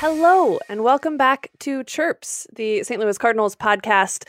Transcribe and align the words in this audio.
Hello, 0.00 0.58
and 0.70 0.82
welcome 0.82 1.18
back 1.18 1.50
to 1.58 1.84
Chirps, 1.84 2.46
the 2.56 2.82
St. 2.84 2.98
Louis 2.98 3.18
Cardinals 3.18 3.54
podcast 3.54 4.26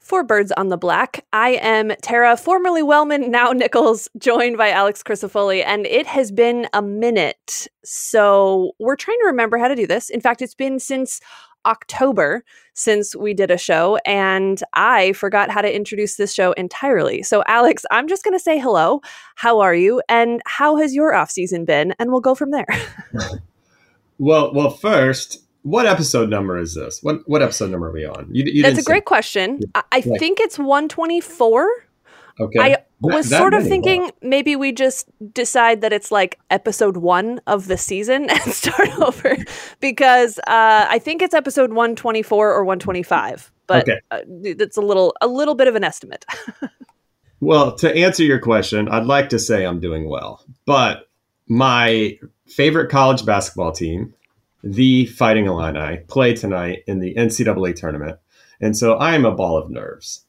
for 0.00 0.24
Birds 0.24 0.50
on 0.56 0.66
the 0.66 0.76
Black. 0.76 1.24
I 1.32 1.50
am 1.62 1.92
Tara, 2.02 2.36
formerly 2.36 2.82
Wellman, 2.82 3.30
now 3.30 3.52
Nichols, 3.52 4.08
joined 4.18 4.56
by 4.58 4.70
Alex 4.70 5.00
Crisafulli, 5.00 5.62
and 5.64 5.86
it 5.86 6.08
has 6.08 6.32
been 6.32 6.66
a 6.72 6.82
minute. 6.82 7.68
So 7.84 8.72
we're 8.80 8.96
trying 8.96 9.20
to 9.20 9.26
remember 9.26 9.58
how 9.58 9.68
to 9.68 9.76
do 9.76 9.86
this. 9.86 10.10
In 10.10 10.20
fact, 10.20 10.42
it's 10.42 10.56
been 10.56 10.80
since 10.80 11.20
October 11.66 12.42
since 12.74 13.14
we 13.14 13.32
did 13.32 13.52
a 13.52 13.58
show, 13.58 14.00
and 14.04 14.60
I 14.72 15.12
forgot 15.12 15.52
how 15.52 15.62
to 15.62 15.72
introduce 15.72 16.16
this 16.16 16.34
show 16.34 16.50
entirely. 16.54 17.22
So, 17.22 17.44
Alex, 17.46 17.84
I'm 17.92 18.08
just 18.08 18.24
going 18.24 18.36
to 18.36 18.42
say 18.42 18.58
hello. 18.58 19.00
How 19.36 19.60
are 19.60 19.76
you? 19.76 20.02
And 20.08 20.42
how 20.46 20.78
has 20.78 20.96
your 20.96 21.14
off 21.14 21.30
season 21.30 21.64
been? 21.64 21.94
And 22.00 22.10
we'll 22.10 22.20
go 22.20 22.34
from 22.34 22.50
there. 22.50 22.66
Well, 24.22 24.54
well, 24.54 24.70
first, 24.70 25.42
what 25.62 25.84
episode 25.84 26.30
number 26.30 26.56
is 26.56 26.76
this? 26.76 27.02
What 27.02 27.28
what 27.28 27.42
episode 27.42 27.72
number 27.72 27.88
are 27.88 27.92
we 27.92 28.06
on? 28.06 28.28
You, 28.30 28.44
you 28.44 28.62
That's 28.62 28.78
a 28.78 28.84
great 28.84 29.04
question. 29.04 29.58
I, 29.74 29.82
I 29.90 30.02
like, 30.06 30.20
think 30.20 30.38
it's 30.38 30.60
124. 30.60 31.68
Okay. 32.38 32.60
I 32.60 32.76
was 33.00 33.30
that, 33.30 33.38
sort 33.38 33.52
of 33.52 33.64
thinking 33.66 34.12
maybe 34.22 34.54
we 34.54 34.70
just 34.70 35.08
decide 35.34 35.80
that 35.80 35.92
it's 35.92 36.12
like 36.12 36.38
episode 36.50 36.98
one 36.98 37.40
of 37.48 37.66
the 37.66 37.76
season 37.76 38.30
and 38.30 38.52
start 38.52 38.96
over 39.00 39.36
because 39.80 40.38
uh, 40.46 40.86
I 40.88 41.00
think 41.00 41.20
it's 41.20 41.34
episode 41.34 41.70
124 41.70 42.52
or 42.52 42.64
125, 42.64 43.50
but 43.66 43.82
okay. 43.88 43.98
uh, 44.12 44.20
it's 44.44 44.76
a 44.76 44.82
little 44.82 45.16
a 45.20 45.26
little 45.26 45.56
bit 45.56 45.66
of 45.66 45.74
an 45.74 45.82
estimate. 45.82 46.24
well, 47.40 47.74
to 47.74 47.92
answer 47.92 48.22
your 48.22 48.38
question, 48.38 48.88
I'd 48.88 49.06
like 49.06 49.30
to 49.30 49.40
say 49.40 49.66
I'm 49.66 49.80
doing 49.80 50.08
well, 50.08 50.44
but 50.64 51.08
my 51.48 52.20
favorite 52.46 52.90
college 52.90 53.24
basketball 53.24 53.72
team, 53.72 54.14
the 54.62 55.06
Fighting 55.06 55.46
Illini, 55.46 55.98
play 56.08 56.34
tonight 56.34 56.84
in 56.86 57.00
the 57.00 57.14
NCAA 57.14 57.74
tournament. 57.74 58.18
And 58.60 58.76
so 58.76 58.98
I'm 58.98 59.24
a 59.24 59.34
ball 59.34 59.56
of 59.56 59.70
nerves. 59.70 60.24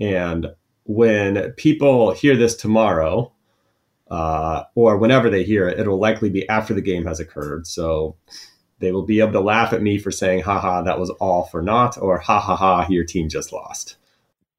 And 0.00 0.48
when 0.84 1.52
people 1.52 2.12
hear 2.12 2.36
this 2.36 2.56
tomorrow, 2.56 3.32
uh, 4.10 4.64
or 4.74 4.98
whenever 4.98 5.30
they 5.30 5.44
hear 5.44 5.68
it, 5.68 5.78
it'll 5.78 5.98
likely 5.98 6.30
be 6.30 6.48
after 6.48 6.74
the 6.74 6.82
game 6.82 7.06
has 7.06 7.20
occurred. 7.20 7.66
So 7.66 8.16
they 8.78 8.92
will 8.92 9.04
be 9.04 9.20
able 9.20 9.32
to 9.32 9.40
laugh 9.40 9.72
at 9.72 9.82
me 9.82 9.98
for 9.98 10.10
saying, 10.10 10.42
haha, 10.42 10.82
that 10.82 10.98
was 10.98 11.10
all 11.10 11.44
for 11.44 11.62
naught, 11.62 11.98
or 11.98 12.18
ha 12.18 12.40
ha 12.40 12.56
ha, 12.56 12.86
your 12.88 13.04
team 13.04 13.28
just 13.28 13.52
lost. 13.52 13.96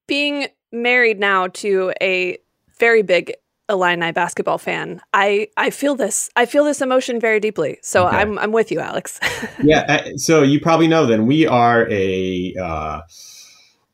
Being 0.07 0.47
married 0.72 1.19
now 1.19 1.47
to 1.47 1.94
a 2.02 2.38
very 2.77 3.02
big 3.02 3.33
Illini 3.70 4.12
basketball 4.12 4.58
fan, 4.58 5.02
I 5.14 5.50
I 5.56 5.70
feel 5.70 5.95
this. 5.95 6.30
I 6.36 6.45
feel 6.45 6.64
this 6.64 6.81
emotion 6.81 7.20
very 7.20 7.39
deeply. 7.39 7.78
So 7.81 8.08
okay. 8.08 8.17
I'm 8.17 8.38
I'm 8.39 8.52
with 8.52 8.72
you, 8.72 8.80
Alex. 8.80 9.20
yeah. 9.64 9.81
Uh, 9.88 10.17
so 10.17 10.42
you 10.42 10.59
probably 10.59 10.88
know 10.88 11.06
then 11.06 11.28
we 11.28 11.45
are 11.45 11.88
a 11.90 12.56
uh, 12.62 13.02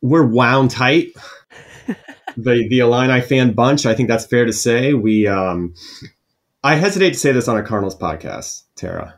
we're 0.02 0.26
wound 0.26 0.72
tight. 0.72 1.10
the 2.38 2.68
the 2.70 2.80
Illini 2.80 3.22
fan 3.22 3.54
bunch. 3.54 3.86
I 3.86 3.94
think 3.94 4.10
that's 4.10 4.26
fair 4.26 4.46
to 4.46 4.54
say. 4.54 4.94
We 4.94 5.28
um, 5.28 5.74
I 6.64 6.76
hesitate 6.76 7.14
to 7.14 7.20
say 7.20 7.32
this 7.32 7.48
on 7.48 7.58
a 7.58 7.64
Cardinals 7.64 7.98
podcast, 7.98 8.64
Tara, 8.76 9.16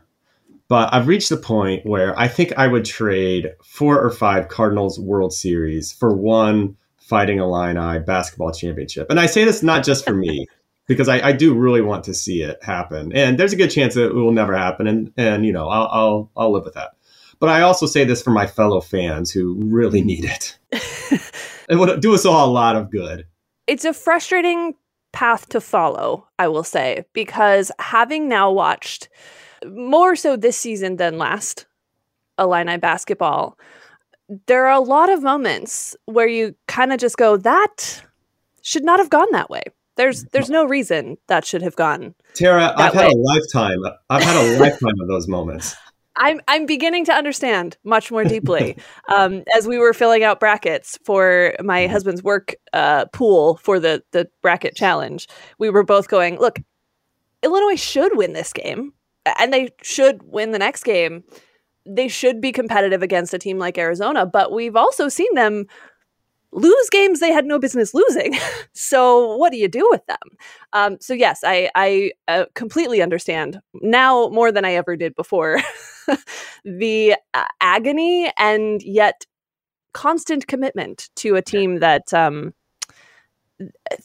but 0.68 0.92
I've 0.92 1.06
reached 1.06 1.30
the 1.30 1.36
point 1.36 1.86
where 1.86 2.18
I 2.18 2.28
think 2.28 2.52
I 2.56 2.66
would 2.66 2.84
trade 2.84 3.52
four 3.64 4.00
or 4.00 4.10
five 4.10 4.48
Cardinals 4.48 4.98
World 4.98 5.32
Series 5.32 5.92
for 5.92 6.14
one 6.14 6.76
Fighting 7.08 7.38
Illini 7.38 8.00
basketball 8.00 8.52
championship. 8.52 9.08
And 9.08 9.18
I 9.18 9.24
say 9.24 9.44
this 9.44 9.62
not 9.62 9.82
just 9.82 10.04
for 10.04 10.12
me, 10.12 10.46
because 10.86 11.08
I, 11.08 11.28
I, 11.28 11.32
do 11.32 11.54
really 11.54 11.80
want 11.80 12.04
to 12.04 12.14
see 12.14 12.42
it 12.42 12.62
happen. 12.62 13.12
And 13.14 13.38
there's 13.38 13.54
a 13.54 13.56
good 13.56 13.70
chance 13.70 13.94
that 13.94 14.08
it 14.08 14.14
will 14.14 14.32
never 14.32 14.54
happen. 14.54 14.86
And, 14.86 15.12
and 15.16 15.46
you 15.46 15.52
know, 15.52 15.68
I'll, 15.68 15.88
I'll, 15.90 16.30
I'll 16.36 16.52
live 16.52 16.64
with 16.64 16.74
that. 16.74 16.90
But 17.40 17.48
I 17.48 17.62
also 17.62 17.86
say 17.86 18.04
this 18.04 18.22
for 18.22 18.30
my 18.30 18.46
fellow 18.46 18.80
fans 18.80 19.30
who 19.30 19.54
really 19.64 20.02
need 20.02 20.24
it. 20.24 20.58
it 21.68 21.76
would 21.76 22.00
do 22.00 22.14
us 22.14 22.26
all 22.26 22.48
a 22.48 22.52
lot 22.52 22.76
of 22.76 22.90
good. 22.90 23.26
It's 23.66 23.84
a 23.84 23.94
frustrating 23.94 24.74
path 25.12 25.48
to 25.50 25.60
follow, 25.60 26.26
I 26.38 26.48
will 26.48 26.64
say, 26.64 27.04
because 27.12 27.70
having 27.78 28.28
now 28.28 28.50
watched 28.50 29.08
more 29.66 30.16
so 30.16 30.36
this 30.36 30.56
season 30.56 30.96
than 30.96 31.18
last 31.18 31.66
Illini 32.38 32.76
basketball, 32.76 33.58
there 34.46 34.66
are 34.66 34.72
a 34.72 34.80
lot 34.80 35.10
of 35.10 35.22
moments 35.22 35.96
where 36.06 36.28
you 36.28 36.54
kind 36.66 36.92
of 36.92 36.98
just 36.98 37.16
go, 37.16 37.36
that 37.38 38.02
should 38.62 38.84
not 38.84 38.98
have 38.98 39.10
gone 39.10 39.28
that 39.32 39.50
way. 39.50 39.62
There's 39.96 40.24
there's 40.26 40.50
no 40.50 40.64
reason 40.64 41.16
that 41.26 41.44
should 41.44 41.62
have 41.62 41.74
gone. 41.74 42.14
Tara, 42.34 42.72
I've 42.76 42.94
way. 42.94 43.02
had 43.02 43.12
a 43.12 43.16
lifetime. 43.16 43.82
I've 44.10 44.22
had 44.22 44.36
a 44.36 44.58
lifetime 44.60 44.94
of 45.00 45.08
those 45.08 45.26
moments. 45.26 45.74
I'm 46.14 46.40
I'm 46.46 46.66
beginning 46.66 47.04
to 47.06 47.12
understand 47.12 47.76
much 47.82 48.10
more 48.10 48.24
deeply. 48.24 48.76
um, 49.08 49.42
as 49.56 49.66
we 49.66 49.78
were 49.78 49.92
filling 49.92 50.22
out 50.22 50.38
brackets 50.38 50.98
for 51.04 51.54
my 51.60 51.82
mm-hmm. 51.82 51.92
husband's 51.92 52.22
work 52.22 52.54
uh, 52.72 53.06
pool 53.06 53.56
for 53.56 53.80
the 53.80 54.02
the 54.12 54.28
bracket 54.40 54.76
challenge, 54.76 55.26
we 55.58 55.70
were 55.70 55.84
both 55.84 56.08
going, 56.08 56.38
look, 56.38 56.60
Illinois 57.42 57.80
should 57.80 58.16
win 58.16 58.34
this 58.34 58.52
game, 58.52 58.92
and 59.38 59.52
they 59.52 59.70
should 59.82 60.22
win 60.22 60.52
the 60.52 60.58
next 60.60 60.84
game 60.84 61.24
they 61.88 62.08
should 62.08 62.40
be 62.40 62.52
competitive 62.52 63.02
against 63.02 63.34
a 63.34 63.38
team 63.38 63.58
like 63.58 63.78
Arizona, 63.78 64.26
but 64.26 64.52
we've 64.52 64.76
also 64.76 65.08
seen 65.08 65.34
them 65.34 65.66
lose 66.52 66.90
games 66.90 67.20
they 67.20 67.32
had 67.32 67.44
no 67.44 67.58
business 67.58 67.94
losing. 67.94 68.36
so 68.72 69.36
what 69.36 69.52
do 69.52 69.58
you 69.58 69.68
do 69.68 69.86
with 69.90 70.04
them? 70.06 70.18
Um, 70.72 70.96
so 71.00 71.14
yes, 71.14 71.40
I, 71.44 71.70
I 71.74 72.12
uh, 72.26 72.46
completely 72.54 73.02
understand 73.02 73.60
now 73.74 74.28
more 74.28 74.50
than 74.50 74.64
I 74.64 74.72
ever 74.74 74.96
did 74.96 75.14
before 75.14 75.60
the 76.64 77.16
uh, 77.34 77.44
agony 77.60 78.30
and 78.38 78.82
yet 78.82 79.26
constant 79.92 80.46
commitment 80.46 81.10
to 81.16 81.36
a 81.36 81.42
team 81.42 81.80
that 81.80 82.12
um, 82.14 82.54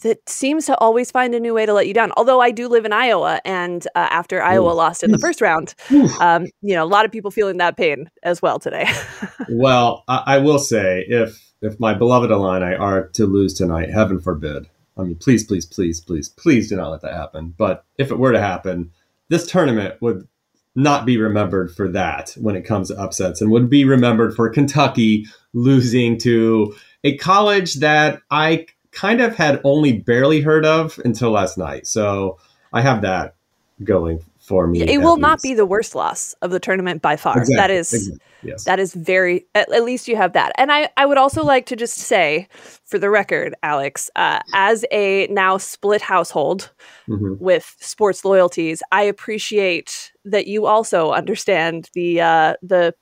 that 0.01 0.27
seems 0.27 0.65
to 0.65 0.77
always 0.77 1.11
find 1.11 1.35
a 1.35 1.39
new 1.39 1.53
way 1.53 1.65
to 1.65 1.73
let 1.73 1.87
you 1.87 1.93
down. 1.93 2.11
Although 2.17 2.39
I 2.39 2.51
do 2.51 2.67
live 2.67 2.85
in 2.85 2.93
Iowa, 2.93 3.39
and 3.45 3.85
uh, 3.95 4.07
after 4.09 4.41
Iowa 4.41 4.71
lost 4.71 5.03
in 5.03 5.11
the 5.11 5.17
first 5.19 5.41
round, 5.41 5.75
um, 6.19 6.47
you 6.61 6.75
know, 6.75 6.83
a 6.83 6.85
lot 6.85 7.05
of 7.05 7.11
people 7.11 7.31
feeling 7.31 7.57
that 7.57 7.77
pain 7.77 8.09
as 8.23 8.41
well 8.41 8.59
today. 8.59 8.89
well, 9.49 10.03
I, 10.07 10.23
I, 10.25 10.37
will 10.39 10.59
say, 10.59 11.05
if 11.07 11.53
if 11.61 11.79
my 11.79 11.93
beloved 11.93 12.31
Illini 12.31 12.75
are 12.75 13.07
to 13.09 13.25
lose 13.25 13.53
tonight, 13.53 13.89
heaven 13.89 14.19
forbid. 14.19 14.69
I 14.97 15.03
mean, 15.03 15.15
please, 15.15 15.43
please, 15.43 15.65
please, 15.65 16.01
please, 16.01 16.29
please 16.29 16.69
do 16.69 16.75
not 16.75 16.91
let 16.91 17.01
that 17.01 17.13
happen. 17.13 17.53
But 17.57 17.85
if 17.97 18.11
it 18.11 18.19
were 18.19 18.31
to 18.31 18.39
happen, 18.39 18.91
this 19.29 19.47
tournament 19.47 19.95
would 20.01 20.27
not 20.75 21.05
be 21.05 21.17
remembered 21.17 21.71
for 21.71 21.87
that 21.89 22.35
when 22.39 22.55
it 22.55 22.65
comes 22.65 22.87
to 22.87 22.99
upsets, 22.99 23.41
and 23.41 23.51
would 23.51 23.69
be 23.69 23.85
remembered 23.85 24.35
for 24.35 24.49
Kentucky 24.49 25.25
losing 25.53 26.17
to 26.19 26.75
a 27.03 27.17
college 27.17 27.75
that 27.75 28.21
I 28.31 28.67
kind 28.93 29.21
of 29.21 29.35
had 29.35 29.59
only 29.63 29.93
barely 29.99 30.41
heard 30.41 30.65
of 30.65 30.99
until 31.03 31.31
last 31.31 31.57
night. 31.57 31.87
So 31.87 32.37
I 32.71 32.81
have 32.81 33.01
that 33.01 33.35
going 33.83 34.23
for 34.39 34.67
me. 34.67 34.81
It 34.81 34.99
will 34.99 35.13
least. 35.13 35.21
not 35.21 35.41
be 35.41 35.53
the 35.53 35.65
worst 35.65 35.95
loss 35.95 36.33
of 36.41 36.51
the 36.51 36.59
tournament 36.59 37.01
by 37.01 37.15
far. 37.15 37.37
Exactly. 37.37 37.55
That 37.55 37.71
is 37.71 37.93
exactly. 37.93 38.19
yes. 38.43 38.63
that 38.65 38.79
is 38.79 38.93
very 38.93 39.45
at, 39.55 39.71
at, 39.71 39.83
least 39.83 40.07
you 40.07 40.15
have 40.15 40.33
that. 40.33 40.51
And 40.57 40.71
I 40.71 40.89
I 40.97 41.05
would 41.05 41.17
also 41.17 41.43
like 41.43 41.65
to 41.67 41.75
just 41.75 41.95
say 41.95 42.47
for 42.83 42.99
the 42.99 43.09
record, 43.09 43.55
Alex, 43.63 44.09
uh, 44.15 44.39
as 44.53 44.85
a 44.91 45.27
now 45.27 45.57
split 45.57 46.01
household 46.01 46.71
mm-hmm. 47.07 47.41
with 47.43 47.75
sports 47.79 48.25
loyalties, 48.25 48.83
I 48.91 49.03
appreciate 49.03 50.11
that 50.25 50.45
you 50.47 50.65
also 50.65 51.11
understand 51.11 51.89
the 51.93 52.21
uh, 52.21 52.55
the 52.61 52.93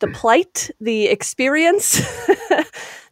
the 0.00 0.08
plight, 0.08 0.70
the 0.80 1.08
experience, 1.08 2.00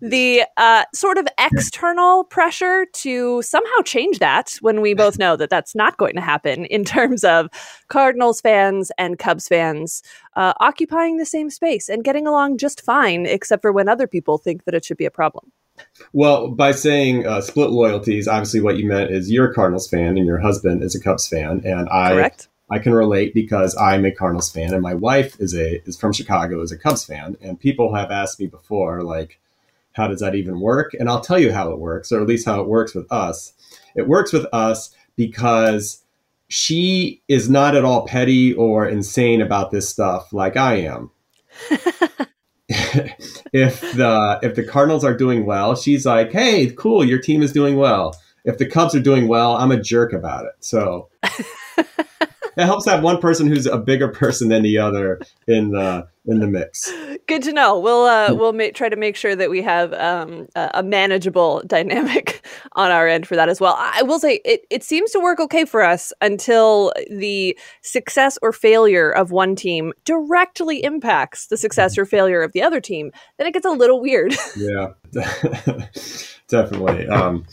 the 0.00 0.44
uh, 0.56 0.84
sort 0.94 1.18
of 1.18 1.26
external 1.38 2.24
pressure 2.24 2.86
to 2.92 3.42
somehow 3.42 3.82
change 3.84 4.18
that 4.18 4.58
when 4.60 4.80
we 4.80 4.94
both 4.94 5.18
know 5.18 5.36
that 5.36 5.50
that's 5.50 5.74
not 5.74 5.96
going 5.96 6.14
to 6.14 6.20
happen 6.20 6.64
in 6.66 6.84
terms 6.84 7.24
of 7.24 7.48
Cardinals 7.88 8.40
fans 8.40 8.90
and 8.98 9.18
Cubs 9.18 9.48
fans 9.48 10.02
uh, 10.36 10.54
occupying 10.60 11.16
the 11.16 11.26
same 11.26 11.50
space 11.50 11.88
and 11.88 12.04
getting 12.04 12.26
along 12.26 12.58
just 12.58 12.80
fine, 12.82 13.26
except 13.26 13.62
for 13.62 13.72
when 13.72 13.88
other 13.88 14.06
people 14.06 14.38
think 14.38 14.64
that 14.64 14.74
it 14.74 14.84
should 14.84 14.96
be 14.96 15.06
a 15.06 15.10
problem. 15.10 15.52
Well, 16.12 16.48
by 16.48 16.72
saying 16.72 17.26
uh, 17.26 17.40
split 17.40 17.70
loyalties, 17.70 18.26
obviously 18.26 18.60
what 18.60 18.78
you 18.78 18.86
meant 18.86 19.10
is 19.10 19.30
you're 19.30 19.50
a 19.50 19.54
Cardinals 19.54 19.88
fan 19.88 20.16
and 20.16 20.26
your 20.26 20.38
husband 20.38 20.82
is 20.82 20.94
a 20.94 21.00
Cubs 21.00 21.28
fan, 21.28 21.62
and 21.64 21.88
I 21.88 22.14
Correct. 22.14 22.48
I 22.70 22.78
can 22.78 22.92
relate 22.92 23.32
because 23.32 23.76
I'm 23.76 24.04
a 24.04 24.12
Cardinals 24.12 24.50
fan 24.50 24.74
and 24.74 24.82
my 24.82 24.94
wife 24.94 25.40
is 25.40 25.54
a 25.54 25.82
is 25.88 25.96
from 25.96 26.12
Chicago 26.12 26.60
is 26.60 26.72
a 26.72 26.78
Cubs 26.78 27.04
fan 27.04 27.36
and 27.40 27.58
people 27.58 27.94
have 27.94 28.10
asked 28.10 28.38
me 28.38 28.46
before 28.46 29.02
like 29.02 29.40
how 29.92 30.06
does 30.06 30.20
that 30.20 30.34
even 30.34 30.60
work 30.60 30.92
and 30.98 31.08
I'll 31.08 31.20
tell 31.20 31.38
you 31.38 31.52
how 31.52 31.70
it 31.70 31.78
works 31.78 32.12
or 32.12 32.20
at 32.20 32.28
least 32.28 32.46
how 32.46 32.60
it 32.60 32.68
works 32.68 32.94
with 32.94 33.10
us. 33.10 33.52
It 33.96 34.08
works 34.08 34.32
with 34.32 34.46
us 34.52 34.94
because 35.16 36.04
she 36.48 37.22
is 37.28 37.50
not 37.50 37.76
at 37.76 37.84
all 37.84 38.06
petty 38.06 38.54
or 38.54 38.86
insane 38.86 39.40
about 39.40 39.70
this 39.70 39.88
stuff 39.88 40.32
like 40.32 40.56
I 40.56 40.76
am. 40.76 41.10
if 42.68 43.80
the 43.80 44.38
if 44.42 44.54
the 44.54 44.64
Cardinals 44.64 45.04
are 45.04 45.16
doing 45.16 45.46
well, 45.46 45.74
she's 45.74 46.06
like, 46.06 46.32
"Hey, 46.32 46.70
cool, 46.70 47.04
your 47.04 47.18
team 47.18 47.42
is 47.42 47.52
doing 47.52 47.76
well." 47.76 48.14
If 48.44 48.58
the 48.58 48.66
Cubs 48.66 48.94
are 48.94 49.00
doing 49.00 49.28
well, 49.28 49.56
I'm 49.56 49.72
a 49.72 49.80
jerk 49.80 50.12
about 50.12 50.46
it. 50.46 50.52
So 50.60 51.08
it 52.58 52.64
helps 52.64 52.86
have 52.86 53.04
one 53.04 53.18
person 53.18 53.46
who's 53.46 53.66
a 53.66 53.78
bigger 53.78 54.08
person 54.08 54.48
than 54.48 54.62
the 54.62 54.78
other 54.78 55.20
in 55.46 55.70
the 55.70 56.08
in 56.26 56.40
the 56.40 56.46
mix. 56.46 56.92
Good 57.26 57.42
to 57.44 57.52
know. 57.52 57.78
We'll 57.78 58.04
uh, 58.04 58.34
we'll 58.34 58.52
ma- 58.52 58.70
try 58.74 58.88
to 58.88 58.96
make 58.96 59.14
sure 59.14 59.36
that 59.36 59.48
we 59.48 59.62
have 59.62 59.94
um, 59.94 60.48
a 60.56 60.82
manageable 60.82 61.62
dynamic 61.66 62.44
on 62.72 62.90
our 62.90 63.06
end 63.06 63.28
for 63.28 63.36
that 63.36 63.48
as 63.48 63.60
well. 63.60 63.76
I 63.78 64.02
will 64.02 64.18
say 64.18 64.40
it 64.44 64.66
it 64.70 64.82
seems 64.82 65.12
to 65.12 65.20
work 65.20 65.38
okay 65.38 65.64
for 65.64 65.82
us 65.82 66.12
until 66.20 66.92
the 67.10 67.56
success 67.82 68.38
or 68.42 68.52
failure 68.52 69.10
of 69.10 69.30
one 69.30 69.54
team 69.54 69.92
directly 70.04 70.82
impacts 70.82 71.46
the 71.46 71.56
success 71.56 71.96
or 71.96 72.04
failure 72.04 72.42
of 72.42 72.52
the 72.52 72.62
other 72.62 72.80
team. 72.80 73.12
Then 73.38 73.46
it 73.46 73.54
gets 73.54 73.66
a 73.66 73.70
little 73.70 74.00
weird. 74.00 74.34
yeah, 74.56 74.88
definitely. 76.48 77.06
Um, 77.06 77.46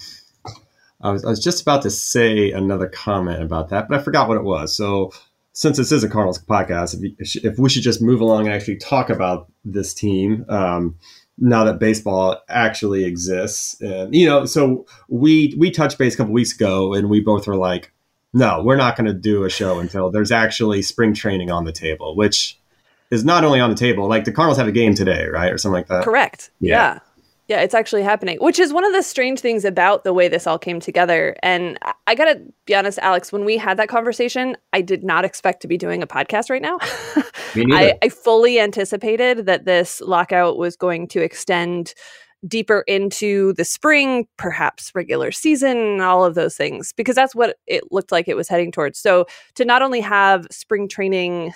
I 1.05 1.11
was, 1.11 1.23
I 1.23 1.29
was 1.29 1.43
just 1.43 1.61
about 1.61 1.83
to 1.83 1.91
say 1.91 2.51
another 2.51 2.87
comment 2.87 3.43
about 3.43 3.69
that, 3.69 3.87
but 3.87 3.99
I 3.99 4.01
forgot 4.01 4.27
what 4.27 4.37
it 4.37 4.43
was. 4.43 4.75
So 4.75 5.11
since 5.53 5.77
this 5.77 5.91
is 5.91 6.03
a 6.03 6.09
Cardinals 6.09 6.43
podcast, 6.43 7.01
if, 7.19 7.35
if 7.43 7.59
we 7.59 7.69
should 7.69 7.83
just 7.83 8.01
move 8.01 8.21
along 8.21 8.47
and 8.47 8.55
actually 8.55 8.77
talk 8.77 9.09
about 9.09 9.51
this 9.63 9.93
team 9.93 10.45
um, 10.49 10.97
now 11.37 11.63
that 11.65 11.79
baseball 11.79 12.41
actually 12.49 13.05
exists, 13.05 13.79
and 13.81 14.15
you 14.15 14.25
know, 14.25 14.45
so 14.45 14.85
we 15.07 15.53
we 15.57 15.69
touched 15.69 15.97
base 15.97 16.15
a 16.15 16.17
couple 16.17 16.33
weeks 16.33 16.53
ago, 16.53 16.93
and 16.93 17.09
we 17.09 17.19
both 17.19 17.45
were 17.45 17.55
like, 17.57 17.91
no, 18.33 18.63
we're 18.63 18.75
not 18.75 18.95
going 18.95 19.07
to 19.07 19.13
do 19.13 19.43
a 19.43 19.49
show 19.49 19.79
until 19.79 20.09
there's 20.09 20.31
actually 20.31 20.81
spring 20.81 21.13
training 21.13 21.51
on 21.51 21.65
the 21.65 21.71
table, 21.71 22.15
which 22.15 22.59
is 23.11 23.23
not 23.23 23.43
only 23.43 23.59
on 23.59 23.69
the 23.69 23.75
table. 23.75 24.07
Like 24.07 24.23
the 24.23 24.31
Cardinals 24.31 24.57
have 24.57 24.67
a 24.67 24.71
game 24.71 24.95
today, 24.95 25.27
right, 25.27 25.51
or 25.51 25.57
something 25.57 25.75
like 25.75 25.87
that. 25.87 26.03
Correct. 26.03 26.51
yeah. 26.59 26.95
yeah. 26.95 26.99
Yeah, 27.47 27.61
it's 27.61 27.75
actually 27.75 28.01
happening, 28.01 28.37
which 28.39 28.57
is 28.57 28.73
one 28.73 28.83
of 28.83 28.91
the 28.91 29.03
strange 29.03 29.39
things 29.39 29.65
about 29.65 30.03
the 30.03 30.13
way 30.13 30.27
this 30.27 30.47
all 30.47 30.57
came 30.57 30.79
together. 30.79 31.35
And 31.43 31.77
I 32.07 32.15
got 32.15 32.25
to 32.25 32.41
be 32.65 32.73
honest, 32.73 32.97
Alex, 32.99 33.31
when 33.31 33.45
we 33.45 33.57
had 33.57 33.77
that 33.77 33.87
conversation, 33.87 34.57
I 34.73 34.81
did 34.81 35.03
not 35.03 35.25
expect 35.25 35.61
to 35.61 35.67
be 35.67 35.77
doing 35.77 36.01
a 36.01 36.07
podcast 36.07 36.49
right 36.49 36.61
now. 36.61 36.79
I, 37.71 37.93
I 38.01 38.09
fully 38.09 38.59
anticipated 38.59 39.45
that 39.45 39.65
this 39.65 40.01
lockout 40.01 40.57
was 40.57 40.75
going 40.75 41.07
to 41.09 41.21
extend 41.21 41.93
deeper 42.47 42.83
into 42.87 43.53
the 43.53 43.65
spring, 43.65 44.27
perhaps 44.37 44.91
regular 44.93 45.31
season, 45.31 46.01
all 46.01 46.25
of 46.25 46.35
those 46.35 46.55
things, 46.55 46.93
because 46.93 47.15
that's 47.15 47.35
what 47.35 47.57
it 47.67 47.83
looked 47.91 48.11
like 48.11 48.27
it 48.27 48.35
was 48.35 48.47
heading 48.47 48.71
towards. 48.71 48.99
So 48.99 49.25
to 49.55 49.65
not 49.65 49.81
only 49.81 50.01
have 50.01 50.47
spring 50.51 50.87
training 50.87 51.53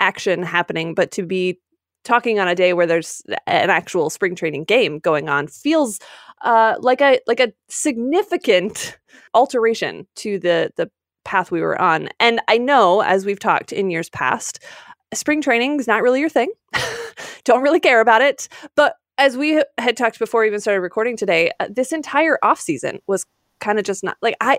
action 0.00 0.42
happening, 0.42 0.94
but 0.94 1.10
to 1.12 1.24
be 1.24 1.58
talking 2.08 2.40
on 2.40 2.48
a 2.48 2.54
day 2.54 2.72
where 2.72 2.86
there's 2.86 3.22
an 3.46 3.68
actual 3.68 4.08
spring 4.08 4.34
training 4.34 4.64
game 4.64 4.98
going 4.98 5.28
on 5.28 5.46
feels 5.46 6.00
uh, 6.40 6.74
like 6.80 7.02
a 7.02 7.20
like 7.26 7.38
a 7.38 7.52
significant 7.68 8.98
alteration 9.34 10.06
to 10.16 10.38
the 10.38 10.70
the 10.76 10.90
path 11.24 11.50
we 11.50 11.60
were 11.60 11.80
on. 11.80 12.08
And 12.18 12.40
I 12.48 12.56
know, 12.56 13.02
as 13.02 13.26
we've 13.26 13.38
talked 13.38 13.72
in 13.72 13.90
years 13.90 14.08
past, 14.08 14.64
spring 15.12 15.42
training 15.42 15.78
is 15.78 15.86
not 15.86 16.02
really 16.02 16.20
your 16.20 16.30
thing. 16.30 16.50
Don't 17.44 17.62
really 17.62 17.80
care 17.80 18.00
about 18.00 18.22
it. 18.22 18.48
But 18.74 18.94
as 19.18 19.36
we 19.36 19.62
had 19.76 19.96
talked 19.96 20.18
before 20.18 20.40
we 20.40 20.46
even 20.46 20.60
started 20.60 20.80
recording 20.80 21.16
today, 21.16 21.50
uh, 21.60 21.68
this 21.70 21.92
entire 21.92 22.38
off 22.42 22.58
season 22.58 23.00
was 23.06 23.26
kind 23.60 23.78
of 23.78 23.84
just 23.84 24.02
not 24.02 24.16
like 24.22 24.36
I 24.40 24.58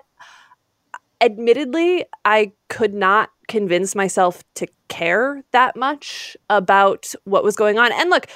admittedly, 1.22 2.06
I 2.26 2.54
could 2.70 2.94
not 2.94 3.30
convince 3.48 3.96
myself 3.96 4.44
to 4.56 4.68
care 4.88 5.44
that 5.52 5.76
much 5.76 6.38
about 6.50 7.14
what 7.26 7.44
was 7.44 7.56
going 7.56 7.78
on. 7.78 7.92
And 7.92 8.10
look, 8.10 8.28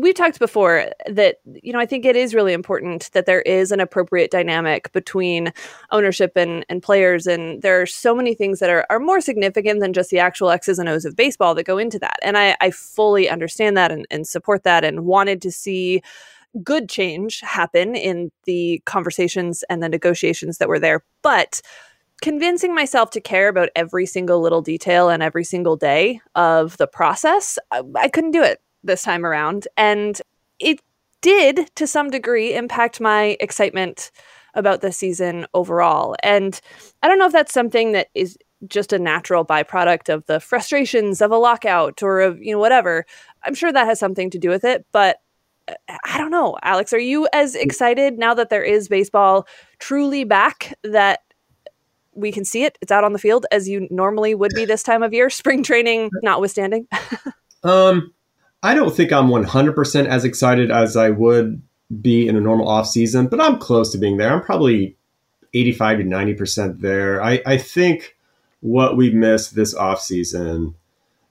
we've 0.00 0.14
talked 0.14 0.38
before 0.38 0.86
that 1.06 1.36
you 1.62 1.72
know 1.72 1.78
i 1.78 1.84
think 1.84 2.04
it 2.04 2.16
is 2.16 2.34
really 2.34 2.54
important 2.54 3.10
that 3.12 3.26
there 3.26 3.42
is 3.42 3.70
an 3.70 3.80
appropriate 3.80 4.30
dynamic 4.30 4.90
between 4.92 5.52
ownership 5.90 6.32
and, 6.34 6.64
and 6.68 6.82
players. 6.82 7.26
And 7.26 7.60
there 7.60 7.80
are 7.80 7.86
so 7.86 8.14
many 8.14 8.34
things 8.34 8.58
that 8.60 8.70
are, 8.70 8.86
are 8.88 8.98
more 8.98 9.20
significant 9.20 9.80
than 9.80 9.92
just 9.92 10.10
the 10.10 10.18
actual 10.18 10.50
x's 10.50 10.78
and 10.78 10.88
o's 10.88 11.04
of 11.04 11.16
baseball 11.16 11.54
that 11.54 11.66
go 11.66 11.78
into 11.78 11.98
that. 11.98 12.18
And 12.22 12.38
i, 12.38 12.56
I 12.60 12.70
fully 12.70 13.28
understand 13.28 13.76
that 13.76 13.92
and, 13.92 14.06
and 14.10 14.26
support 14.26 14.64
that 14.64 14.84
and 14.84 15.04
wanted 15.04 15.42
to 15.42 15.52
see 15.52 16.02
good 16.62 16.88
change 16.88 17.40
happen 17.40 17.94
in 17.94 18.30
the 18.44 18.82
conversations 18.84 19.62
and 19.68 19.82
the 19.82 19.88
negotiations 19.88 20.58
that 20.58 20.68
were 20.68 20.80
there. 20.80 21.04
But 21.22 21.60
convincing 22.22 22.74
myself 22.74 23.10
to 23.10 23.20
care 23.20 23.48
about 23.48 23.68
every 23.76 24.06
single 24.06 24.40
little 24.40 24.62
detail 24.62 25.10
and 25.10 25.22
every 25.22 25.44
single 25.44 25.76
day 25.76 26.20
of 26.34 26.76
the 26.78 26.86
process, 26.86 27.58
I, 27.70 27.82
I 27.96 28.08
couldn't 28.08 28.30
do 28.30 28.42
it 28.42 28.62
this 28.82 29.02
time 29.02 29.26
around. 29.26 29.68
And 29.76 30.20
it 30.58 30.80
did, 31.20 31.74
to 31.76 31.86
some 31.86 32.10
degree, 32.10 32.54
impact 32.54 33.00
my 33.00 33.36
excitement 33.40 34.10
about 34.54 34.80
the 34.80 34.92
season 34.92 35.46
overall. 35.52 36.14
And 36.22 36.58
I 37.02 37.08
don't 37.08 37.18
know 37.18 37.26
if 37.26 37.32
that's 37.32 37.52
something 37.52 37.92
that 37.92 38.08
is 38.14 38.38
just 38.68 38.92
a 38.92 38.98
natural 38.98 39.44
byproduct 39.44 40.12
of 40.12 40.24
the 40.26 40.38
frustrations 40.38 41.20
of 41.20 41.32
a 41.32 41.36
lockout 41.36 42.02
or 42.02 42.20
of, 42.20 42.40
you 42.40 42.52
know, 42.52 42.58
whatever. 42.58 43.04
I'm 43.44 43.54
sure 43.54 43.72
that 43.72 43.86
has 43.86 43.98
something 43.98 44.30
to 44.30 44.38
do 44.38 44.48
with 44.48 44.64
it, 44.64 44.86
but 44.92 45.16
uh, 45.68 45.74
I 46.04 46.18
don't 46.18 46.30
know. 46.30 46.56
Alex, 46.62 46.92
are 46.92 46.98
you 46.98 47.28
as 47.32 47.56
excited 47.56 48.18
now 48.18 48.34
that 48.34 48.50
there 48.50 48.62
is 48.62 48.88
baseball 48.88 49.48
truly 49.80 50.22
back 50.22 50.74
that 50.84 51.20
we 52.14 52.32
can 52.32 52.44
see 52.44 52.64
it. 52.64 52.78
It's 52.80 52.92
out 52.92 53.04
on 53.04 53.12
the 53.12 53.18
field 53.18 53.46
as 53.50 53.68
you 53.68 53.88
normally 53.90 54.34
would 54.34 54.52
be 54.54 54.64
this 54.64 54.82
time 54.82 55.02
of 55.02 55.12
year, 55.12 55.30
spring 55.30 55.62
training 55.62 56.10
notwithstanding. 56.22 56.86
um, 57.64 58.12
I 58.62 58.74
don't 58.74 58.94
think 58.94 59.12
I'm 59.12 59.28
100% 59.28 60.06
as 60.06 60.24
excited 60.24 60.70
as 60.70 60.96
I 60.96 61.10
would 61.10 61.62
be 62.00 62.28
in 62.28 62.36
a 62.36 62.40
normal 62.40 62.68
off 62.68 62.86
season, 62.86 63.26
but 63.26 63.40
I'm 63.40 63.58
close 63.58 63.92
to 63.92 63.98
being 63.98 64.16
there. 64.16 64.32
I'm 64.32 64.42
probably 64.42 64.96
85 65.52 65.98
to 65.98 66.04
90% 66.04 66.80
there. 66.80 67.22
I, 67.22 67.42
I 67.44 67.58
think 67.58 68.16
what 68.60 68.96
we 68.96 69.10
missed 69.10 69.54
this 69.54 69.74
off 69.74 70.00
season 70.00 70.74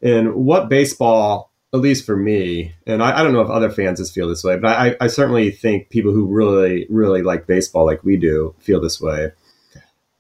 and 0.02 0.36
what 0.36 0.70
baseball, 0.70 1.52
at 1.74 1.80
least 1.80 2.06
for 2.06 2.18
me, 2.18 2.76
and 2.86 3.02
I, 3.02 3.20
I 3.20 3.24
don't 3.24 3.34
know 3.34 3.42
if 3.42 3.50
other 3.50 3.72
fans 3.72 4.00
just 4.00 4.14
feel 4.14 4.28
this 4.28 4.44
way, 4.44 4.58
but 4.58 4.78
I, 4.78 4.96
I 5.00 5.08
certainly 5.08 5.52
think 5.52 5.90
people 5.90 6.12
who 6.12 6.28
really, 6.28 6.86
really 6.90 7.22
like 7.24 7.48
baseball 7.48 7.86
like 7.86 8.04
we 8.04 8.18
do 8.18 8.54
feel 8.60 8.82
this 8.82 9.00
way 9.00 9.32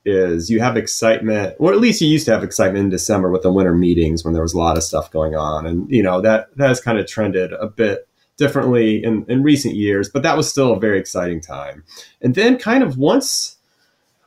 is 0.05 0.49
you 0.49 0.59
have 0.59 0.77
excitement, 0.77 1.55
or 1.59 1.71
at 1.71 1.79
least 1.79 2.01
you 2.01 2.07
used 2.07 2.25
to 2.25 2.31
have 2.31 2.43
excitement 2.43 2.85
in 2.85 2.89
December 2.89 3.29
with 3.29 3.43
the 3.43 3.51
winter 3.51 3.75
meetings 3.75 4.23
when 4.23 4.33
there 4.33 4.43
was 4.43 4.53
a 4.53 4.57
lot 4.57 4.77
of 4.77 4.83
stuff 4.83 5.11
going 5.11 5.35
on, 5.35 5.65
and 5.65 5.89
you 5.89 6.03
know 6.03 6.21
that 6.21 6.55
that 6.57 6.69
has 6.69 6.81
kind 6.81 6.97
of 6.97 7.07
trended 7.07 7.53
a 7.53 7.67
bit 7.67 8.07
differently 8.37 9.03
in, 9.03 9.23
in 9.27 9.43
recent 9.43 9.75
years, 9.75 10.09
but 10.09 10.23
that 10.23 10.35
was 10.35 10.49
still 10.49 10.73
a 10.73 10.79
very 10.79 10.99
exciting 10.99 11.39
time. 11.39 11.83
And 12.21 12.33
then, 12.33 12.57
kind 12.57 12.83
of 12.83 12.97
once 12.97 13.57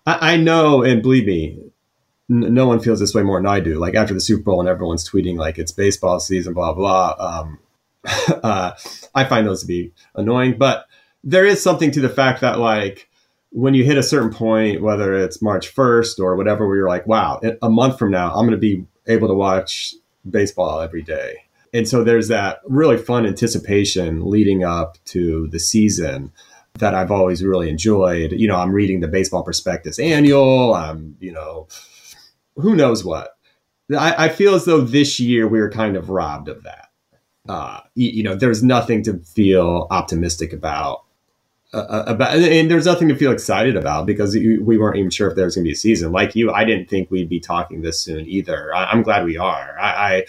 I, 0.07 0.35
I 0.35 0.37
know, 0.37 0.83
and 0.83 1.03
believe 1.03 1.27
me, 1.27 1.59
n- 2.31 2.55
no 2.55 2.67
one 2.67 2.81
feels 2.81 3.01
this 3.01 3.15
way 3.15 3.23
more 3.23 3.39
than 3.39 3.47
I 3.47 3.61
do. 3.61 3.79
Like 3.79 3.95
after 3.95 4.15
the 4.15 4.21
Super 4.21 4.43
Bowl 4.43 4.61
and 4.61 4.69
everyone's 4.69 5.09
tweeting 5.09 5.37
like 5.37 5.59
it's 5.59 5.73
baseball 5.73 6.21
season, 6.21 6.55
blah 6.55 6.75
blah. 6.75 7.15
Um, 7.19 7.59
uh, 8.43 8.73
I 9.15 9.25
find 9.25 9.47
those 9.47 9.63
to 9.63 9.67
be 9.67 9.93
annoying, 10.15 10.59
but 10.59 10.87
there 11.23 11.47
is 11.47 11.63
something 11.63 11.91
to 11.93 12.01
the 12.01 12.09
fact 12.09 12.41
that 12.43 12.59
like 12.59 13.09
when 13.55 13.73
you 13.73 13.85
hit 13.85 13.97
a 13.97 14.03
certain 14.03 14.31
point, 14.31 14.83
whether 14.83 15.15
it's 15.15 15.41
March 15.41 15.73
1st 15.73 16.19
or 16.19 16.35
whatever, 16.35 16.67
where 16.67 16.77
you're 16.77 16.89
like, 16.89 17.07
wow, 17.07 17.41
a 17.63 17.71
month 17.71 18.01
from 18.01 18.11
now, 18.11 18.35
I'm 18.35 18.47
going 18.47 18.51
to 18.51 18.57
be 18.57 18.85
able 19.07 19.29
to 19.29 19.35
watch 19.35 19.95
baseball 20.29 20.81
every 20.81 21.03
day. 21.03 21.37
And 21.73 21.89
so 21.89 22.03
there's 22.03 22.27
that 22.29 22.59
really 22.65 22.97
fun 22.97 23.27
anticipation 23.27 24.29
leading 24.29 24.65
up 24.65 24.99
to 25.07 25.47
the 25.49 25.61
season 25.61 26.33
that 26.81 26.95
I've 26.95 27.13
always 27.13 27.45
really 27.45 27.71
enjoyed. 27.71 28.33
You 28.33 28.49
know, 28.49 28.57
I'm 28.57 28.73
reading 28.73 28.99
the 28.99 29.09
Baseball 29.09 29.45
Prospectus 29.45 30.01
annual. 30.01 30.75
I'm, 30.75 31.17
you 31.21 31.31
know, 31.31 31.69
who 32.57 32.75
knows 32.75 33.05
what. 33.05 33.37
I, 33.97 34.25
I 34.25 34.29
feel 34.31 34.57
as 34.57 34.65
though 34.65 34.81
this 34.81 35.21
year 35.21 35.47
we 35.47 35.61
were 35.61 35.71
kind 35.71 35.97
of 35.97 36.11
robbed 36.11 36.49
of 36.49 36.65
that. 36.65 36.89
Uh, 37.49 37.81
you, 37.95 38.11
you 38.11 38.23
know, 38.25 38.35
there's 38.35 38.65
nothing 38.65 39.05
to 39.05 39.19
feel 39.19 39.87
optimistic 39.93 40.53
about 40.53 41.04
uh, 41.75 41.87
uh, 41.91 42.05
about, 42.07 42.37
and 42.37 42.71
there's 42.71 42.87
nothing 42.87 43.09
to 43.09 43.17
feel 43.17 43.33
excited 43.33 43.77
about 43.77 44.07
because 44.07 44.35
we 44.35 44.79
weren't 44.79 44.97
even 44.97 45.11
sure 45.11 45.29
if 45.29 45.37
there 45.37 45.45
was 45.45 45.57
going 45.57 45.65
to 45.65 45.69
be 45.69 45.73
a 45.73 45.77
season. 45.77 46.13
Like 46.13 46.37
you, 46.37 46.53
I 46.53 46.65
didn't 46.65 46.89
think 46.89 47.11
we'd 47.11 47.29
be 47.29 47.41
talking 47.41 47.83
this 47.83 48.01
soon 48.01 48.27
either. 48.27 48.75
I, 48.75 48.93
am 48.93 49.03
glad 49.03 49.25
we 49.25 49.37
are. 49.37 49.77
I, 49.81 50.25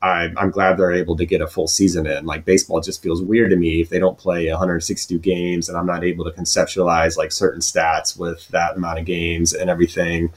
I, 0.00 0.32
I'm 0.36 0.50
glad 0.50 0.76
they're 0.76 0.92
able 0.92 1.16
to 1.16 1.26
get 1.26 1.40
a 1.40 1.46
full 1.46 1.68
season 1.68 2.06
in. 2.06 2.24
Like 2.24 2.44
baseball 2.44 2.80
just 2.80 3.02
feels 3.02 3.22
weird 3.22 3.50
to 3.50 3.56
me 3.56 3.80
if 3.80 3.90
they 3.90 3.98
don't 3.98 4.16
play 4.16 4.48
162 4.48 5.18
games 5.18 5.68
and 5.68 5.76
I'm 5.76 5.86
not 5.86 6.04
able 6.04 6.24
to 6.24 6.30
conceptualize 6.30 7.16
like 7.16 7.32
certain 7.32 7.60
stats 7.60 8.18
with 8.18 8.48
that 8.48 8.76
amount 8.76 8.98
of 8.98 9.04
games 9.04 9.52
and 9.52 9.68
everything. 9.68 10.32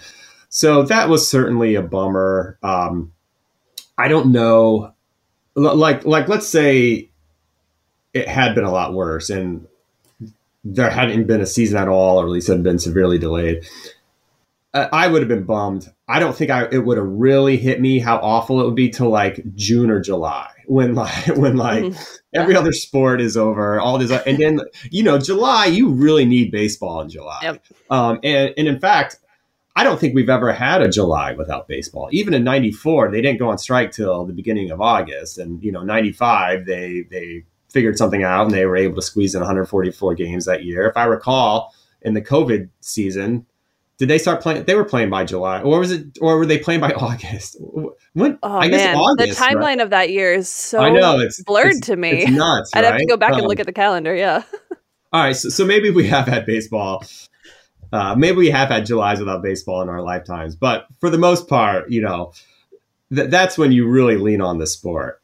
So 0.50 0.84
that 0.84 1.08
was 1.08 1.29
certainly 1.29 1.75
a 1.75 1.81
bummer. 1.81 2.58
Um, 2.62 3.13
I 3.98 4.08
don't 4.08 4.31
know, 4.31 4.93
like 5.55 6.05
like 6.05 6.27
let's 6.27 6.48
say 6.48 7.10
it 8.13 8.27
had 8.27 8.55
been 8.55 8.63
a 8.63 8.72
lot 8.72 8.93
worse 8.93 9.29
and 9.29 9.67
there 10.63 10.89
hadn't 10.89 11.25
been 11.25 11.41
a 11.41 11.46
season 11.46 11.77
at 11.77 11.88
all, 11.88 12.20
or 12.20 12.25
at 12.25 12.32
least 12.32 12.48
had 12.48 12.63
been 12.63 12.80
severely 12.80 13.18
delayed, 13.18 13.65
I 14.74 15.08
would 15.08 15.22
have 15.22 15.30
been 15.30 15.44
bummed. 15.44 15.89
I 16.08 16.20
don't 16.20 16.36
think 16.36 16.50
I 16.50 16.68
it 16.72 16.80
would 16.80 16.98
have 16.98 17.08
really 17.08 17.58
hit 17.58 17.82
me 17.82 18.00
how 18.00 18.18
awful 18.18 18.62
it 18.62 18.65
would 18.65 18.75
be 18.75 18.89
till 18.89 19.10
like 19.10 19.41
June 19.56 19.89
or 19.89 20.00
July 20.00 20.50
when 20.68 20.96
like 20.96 21.27
when 21.36 21.58
like 21.58 21.84
mm-hmm. 21.84 22.15
every 22.34 22.56
other 22.56 22.72
sport 22.72 23.22
is 23.22 23.36
over, 23.36 23.80
all 23.80 23.98
this, 23.98 24.12
and 24.12 24.38
then 24.38 24.62
you 24.89 25.03
know 25.03 25.18
July 25.18 25.65
you 25.65 25.89
really 25.89 26.25
need 26.25 26.51
baseball 26.51 27.01
in 27.01 27.10
July. 27.10 27.39
Yep. 27.44 27.65
Um, 27.89 28.20
and 28.24 28.53
and 28.58 28.68
in 28.68 28.80
fact, 28.80 29.18
I 29.75 29.84
don't 29.84 30.00
think 30.00 30.15
we've 30.15 30.30
ever 30.30 30.53
had 30.53 30.82
a 30.82 30.89
July 30.89 31.34
without 31.34 31.68
baseball. 31.68 32.08
Even 32.12 32.34
in 32.34 32.44
'94, 32.46 33.12
they 33.12 33.22
didn't 33.22 33.39
go 33.39 33.50
on 33.50 33.58
strike 33.58 33.91
till 33.91 34.25
the 34.25 34.34
beginning 34.34 34.72
of 34.72 34.80
August, 34.80 35.38
and 35.38 35.62
you 35.62 35.72
know, 35.72 35.84
'95 35.84 36.65
they 36.65 37.06
they 37.10 37.44
figured 37.72 37.98
something 37.98 38.24
out 38.24 38.46
and 38.46 38.51
they 38.54 38.66
were 38.66 38.78
able 38.78 38.96
to 38.96 39.01
squeeze 39.01 39.34
in 39.34 39.42
144 39.42 40.16
games 40.16 40.46
that 40.46 40.63
year. 40.63 40.88
If 40.88 40.98
I 40.98 41.06
recall, 41.06 41.74
in 42.01 42.13
the 42.13 42.22
COVID 42.22 42.70
season, 42.82 43.46
did 43.98 44.10
they 44.10 44.18
start 44.18 44.42
playing? 44.42 44.63
They 44.63 44.75
were 44.75 44.86
playing 44.86 45.12
by 45.12 45.25
July, 45.25 45.62
or 45.62 45.80
was 45.80 45.92
it, 45.92 46.18
or 46.20 46.38
were 46.38 46.46
they 46.46 46.58
playing 46.58 46.82
by 46.82 46.92
August? 46.94 47.58
When, 47.60 48.40
oh 48.42 48.58
I 48.58 48.68
man, 48.68 48.96
August, 48.96 49.38
the 49.38 49.46
timeline 49.46 49.62
right? 49.62 49.80
of 49.82 49.92
that 49.92 50.10
year 50.10 50.34
is 50.34 50.50
so 50.50 50.80
I 50.80 50.90
know 50.90 51.20
it's 51.20 51.44
blurred 51.44 51.74
it's, 51.74 51.88
to 51.88 51.96
me. 51.96 52.24
It's 52.24 52.32
nuts. 52.32 52.72
I'd 52.75 52.84
right? 52.84 52.94
have 52.94 53.00
to 53.00 53.06
go 53.06 53.18
back 53.18 53.34
um, 53.34 53.40
and 53.40 53.48
look 53.48 53.60
at 53.60 53.68
the 53.68 53.74
calendar. 53.74 54.16
Yeah. 54.16 54.44
all 55.13 55.24
right, 55.24 55.36
so, 55.36 55.50
so 55.50 55.66
maybe 55.66 55.92
we 55.92 56.08
have 56.08 56.28
had 56.28 56.46
baseball. 56.46 57.04
Uh, 57.94 58.16
maybe 58.16 58.38
we 58.38 58.50
have 58.50 58.70
had 58.70 58.86
Julys 58.86 59.20
without 59.20 59.44
baseball 59.44 59.82
in 59.82 59.90
our 59.90 60.01
lifetimes, 60.01 60.56
but 60.56 60.88
for 61.00 61.10
the 61.10 61.18
most 61.18 61.48
part, 61.48 61.92
you 61.92 62.01
know, 62.01 62.32
th- 63.13 63.30
that's 63.30 63.58
when 63.58 63.74
you 63.74 63.88
really 63.88 64.16
lean 64.16 64.42
on 64.42 64.58
the 64.60 64.66
sport 64.66 65.21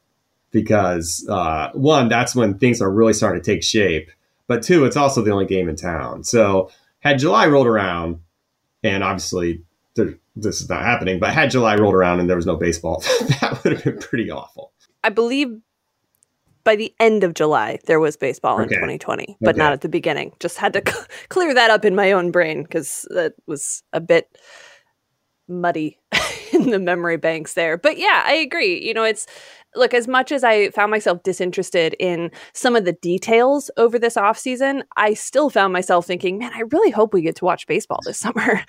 because 0.58 1.24
uh, 1.30 1.70
one, 1.74 2.08
that's 2.08 2.36
when 2.36 2.58
things 2.58 2.82
are 2.82 2.90
really 2.90 3.14
starting 3.14 3.40
to 3.40 3.46
take 3.46 3.62
shape, 3.62 4.10
but 4.48 4.64
two, 4.64 4.86
it's 4.86 4.98
also 4.98 5.22
the 5.22 5.30
only 5.30 5.46
game 5.46 5.70
in 5.70 5.76
town. 5.76 6.24
So 6.24 6.72
had 7.02 7.20
July 7.20 7.46
rolled 7.46 7.68
around, 7.68 8.22
and 8.82 9.04
obviously 9.04 9.62
there, 9.94 10.16
this 10.36 10.60
is 10.60 10.68
not 10.68 10.82
happening, 10.82 11.20
but 11.20 11.32
had 11.32 11.52
July 11.52 11.76
rolled 11.76 11.94
around 11.94 12.20
and 12.20 12.28
there 12.28 12.36
was 12.36 12.48
no 12.48 12.56
baseball, 12.56 13.02
that 13.42 13.62
would 13.64 13.74
have 13.74 13.84
been 13.84 14.00
pretty 14.00 14.32
awful. 14.32 14.72
I 15.04 15.10
believe 15.10 15.62
by 16.64 16.76
the 16.76 16.92
end 17.00 17.24
of 17.24 17.36
July 17.36 17.78
there 17.86 18.00
was 18.00 18.18
baseball 18.18 18.60
in 18.60 18.68
2020, 18.68 19.38
but 19.40 19.50
okay. 19.50 19.58
not 19.60 19.74
at 19.74 19.82
the 19.82 19.90
beginning. 19.90 20.34
Just 20.40 20.58
had 20.58 20.74
to 20.74 20.82
clear 21.30 21.54
that 21.54 21.70
up 21.70 21.86
in 21.86 21.94
my 21.94 22.14
own 22.14 22.32
brain 22.32 22.64
because 22.64 23.08
that 23.12 23.34
was 23.46 23.84
a 23.94 24.02
bit 24.02 24.40
muddy 25.48 26.00
in 26.54 26.72
the 26.72 26.80
memory 26.80 27.18
banks 27.18 27.54
there. 27.54 27.78
But 27.78 27.98
yeah, 27.98 28.24
I 28.26 28.34
agree. 28.34 28.84
You 28.84 28.94
know, 28.94 29.04
it's 29.04 29.28
look, 29.78 29.94
as 29.94 30.08
much 30.08 30.32
as 30.32 30.44
I 30.44 30.70
found 30.72 30.92
myself 30.92 31.24
disinterested 31.24 31.96
in 32.00 32.32
some 32.54 32.76
of 32.76 32.86
the 32.86 32.94
details 32.94 33.70
over 33.78 33.98
this 34.00 34.18
off 34.18 34.38
season, 34.38 34.84
I 34.96 35.14
still 35.14 35.50
found 35.50 35.74
myself 35.74 36.06
thinking, 36.06 36.38
man, 36.38 36.52
I 36.54 36.64
really 36.72 36.92
hope 36.92 37.14
we 37.14 37.22
get 37.22 37.36
to 37.38 37.46
watch 37.46 37.68
baseball 37.68 38.00
this 38.06 38.18
summer. 38.20 38.64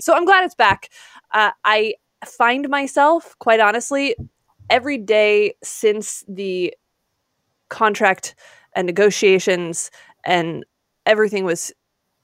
so 0.00 0.14
I'm 0.14 0.24
glad 0.24 0.44
it's 0.44 0.54
back. 0.54 0.90
Uh, 1.32 1.50
I 1.64 1.94
find 2.24 2.68
myself, 2.68 3.36
quite 3.38 3.60
honestly, 3.60 4.16
every 4.70 4.98
day 4.98 5.54
since 5.62 6.24
the 6.28 6.74
contract 7.68 8.34
and 8.74 8.86
negotiations 8.86 9.90
and 10.24 10.64
everything 11.04 11.44
was 11.44 11.72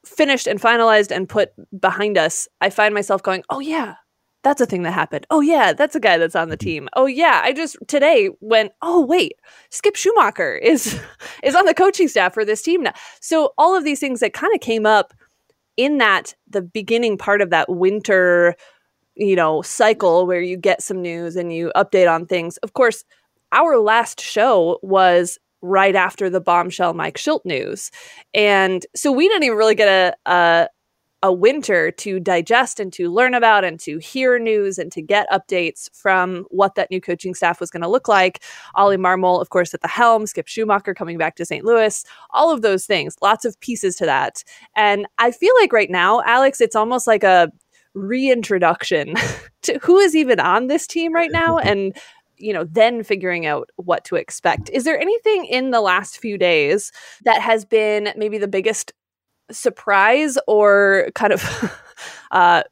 finished 0.04 0.46
and 0.46 0.60
finalized 0.60 1.14
and 1.14 1.28
put 1.28 1.52
behind 1.78 2.18
us, 2.18 2.48
I 2.60 2.70
find 2.70 2.94
myself 2.94 3.22
going, 3.22 3.44
oh, 3.50 3.60
yeah, 3.60 3.94
that's 4.42 4.61
a 4.61 4.66
thing 4.66 4.82
that 4.82 4.92
happened. 4.92 5.26
Oh, 5.30 5.40
yeah, 5.40 5.72
that's 5.72 5.94
a 5.94 6.00
guy 6.00 6.18
that's 6.18 6.37
on 6.37 6.49
the 6.49 6.56
mm-hmm. 6.56 6.66
team. 6.66 6.88
Oh, 6.94 7.06
yeah, 7.06 7.40
I 7.44 7.52
just 7.52 7.76
today 7.87 8.30
went, 8.40 8.72
oh, 8.82 9.04
wait, 9.04 9.34
Skip 9.70 9.94
Schumaker 9.94 10.61
is, 10.61 11.00
is 11.42 11.54
on 11.54 11.64
the 11.64 11.75
coaching 11.75 12.08
staff 12.08 12.34
for 12.34 12.44
this 12.44 12.62
team 12.62 12.82
now. 12.82 12.92
So 13.20 13.54
all 13.58 13.76
of 13.76 13.84
these 13.84 14.00
things 14.00 14.20
that 14.20 14.32
kind 14.32 14.54
of 14.54 14.61
came 14.61 14.87
up 14.87 15.14
in 15.76 15.99
that, 15.99 16.34
the 16.49 16.62
beginning 16.62 17.16
part 17.16 17.40
of 17.40 17.50
that 17.50 17.68
winter, 17.68 18.54
you 19.14 19.37
know, 19.37 19.62
cycle 19.62 20.26
where 20.26 20.40
you 20.40 20.56
get 20.56 20.82
some 20.82 21.00
news 21.00 21.37
and 21.37 21.52
you 21.52 21.72
update 21.76 22.12
on 22.12 22.26
things. 22.26 22.56
Of 22.58 22.72
course, 22.75 23.04
our 23.52 23.78
last 23.78 24.20
show 24.20 24.78
was 24.82 25.38
right 25.61 25.94
after 25.94 26.28
the 26.28 26.40
bombshell 26.40 26.92
Mike 26.94 27.16
Shildt 27.16 27.44
news. 27.44 27.90
And 28.34 28.84
so 28.96 29.12
we 29.12 29.28
didn't 29.28 29.44
even 29.44 29.56
really 29.56 29.76
get 29.76 30.16
a, 30.26 30.30
a, 30.30 30.68
a 31.22 31.32
winter 31.32 31.90
to 31.92 32.18
digest 32.18 32.80
and 32.80 32.92
to 32.92 33.10
learn 33.10 33.34
about 33.34 33.64
and 33.64 33.78
to 33.80 33.98
hear 33.98 34.38
news 34.38 34.78
and 34.78 34.90
to 34.92 35.00
get 35.00 35.30
updates 35.30 35.88
from 35.94 36.44
what 36.50 36.74
that 36.74 36.90
new 36.90 37.00
coaching 37.00 37.34
staff 37.34 37.60
was 37.60 37.70
going 37.70 37.82
to 37.82 37.88
look 37.88 38.08
like. 38.08 38.42
Oli 38.76 38.96
Marmol, 38.96 39.40
of 39.40 39.50
course, 39.50 39.72
at 39.72 39.82
the 39.82 39.88
helm, 39.88 40.26
Skip 40.26 40.46
Schumaker 40.46 40.94
coming 40.94 41.18
back 41.18 41.36
to 41.36 41.44
St. 41.44 41.64
Louis, 41.64 42.04
all 42.30 42.50
of 42.50 42.62
those 42.62 42.86
things, 42.86 43.16
lots 43.22 43.44
of 43.44 43.58
pieces 43.60 43.94
to 43.96 44.06
that. 44.06 44.42
And 44.74 45.06
I 45.18 45.30
feel 45.30 45.54
like 45.60 45.72
right 45.72 45.90
now, 45.90 46.22
Alex, 46.22 46.60
it's 46.60 46.76
almost 46.76 47.06
like 47.06 47.22
a 47.22 47.52
reintroduction 47.94 49.14
to 49.62 49.78
who 49.82 49.98
is 49.98 50.16
even 50.16 50.40
on 50.40 50.66
this 50.66 50.86
team 50.86 51.12
right 51.12 51.30
now 51.30 51.58
and 51.58 51.96
you 52.38 52.52
know, 52.52 52.64
then 52.64 53.04
figuring 53.04 53.46
out 53.46 53.70
what 53.76 54.04
to 54.04 54.16
expect. 54.16 54.68
Is 54.70 54.82
there 54.82 54.98
anything 54.98 55.44
in 55.44 55.70
the 55.70 55.80
last 55.80 56.18
few 56.18 56.36
days 56.36 56.90
that 57.24 57.40
has 57.40 57.64
been 57.64 58.12
maybe 58.16 58.36
the 58.36 58.48
biggest 58.48 58.92
surprise 59.52 60.38
or 60.47 61.09
kind 61.14 61.32
of 61.32 61.80
uh, 62.30 62.62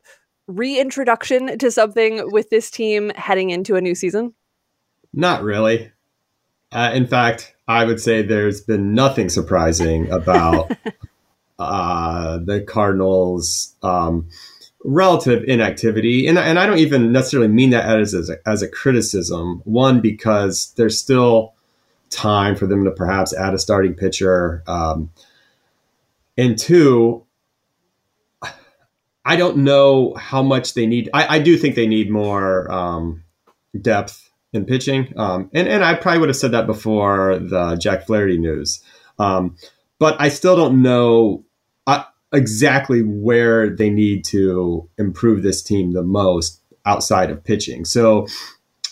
reintroduction 0.46 1.58
to 1.58 1.70
something 1.70 2.30
with 2.32 2.50
this 2.50 2.70
team 2.70 3.10
heading 3.10 3.50
into 3.50 3.76
a 3.76 3.80
new 3.80 3.94
season? 3.94 4.34
Not 5.12 5.42
really. 5.42 5.92
Uh, 6.72 6.90
in 6.94 7.06
fact, 7.06 7.54
I 7.68 7.84
would 7.84 8.00
say 8.00 8.22
there's 8.22 8.60
been 8.60 8.94
nothing 8.94 9.28
surprising 9.28 10.10
about 10.10 10.70
uh, 11.58 12.38
the 12.38 12.62
Cardinals. 12.62 13.74
Um, 13.82 14.28
relative 14.84 15.44
inactivity. 15.44 16.26
And, 16.26 16.38
and 16.38 16.58
I 16.58 16.66
don't 16.66 16.78
even 16.78 17.12
necessarily 17.12 17.48
mean 17.48 17.70
that 17.70 18.00
as, 18.00 18.14
as, 18.14 18.30
a, 18.30 18.36
as 18.46 18.62
a 18.62 18.68
criticism. 18.68 19.60
One, 19.64 20.00
because 20.00 20.72
there's 20.76 20.98
still 20.98 21.54
time 22.08 22.56
for 22.56 22.66
them 22.66 22.84
to 22.84 22.90
perhaps 22.90 23.34
add 23.34 23.54
a 23.54 23.58
starting 23.58 23.94
pitcher. 23.94 24.62
Um, 24.66 25.10
and 26.40 26.58
two, 26.58 27.26
I 29.24 29.36
don't 29.36 29.58
know 29.58 30.14
how 30.14 30.42
much 30.42 30.74
they 30.74 30.86
need. 30.86 31.10
I, 31.12 31.36
I 31.36 31.38
do 31.38 31.56
think 31.58 31.74
they 31.74 31.86
need 31.86 32.10
more 32.10 32.70
um, 32.72 33.22
depth 33.80 34.30
in 34.52 34.64
pitching. 34.64 35.12
Um, 35.16 35.50
and, 35.52 35.68
and 35.68 35.84
I 35.84 35.94
probably 35.94 36.20
would 36.20 36.28
have 36.30 36.36
said 36.36 36.52
that 36.52 36.66
before 36.66 37.38
the 37.38 37.76
Jack 37.76 38.06
Flaherty 38.06 38.38
news. 38.38 38.82
Um, 39.18 39.56
but 39.98 40.16
I 40.18 40.30
still 40.30 40.56
don't 40.56 40.82
know 40.82 41.44
exactly 42.32 43.02
where 43.02 43.68
they 43.68 43.90
need 43.90 44.24
to 44.24 44.88
improve 44.98 45.42
this 45.42 45.62
team 45.62 45.92
the 45.92 46.02
most 46.02 46.62
outside 46.86 47.30
of 47.30 47.42
pitching. 47.44 47.84
So 47.84 48.26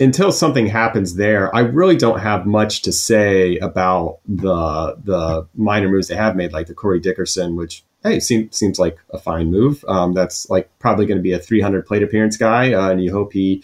until 0.01 0.33
something 0.33 0.67
happens 0.67 1.17
there, 1.17 1.55
I 1.55 1.61
really 1.61 1.97
don't 1.97 2.21
have 2.21 2.47
much 2.47 2.83
to 2.83 2.93
say 2.93 3.59
about 3.59 4.19
the 4.27 4.97
the 5.03 5.47
minor 5.55 5.89
moves 5.89 6.09
they 6.09 6.17
have 6.17 6.37
made, 6.37 6.53
like 6.53 6.67
the 6.67 6.75
Corey 6.75 7.01
Dickerson, 7.01 7.57
which 7.57 7.83
hey 8.03 8.21
seems 8.21 8.57
seems 8.57 8.79
like 8.79 8.99
a 9.11 9.19
fine 9.19 9.51
move. 9.51 9.85
Um, 9.89 10.15
that's 10.15 10.49
like 10.49 10.71
probably 10.79 11.07
going 11.07 11.19
to 11.19 11.23
be 11.23 11.33
a 11.33 11.39
300 11.39 11.87
plate 11.87 12.03
appearance 12.03 12.37
guy, 12.37 12.73
uh, 12.73 12.91
and 12.91 13.03
you 13.03 13.13
hope 13.13 13.33
he 13.33 13.63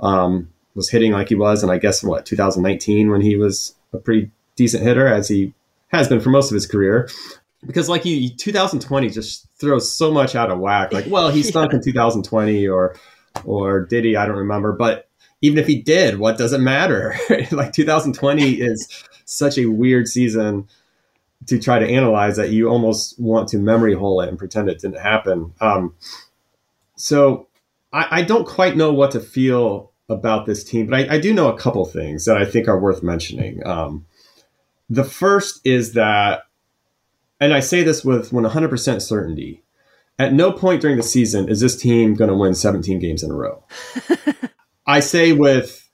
um, 0.00 0.48
was 0.74 0.90
hitting 0.90 1.12
like 1.12 1.28
he 1.28 1.34
was, 1.34 1.62
and 1.62 1.70
I 1.70 1.78
guess 1.78 2.02
what 2.02 2.26
2019 2.26 3.10
when 3.10 3.20
he 3.20 3.36
was 3.36 3.74
a 3.92 3.98
pretty 3.98 4.30
decent 4.56 4.82
hitter 4.82 5.06
as 5.06 5.28
he 5.28 5.54
has 5.88 6.08
been 6.08 6.20
for 6.20 6.30
most 6.30 6.50
of 6.50 6.54
his 6.54 6.66
career 6.66 7.08
because 7.66 7.88
like 7.88 8.04
you 8.04 8.28
2020 8.28 9.08
just 9.10 9.46
throws 9.58 9.92
so 9.92 10.10
much 10.10 10.34
out 10.34 10.50
of 10.50 10.58
whack 10.58 10.92
like 10.92 11.06
well 11.08 11.30
he 11.30 11.42
stunk 11.44 11.72
yeah. 11.72 11.76
in 11.76 11.82
2020 11.82 12.68
or 12.68 12.96
or 13.44 13.80
did 13.86 14.04
he 14.04 14.16
i 14.16 14.26
don't 14.26 14.36
remember 14.36 14.72
but 14.72 15.07
even 15.40 15.58
if 15.58 15.66
he 15.66 15.80
did 15.80 16.18
what 16.18 16.38
does 16.38 16.52
it 16.52 16.60
matter 16.60 17.14
like 17.52 17.72
2020 17.72 18.52
is 18.60 19.04
such 19.24 19.58
a 19.58 19.66
weird 19.66 20.08
season 20.08 20.68
to 21.46 21.58
try 21.58 21.78
to 21.78 21.88
analyze 21.88 22.36
that 22.36 22.50
you 22.50 22.68
almost 22.68 23.18
want 23.20 23.48
to 23.48 23.58
memory 23.58 23.94
hole 23.94 24.20
it 24.20 24.28
and 24.28 24.38
pretend 24.38 24.68
it 24.68 24.80
didn't 24.80 25.00
happen 25.00 25.52
um, 25.60 25.94
so 26.96 27.46
I, 27.92 28.06
I, 28.10 28.22
don't 28.22 28.46
quite 28.46 28.76
know 28.76 28.92
what 28.92 29.12
to 29.12 29.20
feel 29.20 29.92
about 30.08 30.46
this 30.46 30.64
team 30.64 30.86
but 30.86 30.98
I, 30.98 31.14
I, 31.14 31.20
do 31.20 31.32
know 31.32 31.48
a 31.48 31.58
couple 31.58 31.84
things 31.84 32.24
that 32.24 32.36
i 32.36 32.44
think 32.44 32.66
are 32.66 32.78
worth 32.78 33.02
mentioning 33.02 33.64
um, 33.66 34.06
the 34.90 35.04
first 35.04 35.60
is 35.64 35.92
that 35.92 36.42
and 37.40 37.54
I 37.54 37.60
say 37.60 37.82
this 37.82 38.04
with 38.04 38.30
100% 38.30 39.02
certainty. 39.02 39.62
At 40.18 40.32
no 40.32 40.50
point 40.50 40.80
during 40.80 40.96
the 40.96 41.02
season 41.02 41.48
is 41.48 41.60
this 41.60 41.76
team 41.76 42.14
going 42.14 42.30
to 42.30 42.36
win 42.36 42.54
17 42.54 42.98
games 42.98 43.22
in 43.22 43.30
a 43.30 43.34
row. 43.34 43.62
I 44.88 45.00
say 45.00 45.32
with 45.32 45.86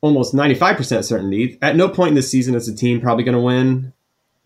almost 0.00 0.34
95% 0.34 1.04
certainty, 1.04 1.58
at 1.60 1.76
no 1.76 1.88
point 1.88 2.08
in 2.08 2.14
this 2.14 2.30
season 2.30 2.54
is 2.54 2.66
the 2.66 2.74
team 2.74 2.98
probably 3.00 3.22
going 3.22 3.36
to 3.36 3.42
win 3.42 3.92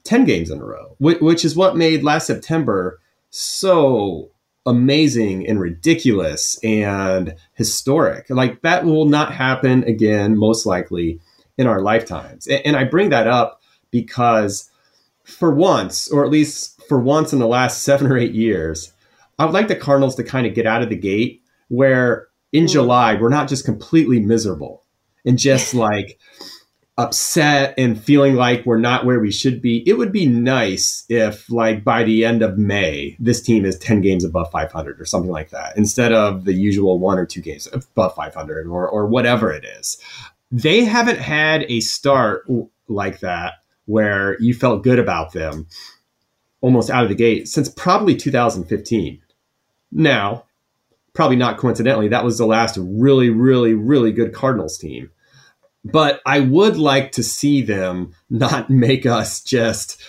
10 0.02 0.24
games 0.24 0.50
in 0.50 0.60
a 0.60 0.64
row, 0.64 0.96
which 0.98 1.44
is 1.44 1.54
what 1.54 1.76
made 1.76 2.02
last 2.02 2.26
September 2.26 3.00
so 3.30 4.30
amazing 4.66 5.46
and 5.46 5.60
ridiculous 5.60 6.58
and 6.64 7.36
historic. 7.54 8.28
Like 8.28 8.60
that 8.62 8.84
will 8.84 9.06
not 9.06 9.32
happen 9.32 9.84
again, 9.84 10.36
most 10.36 10.66
likely 10.66 11.20
in 11.56 11.68
our 11.68 11.80
lifetimes. 11.80 12.48
And 12.48 12.76
I 12.76 12.82
bring 12.84 13.10
that 13.10 13.28
up 13.28 13.62
because 13.92 14.68
for 15.22 15.54
once, 15.54 16.10
or 16.10 16.24
at 16.24 16.30
least 16.30 16.82
for 16.88 16.98
once 16.98 17.32
in 17.32 17.38
the 17.38 17.46
last 17.46 17.82
seven 17.84 18.10
or 18.10 18.18
eight 18.18 18.34
years, 18.34 18.92
I 19.38 19.44
would 19.44 19.54
like 19.54 19.68
the 19.68 19.76
Cardinals 19.76 20.16
to 20.16 20.24
kind 20.24 20.46
of 20.46 20.54
get 20.54 20.66
out 20.66 20.82
of 20.82 20.88
the 20.88 20.96
gate 20.96 21.40
where 21.68 22.28
in 22.52 22.64
mm. 22.64 22.70
July 22.70 23.14
we're 23.14 23.28
not 23.28 23.48
just 23.48 23.64
completely 23.64 24.20
miserable 24.20 24.84
and 25.24 25.38
just 25.38 25.74
like 25.74 26.18
upset 26.98 27.74
and 27.78 28.02
feeling 28.02 28.34
like 28.34 28.66
we're 28.66 28.78
not 28.78 29.04
where 29.04 29.20
we 29.20 29.30
should 29.30 29.62
be. 29.62 29.88
It 29.88 29.94
would 29.94 30.12
be 30.12 30.26
nice 30.26 31.04
if, 31.08 31.50
like, 31.50 31.84
by 31.84 32.04
the 32.04 32.24
end 32.24 32.42
of 32.42 32.58
May, 32.58 33.16
this 33.18 33.40
team 33.40 33.64
is 33.64 33.78
10 33.78 34.00
games 34.02 34.24
above 34.24 34.50
500 34.50 35.00
or 35.00 35.04
something 35.04 35.30
like 35.30 35.50
that, 35.50 35.76
instead 35.76 36.12
of 36.12 36.44
the 36.44 36.52
usual 36.52 36.98
one 36.98 37.18
or 37.18 37.26
two 37.26 37.40
games 37.40 37.68
above 37.72 38.14
500 38.14 38.66
or, 38.66 38.88
or 38.88 39.06
whatever 39.06 39.50
it 39.50 39.64
is. 39.64 39.98
They 40.50 40.84
haven't 40.84 41.18
had 41.18 41.64
a 41.68 41.80
start 41.80 42.46
like 42.88 43.20
that 43.20 43.54
where 43.86 44.38
you 44.40 44.54
felt 44.54 44.84
good 44.84 44.98
about 44.98 45.32
them 45.32 45.66
almost 46.60 46.90
out 46.90 47.02
of 47.02 47.08
the 47.08 47.14
gate 47.14 47.48
since 47.48 47.68
probably 47.68 48.14
2015. 48.14 49.20
Now, 49.90 50.44
probably 51.14 51.36
not 51.36 51.58
coincidentally, 51.58 52.08
that 52.08 52.24
was 52.24 52.38
the 52.38 52.46
last 52.46 52.78
really, 52.80 53.30
really, 53.30 53.74
really 53.74 54.12
good 54.12 54.32
Cardinals 54.32 54.78
team. 54.78 55.10
But 55.84 56.20
I 56.24 56.40
would 56.40 56.76
like 56.76 57.12
to 57.12 57.22
see 57.22 57.62
them 57.62 58.14
not 58.30 58.70
make 58.70 59.06
us 59.06 59.42
just 59.42 60.00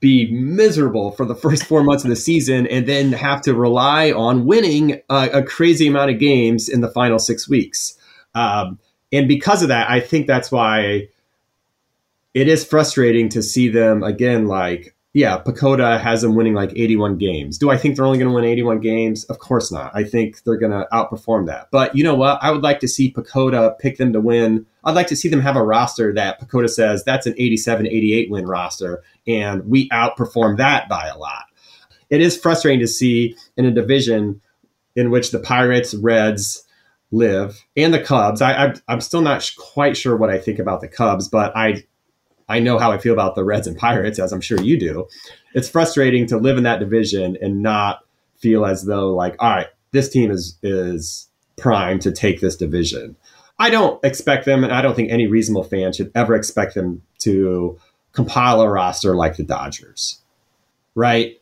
be 0.00 0.30
miserable 0.32 1.10
for 1.12 1.26
the 1.26 1.34
first 1.34 1.64
four 1.64 1.84
months 1.84 2.04
of 2.04 2.10
the 2.10 2.16
season 2.16 2.66
and 2.66 2.86
then 2.86 3.12
have 3.12 3.42
to 3.42 3.54
rely 3.54 4.10
on 4.10 4.46
winning 4.46 5.02
a, 5.10 5.42
crazy 5.42 5.86
amount 5.86 6.10
of 6.10 6.18
games 6.18 6.70
in 6.70 6.80
the 6.80 6.88
final 6.88 7.18
six 7.18 7.46
weeks. 7.46 7.98
Um, 8.34 8.78
and 9.12 9.28
because 9.28 9.62
of 9.62 9.68
that, 9.68 9.90
I 9.90 10.00
think 10.00 10.26
that's 10.26 10.50
why 10.50 11.08
it 12.32 12.48
is 12.48 12.64
frustrating 12.64 13.28
to 13.30 13.42
see 13.42 13.68
them 13.68 14.02
again 14.02 14.46
like 14.46 14.94
yeah, 15.12 15.42
PECOTA 15.42 16.00
has 16.00 16.22
them 16.22 16.36
winning 16.36 16.54
like 16.54 16.70
81 16.76 17.18
games. 17.18 17.58
Do 17.58 17.68
I 17.68 17.76
think 17.76 17.96
they're 17.96 18.04
only 18.04 18.18
going 18.18 18.28
to 18.28 18.34
win 18.34 18.44
81 18.44 18.78
games? 18.78 19.24
Of 19.24 19.40
course 19.40 19.72
not. 19.72 19.90
I 19.92 20.04
think 20.04 20.44
they're 20.44 20.56
going 20.56 20.70
to 20.70 20.86
outperform 20.92 21.46
that. 21.46 21.68
But 21.72 21.96
you 21.96 22.04
know 22.04 22.14
what? 22.14 22.38
I 22.40 22.52
would 22.52 22.62
like 22.62 22.78
to 22.80 22.88
see 22.88 23.12
PECOTA 23.12 23.78
pick 23.80 23.98
them 23.98 24.12
to 24.12 24.20
win. 24.20 24.66
I'd 24.84 24.94
like 24.94 25.08
to 25.08 25.16
see 25.16 25.28
them 25.28 25.40
have 25.40 25.56
a 25.56 25.64
roster 25.64 26.14
that 26.14 26.40
PECOTA 26.40 26.70
says 26.70 27.04
that's 27.04 27.26
an 27.26 27.34
87, 27.36 27.88
88 27.88 28.30
win 28.30 28.46
roster, 28.46 29.02
and 29.26 29.66
we 29.66 29.88
outperform 29.88 30.58
that 30.58 30.88
by 30.88 31.08
a 31.08 31.18
lot. 31.18 31.46
It 32.08 32.20
is 32.20 32.38
frustrating 32.38 32.80
to 32.80 32.88
see 32.88 33.36
in 33.56 33.64
a 33.64 33.70
division 33.72 34.40
in 34.94 35.10
which 35.10 35.32
the 35.32 35.40
Pirates, 35.40 35.92
Reds, 35.94 36.66
live 37.12 37.64
and 37.76 37.92
the 37.92 38.00
Cubs. 38.00 38.40
I, 38.40 38.66
I, 38.66 38.74
I'm 38.86 39.00
still 39.00 39.22
not 39.22 39.50
quite 39.58 39.96
sure 39.96 40.16
what 40.16 40.30
I 40.30 40.38
think 40.38 40.60
about 40.60 40.80
the 40.80 40.88
Cubs, 40.88 41.28
but 41.28 41.56
I 41.56 41.84
I 42.50 42.58
know 42.58 42.78
how 42.78 42.90
I 42.90 42.98
feel 42.98 43.12
about 43.12 43.36
the 43.36 43.44
Reds 43.44 43.66
and 43.66 43.78
Pirates, 43.78 44.18
as 44.18 44.32
I'm 44.32 44.40
sure 44.40 44.60
you 44.60 44.78
do. 44.78 45.08
It's 45.54 45.68
frustrating 45.68 46.26
to 46.26 46.36
live 46.36 46.58
in 46.58 46.64
that 46.64 46.80
division 46.80 47.38
and 47.40 47.62
not 47.62 48.04
feel 48.38 48.66
as 48.66 48.84
though 48.84 49.14
like, 49.14 49.36
all 49.38 49.50
right, 49.50 49.68
this 49.92 50.08
team 50.08 50.30
is 50.30 50.58
is 50.62 51.28
primed 51.56 52.02
to 52.02 52.12
take 52.12 52.40
this 52.40 52.56
division. 52.56 53.16
I 53.58 53.70
don't 53.70 54.02
expect 54.04 54.46
them, 54.46 54.64
and 54.64 54.72
I 54.72 54.82
don't 54.82 54.96
think 54.96 55.10
any 55.10 55.26
reasonable 55.26 55.64
fan 55.64 55.92
should 55.92 56.10
ever 56.14 56.34
expect 56.34 56.74
them 56.74 57.02
to 57.20 57.78
compile 58.12 58.60
a 58.62 58.68
roster 58.68 59.14
like 59.14 59.36
the 59.36 59.44
Dodgers, 59.44 60.20
right? 60.94 61.38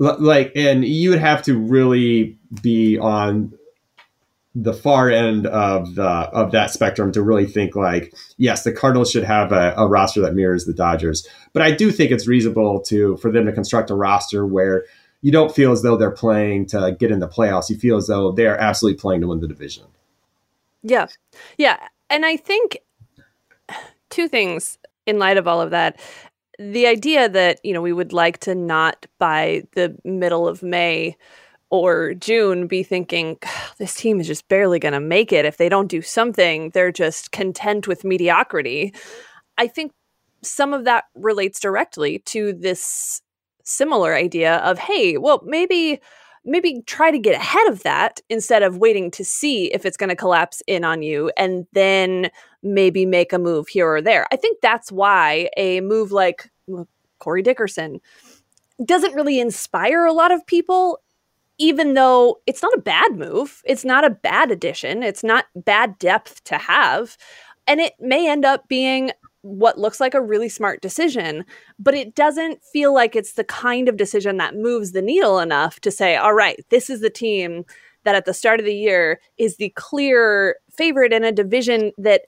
L- 0.00 0.20
like, 0.20 0.52
and 0.54 0.84
you 0.84 1.10
would 1.10 1.18
have 1.18 1.42
to 1.42 1.58
really 1.58 2.38
be 2.62 2.98
on 2.98 3.54
the 4.54 4.74
far 4.74 5.10
end 5.10 5.46
of 5.46 5.94
the 5.94 6.02
of 6.02 6.52
that 6.52 6.70
spectrum 6.70 7.10
to 7.12 7.22
really 7.22 7.46
think 7.46 7.74
like 7.74 8.14
yes 8.36 8.64
the 8.64 8.72
cardinals 8.72 9.10
should 9.10 9.24
have 9.24 9.50
a, 9.50 9.74
a, 9.78 9.88
roster 9.88 10.20
that 10.20 10.34
mirrors 10.34 10.66
the 10.66 10.74
dodgers. 10.74 11.26
But 11.52 11.62
i 11.62 11.70
do 11.70 11.90
think 11.90 12.10
it's 12.10 12.28
reasonable 12.28 12.80
to 12.82 13.16
for 13.18 13.30
them 13.30 13.46
to 13.46 13.52
construct 13.52 13.90
a 13.90 13.94
roster 13.94 14.46
where 14.46 14.84
you 15.22 15.32
don't 15.32 15.54
feel 15.54 15.72
as 15.72 15.82
though 15.82 15.96
they're 15.96 16.10
playing 16.10 16.66
to 16.66 16.96
get 16.98 17.10
in 17.10 17.20
the 17.20 17.28
playoffs. 17.28 17.70
You 17.70 17.76
feel 17.76 17.96
as 17.96 18.08
though 18.08 18.32
they're 18.32 18.58
absolutely 18.58 18.98
playing 18.98 19.20
to 19.20 19.28
win 19.28 19.40
the 19.40 19.48
division. 19.48 19.84
Yeah. 20.82 21.06
Yeah. 21.56 21.78
And 22.10 22.26
i 22.26 22.36
think 22.36 22.78
two 24.10 24.28
things 24.28 24.78
in 25.06 25.18
light 25.18 25.38
of 25.38 25.48
all 25.48 25.60
of 25.60 25.70
that. 25.70 25.98
The 26.58 26.86
idea 26.86 27.28
that 27.28 27.58
you 27.64 27.72
know 27.72 27.80
we 27.80 27.92
would 27.92 28.12
like 28.12 28.38
to 28.40 28.54
not 28.54 29.06
by 29.18 29.62
the 29.72 29.96
middle 30.04 30.46
of 30.46 30.62
may 30.62 31.16
or 31.72 32.12
June 32.12 32.66
be 32.66 32.82
thinking, 32.82 33.38
this 33.78 33.94
team 33.94 34.20
is 34.20 34.26
just 34.26 34.46
barely 34.46 34.78
going 34.78 34.92
to 34.92 35.00
make 35.00 35.32
it. 35.32 35.46
If 35.46 35.56
they 35.56 35.70
don't 35.70 35.88
do 35.88 36.02
something, 36.02 36.68
they're 36.70 36.92
just 36.92 37.32
content 37.32 37.88
with 37.88 38.04
mediocrity. 38.04 38.94
I 39.56 39.68
think 39.68 39.92
some 40.42 40.74
of 40.74 40.84
that 40.84 41.04
relates 41.14 41.58
directly 41.58 42.18
to 42.26 42.52
this 42.52 43.22
similar 43.64 44.14
idea 44.14 44.56
of, 44.56 44.78
hey, 44.78 45.16
well, 45.16 45.42
maybe 45.44 45.98
maybe 46.44 46.82
try 46.86 47.10
to 47.12 47.20
get 47.20 47.36
ahead 47.36 47.68
of 47.68 47.84
that 47.84 48.20
instead 48.28 48.64
of 48.64 48.76
waiting 48.76 49.12
to 49.12 49.24
see 49.24 49.72
if 49.72 49.86
it's 49.86 49.96
going 49.96 50.10
to 50.10 50.16
collapse 50.16 50.60
in 50.66 50.84
on 50.84 51.00
you 51.00 51.30
and 51.38 51.68
then 51.72 52.28
maybe 52.64 53.06
make 53.06 53.32
a 53.32 53.38
move 53.38 53.68
here 53.68 53.88
or 53.88 54.02
there. 54.02 54.26
I 54.32 54.36
think 54.36 54.60
that's 54.60 54.90
why 54.90 55.48
a 55.56 55.80
move 55.80 56.10
like 56.10 56.50
Corey 57.20 57.42
Dickerson 57.42 58.00
doesn't 58.84 59.14
really 59.14 59.38
inspire 59.38 60.04
a 60.04 60.12
lot 60.12 60.32
of 60.32 60.44
people 60.44 60.98
even 61.58 61.94
though 61.94 62.40
it's 62.46 62.62
not 62.62 62.74
a 62.74 62.80
bad 62.80 63.16
move, 63.16 63.62
it's 63.64 63.84
not 63.84 64.04
a 64.04 64.10
bad 64.10 64.50
addition, 64.50 65.02
it's 65.02 65.22
not 65.22 65.46
bad 65.54 65.98
depth 65.98 66.42
to 66.44 66.58
have. 66.58 67.16
And 67.66 67.80
it 67.80 67.94
may 68.00 68.28
end 68.28 68.44
up 68.44 68.68
being 68.68 69.12
what 69.42 69.78
looks 69.78 70.00
like 70.00 70.14
a 70.14 70.20
really 70.20 70.48
smart 70.48 70.80
decision, 70.80 71.44
but 71.78 71.94
it 71.94 72.14
doesn't 72.14 72.62
feel 72.64 72.94
like 72.94 73.14
it's 73.16 73.32
the 73.32 73.44
kind 73.44 73.88
of 73.88 73.96
decision 73.96 74.36
that 74.36 74.54
moves 74.54 74.92
the 74.92 75.02
needle 75.02 75.40
enough 75.40 75.80
to 75.80 75.90
say, 75.90 76.16
all 76.16 76.34
right, 76.34 76.64
this 76.70 76.88
is 76.88 77.00
the 77.00 77.10
team 77.10 77.64
that 78.04 78.14
at 78.14 78.24
the 78.24 78.34
start 78.34 78.60
of 78.60 78.66
the 78.66 78.74
year 78.74 79.20
is 79.38 79.56
the 79.56 79.70
clear 79.70 80.56
favorite 80.70 81.12
in 81.12 81.24
a 81.24 81.32
division 81.32 81.92
that 81.98 82.22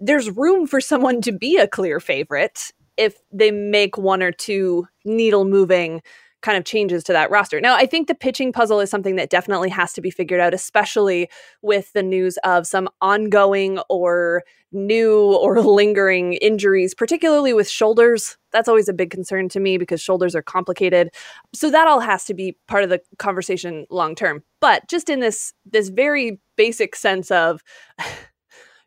there's 0.00 0.30
room 0.30 0.66
for 0.66 0.80
someone 0.80 1.20
to 1.22 1.32
be 1.32 1.56
a 1.56 1.68
clear 1.68 2.00
favorite 2.00 2.72
if 2.96 3.16
they 3.32 3.50
make 3.50 3.96
one 3.96 4.22
or 4.22 4.32
two 4.32 4.86
needle 5.04 5.44
moving 5.44 6.02
kind 6.40 6.56
of 6.56 6.64
changes 6.64 7.02
to 7.04 7.12
that 7.12 7.30
roster. 7.30 7.60
Now, 7.60 7.74
I 7.74 7.86
think 7.86 8.06
the 8.06 8.14
pitching 8.14 8.52
puzzle 8.52 8.80
is 8.80 8.90
something 8.90 9.16
that 9.16 9.30
definitely 9.30 9.70
has 9.70 9.92
to 9.94 10.00
be 10.00 10.10
figured 10.10 10.40
out, 10.40 10.54
especially 10.54 11.28
with 11.62 11.92
the 11.92 12.02
news 12.02 12.38
of 12.44 12.66
some 12.66 12.88
ongoing 13.00 13.78
or 13.88 14.44
new 14.70 15.34
or 15.34 15.60
lingering 15.62 16.34
injuries, 16.34 16.94
particularly 16.94 17.52
with 17.52 17.68
shoulders. 17.68 18.36
That's 18.52 18.68
always 18.68 18.88
a 18.88 18.92
big 18.92 19.10
concern 19.10 19.48
to 19.50 19.60
me 19.60 19.78
because 19.78 20.00
shoulders 20.00 20.34
are 20.34 20.42
complicated. 20.42 21.10
So 21.54 21.70
that 21.70 21.88
all 21.88 22.00
has 22.00 22.24
to 22.26 22.34
be 22.34 22.56
part 22.66 22.84
of 22.84 22.90
the 22.90 23.00
conversation 23.18 23.86
long 23.90 24.14
term. 24.14 24.42
But 24.60 24.88
just 24.88 25.08
in 25.08 25.20
this 25.20 25.52
this 25.64 25.88
very 25.88 26.40
basic 26.56 26.94
sense 26.94 27.30
of 27.30 27.62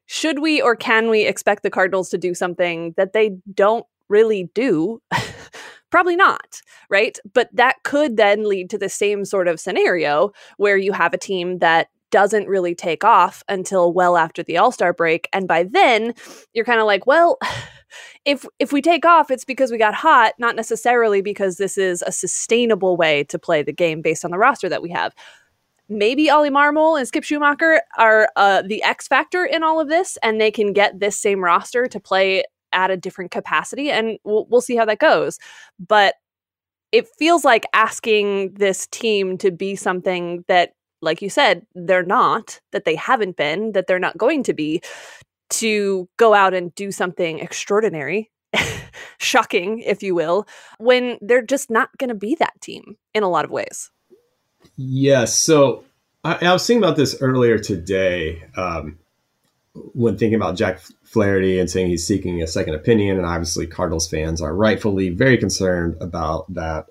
should 0.05 0.39
we 0.39 0.61
or 0.61 0.75
can 0.75 1.09
we 1.09 1.25
expect 1.25 1.63
the 1.63 1.69
Cardinals 1.69 2.09
to 2.09 2.17
do 2.17 2.33
something 2.33 2.93
that 2.97 3.13
they 3.13 3.37
don't 3.53 3.85
really 4.09 4.49
do? 4.53 5.01
Probably 5.91 6.15
not, 6.15 6.61
right? 6.89 7.19
But 7.33 7.49
that 7.53 7.83
could 7.83 8.17
then 8.17 8.47
lead 8.47 8.69
to 8.71 8.77
the 8.77 8.89
same 8.89 9.25
sort 9.25 9.47
of 9.47 9.59
scenario 9.59 10.31
where 10.57 10.77
you 10.77 10.93
have 10.93 11.13
a 11.13 11.17
team 11.17 11.59
that 11.59 11.89
doesn't 12.11 12.47
really 12.47 12.75
take 12.75 13.03
off 13.03 13.43
until 13.47 13.93
well 13.93 14.17
after 14.17 14.43
the 14.43 14.57
All-Star 14.57 14.93
break 14.93 15.29
and 15.31 15.47
by 15.47 15.63
then 15.63 16.13
you're 16.53 16.65
kind 16.65 16.79
of 16.79 16.85
like, 16.85 17.05
well, 17.05 17.37
if 18.25 18.45
if 18.59 18.71
we 18.71 18.81
take 18.81 19.05
off 19.05 19.29
it's 19.31 19.43
because 19.43 19.71
we 19.71 19.77
got 19.77 19.93
hot, 19.93 20.33
not 20.39 20.55
necessarily 20.55 21.21
because 21.21 21.57
this 21.57 21.77
is 21.77 22.01
a 22.03 22.11
sustainable 22.11 22.95
way 22.95 23.23
to 23.25 23.37
play 23.37 23.63
the 23.63 23.73
game 23.73 24.01
based 24.01 24.23
on 24.23 24.31
the 24.31 24.37
roster 24.37 24.69
that 24.69 24.81
we 24.81 24.89
have. 24.89 25.13
Maybe 25.89 26.31
Oli 26.31 26.49
Marmol 26.49 26.97
and 26.97 27.05
Skip 27.05 27.25
Schumaker 27.25 27.79
are 27.97 28.29
uh, 28.37 28.61
the 28.61 28.81
X 28.81 29.09
factor 29.09 29.43
in 29.43 29.61
all 29.61 29.81
of 29.81 29.89
this, 29.89 30.17
and 30.23 30.39
they 30.39 30.51
can 30.51 30.71
get 30.71 31.01
this 31.01 31.19
same 31.19 31.43
roster 31.43 31.87
to 31.87 31.99
play 31.99 32.45
at 32.73 32.91
a 32.91 32.97
different 32.97 33.31
capacity 33.31 33.91
and 33.91 34.17
we'll, 34.23 34.45
we'll 34.49 34.61
see 34.61 34.75
how 34.75 34.85
that 34.85 34.99
goes 34.99 35.37
but 35.79 36.15
it 36.91 37.07
feels 37.17 37.45
like 37.45 37.65
asking 37.73 38.53
this 38.53 38.87
team 38.87 39.37
to 39.37 39.51
be 39.51 39.75
something 39.75 40.43
that 40.47 40.73
like 41.01 41.21
you 41.21 41.29
said 41.29 41.65
they're 41.73 42.03
not 42.03 42.59
that 42.71 42.85
they 42.85 42.95
haven't 42.95 43.37
been 43.37 43.71
that 43.71 43.87
they're 43.87 43.99
not 43.99 44.17
going 44.17 44.43
to 44.43 44.53
be 44.53 44.81
to 45.49 46.07
go 46.17 46.33
out 46.33 46.53
and 46.53 46.73
do 46.75 46.91
something 46.91 47.39
extraordinary 47.39 48.31
shocking 49.19 49.79
if 49.79 50.03
you 50.03 50.15
will 50.15 50.45
when 50.77 51.17
they're 51.21 51.41
just 51.41 51.69
not 51.69 51.89
going 51.97 52.09
to 52.09 52.15
be 52.15 52.35
that 52.35 52.59
team 52.61 52.95
in 53.13 53.23
a 53.23 53.29
lot 53.29 53.45
of 53.45 53.51
ways. 53.51 53.89
Yes 54.75 55.37
so 55.37 55.83
I, 56.23 56.37
I 56.41 56.53
was 56.53 56.65
thinking 56.65 56.83
about 56.83 56.97
this 56.97 57.17
earlier 57.21 57.57
today 57.57 58.43
um, 58.55 58.99
when 59.73 60.17
thinking 60.17 60.35
about 60.35 60.57
Jack 60.57 60.81
Flaherty 61.03 61.59
and 61.59 61.69
saying 61.69 61.87
he's 61.87 62.05
seeking 62.05 62.41
a 62.41 62.47
second 62.47 62.75
opinion, 62.75 63.17
and 63.17 63.25
obviously 63.25 63.67
Cardinals 63.67 64.09
fans 64.09 64.41
are 64.41 64.55
rightfully 64.55 65.09
very 65.09 65.37
concerned 65.37 65.95
about 66.01 66.53
that. 66.53 66.87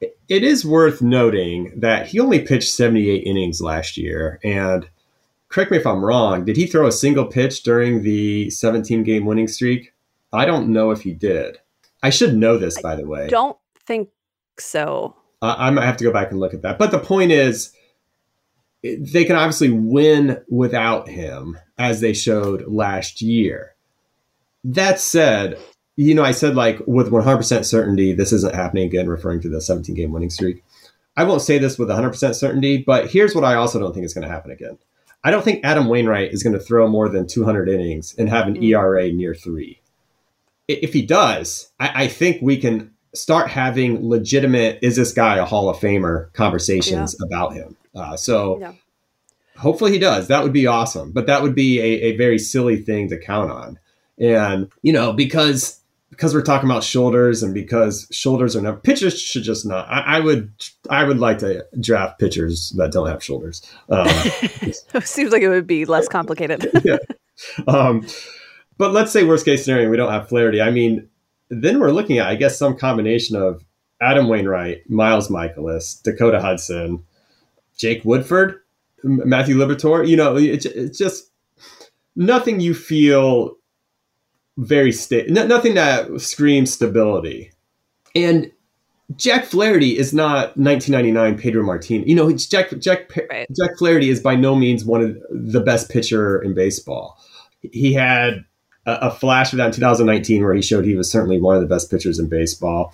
It 0.00 0.42
is 0.44 0.64
worth 0.64 1.02
noting 1.02 1.72
that 1.80 2.08
he 2.08 2.20
only 2.20 2.40
pitched 2.40 2.70
78 2.70 3.24
innings 3.24 3.60
last 3.60 3.96
year, 3.96 4.38
and 4.44 4.88
correct 5.48 5.70
me 5.70 5.78
if 5.78 5.86
I'm 5.86 6.04
wrong, 6.04 6.44
did 6.44 6.56
he 6.56 6.66
throw 6.66 6.86
a 6.86 6.92
single 6.92 7.24
pitch 7.24 7.62
during 7.62 8.02
the 8.02 8.50
17 8.50 9.02
game 9.02 9.24
winning 9.24 9.48
streak? 9.48 9.92
I 10.32 10.44
don't 10.44 10.68
know 10.68 10.90
if 10.90 11.02
he 11.02 11.12
did. 11.12 11.58
I 12.02 12.10
should 12.10 12.36
know 12.36 12.58
this, 12.58 12.80
by 12.80 12.94
the 12.96 13.06
way. 13.06 13.24
I 13.24 13.28
don't 13.28 13.56
think 13.86 14.10
so. 14.58 15.16
Uh, 15.40 15.54
I 15.56 15.70
might 15.70 15.86
have 15.86 15.96
to 15.98 16.04
go 16.04 16.12
back 16.12 16.30
and 16.30 16.38
look 16.38 16.54
at 16.54 16.62
that. 16.62 16.78
But 16.78 16.90
the 16.90 16.98
point 16.98 17.32
is, 17.32 17.72
they 18.82 19.24
can 19.24 19.36
obviously 19.36 19.70
win 19.70 20.42
without 20.48 21.08
him, 21.08 21.58
as 21.78 22.00
they 22.00 22.12
showed 22.12 22.66
last 22.66 23.20
year. 23.20 23.74
that 24.64 25.00
said, 25.00 25.58
you 25.96 26.14
know, 26.14 26.24
I 26.24 26.32
said 26.32 26.54
like 26.54 26.80
with 26.86 27.10
100% 27.10 27.64
certainty, 27.64 28.12
this 28.12 28.32
isn't 28.32 28.54
happening 28.54 28.86
again, 28.86 29.08
referring 29.08 29.40
to 29.42 29.48
the 29.48 29.60
17 29.60 29.94
game 29.94 30.12
winning 30.12 30.30
streak. 30.30 30.62
I 31.16 31.24
won't 31.24 31.42
say 31.42 31.58
this 31.58 31.78
with 31.78 31.88
100% 31.88 32.34
certainty, 32.36 32.78
but 32.78 33.10
here's 33.10 33.34
what 33.34 33.44
I 33.44 33.54
also 33.54 33.80
don't 33.80 33.92
think 33.92 34.06
is 34.06 34.14
going 34.14 34.26
to 34.26 34.32
happen 34.32 34.52
again. 34.52 34.78
I 35.24 35.32
don't 35.32 35.42
think 35.42 35.64
Adam 35.64 35.88
Wainwright 35.88 36.32
is 36.32 36.44
going 36.44 36.52
to 36.52 36.60
throw 36.60 36.86
more 36.86 37.08
than 37.08 37.26
200 37.26 37.68
innings 37.68 38.14
and 38.16 38.28
have 38.28 38.46
an 38.46 38.54
mm. 38.54 38.62
ERA 38.62 39.10
near 39.10 39.34
three. 39.34 39.80
If 40.68 40.92
he 40.92 41.02
does, 41.02 41.72
I, 41.80 42.04
I, 42.04 42.08
think 42.08 42.40
we 42.40 42.58
can 42.58 42.92
start 43.14 43.48
having 43.48 44.08
legitimate, 44.08 44.78
is 44.82 44.94
this 44.94 45.12
guy 45.12 45.38
a 45.38 45.44
Hall 45.44 45.68
of 45.68 45.78
Famer 45.78 46.32
conversations 46.34 47.16
yeah. 47.18 47.26
about 47.26 47.54
him. 47.54 47.76
Uh, 47.98 48.16
so 48.16 48.58
yeah. 48.60 48.72
hopefully 49.56 49.92
he 49.92 49.98
does. 49.98 50.28
That 50.28 50.42
would 50.42 50.52
be 50.52 50.66
awesome. 50.66 51.12
But 51.12 51.26
that 51.26 51.42
would 51.42 51.54
be 51.54 51.80
a, 51.80 52.12
a 52.12 52.16
very 52.16 52.38
silly 52.38 52.76
thing 52.76 53.08
to 53.08 53.18
count 53.18 53.50
on. 53.50 53.78
And, 54.18 54.70
you 54.82 54.92
know, 54.92 55.12
because 55.12 55.78
because 56.10 56.34
we're 56.34 56.42
talking 56.42 56.68
about 56.68 56.82
shoulders 56.82 57.42
and 57.42 57.54
because 57.54 58.08
shoulders 58.10 58.56
are 58.56 58.60
never 58.60 58.78
pitchers 58.78 59.20
should 59.20 59.42
just 59.42 59.66
not. 59.66 59.88
I, 59.88 60.16
I 60.16 60.20
would 60.20 60.52
I 60.90 61.04
would 61.04 61.18
like 61.18 61.38
to 61.38 61.64
draft 61.80 62.18
pitchers 62.18 62.70
that 62.76 62.92
don't 62.92 63.08
have 63.08 63.22
shoulders. 63.22 63.62
Um, 63.88 64.08
Seems 65.02 65.32
like 65.32 65.42
it 65.42 65.48
would 65.48 65.66
be 65.66 65.84
less 65.84 66.08
complicated. 66.08 66.70
yeah. 66.84 66.98
Um, 67.66 68.06
but 68.78 68.92
let's 68.92 69.12
say 69.12 69.24
worst 69.24 69.44
case 69.44 69.64
scenario 69.64 69.90
we 69.90 69.96
don't 69.96 70.10
have 70.10 70.28
Flaherty. 70.28 70.60
I 70.60 70.70
mean, 70.70 71.08
then 71.50 71.78
we're 71.78 71.92
looking 71.92 72.18
at 72.18 72.26
I 72.26 72.34
guess 72.34 72.58
some 72.58 72.76
combination 72.76 73.36
of 73.36 73.64
Adam 74.00 74.28
Wainwright, 74.28 74.88
Miles 74.88 75.28
Mikolas, 75.28 76.02
Dakota 76.02 76.40
Hudson, 76.40 77.04
Jake 77.78 78.04
Woodford, 78.04 78.60
Matthew 79.02 79.56
Liberatore. 79.56 80.06
You 80.06 80.16
know, 80.16 80.36
it's, 80.36 80.66
it's 80.66 80.98
just 80.98 81.30
nothing 82.16 82.60
you 82.60 82.74
feel 82.74 83.56
very. 84.58 84.92
No, 85.28 85.46
nothing 85.46 85.74
that 85.74 86.20
screams 86.20 86.72
stability. 86.72 87.52
And 88.14 88.50
Jack 89.16 89.46
Flaherty 89.46 89.96
is 89.96 90.12
not 90.12 90.56
1999 90.56 91.38
Pedro 91.38 91.62
Martinez. 91.64 92.06
You 92.06 92.14
know, 92.14 92.30
Jack 92.32 92.76
Jack 92.78 93.10
right. 93.30 93.48
Jack 93.56 93.78
Flaherty 93.78 94.10
is 94.10 94.20
by 94.20 94.34
no 94.36 94.54
means 94.54 94.84
one 94.84 95.00
of 95.00 95.16
the 95.30 95.60
best 95.60 95.88
pitcher 95.88 96.42
in 96.42 96.54
baseball. 96.54 97.18
He 97.62 97.94
had 97.94 98.44
a, 98.84 99.08
a 99.08 99.10
flash 99.10 99.52
of 99.52 99.56
that 99.58 99.66
in 99.66 99.72
2019 99.72 100.42
where 100.42 100.54
he 100.54 100.62
showed 100.62 100.84
he 100.84 100.94
was 100.94 101.10
certainly 101.10 101.40
one 101.40 101.54
of 101.54 101.62
the 101.62 101.68
best 101.68 101.90
pitchers 101.90 102.18
in 102.18 102.28
baseball. 102.28 102.92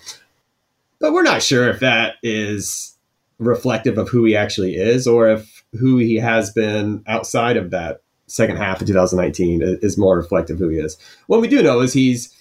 But 0.99 1.11
we're 1.11 1.23
not 1.23 1.43
sure 1.43 1.69
if 1.69 1.81
that 1.81 2.15
is 2.23 2.94
reflective 3.37 3.97
of 3.97 4.09
who 4.09 4.23
he 4.23 4.35
actually 4.35 4.75
is 4.75 5.07
or 5.07 5.27
if 5.27 5.63
who 5.73 5.97
he 5.97 6.15
has 6.15 6.51
been 6.51 7.03
outside 7.07 7.57
of 7.57 7.71
that 7.71 8.01
second 8.27 8.57
half 8.57 8.81
of 8.81 8.87
2019 8.87 9.61
is 9.81 9.97
more 9.97 10.17
reflective 10.17 10.55
of 10.55 10.59
who 10.59 10.69
he 10.69 10.77
is. 10.77 10.97
What 11.27 11.41
we 11.41 11.47
do 11.47 11.61
know 11.61 11.81
is 11.81 11.93
he's 11.93 12.33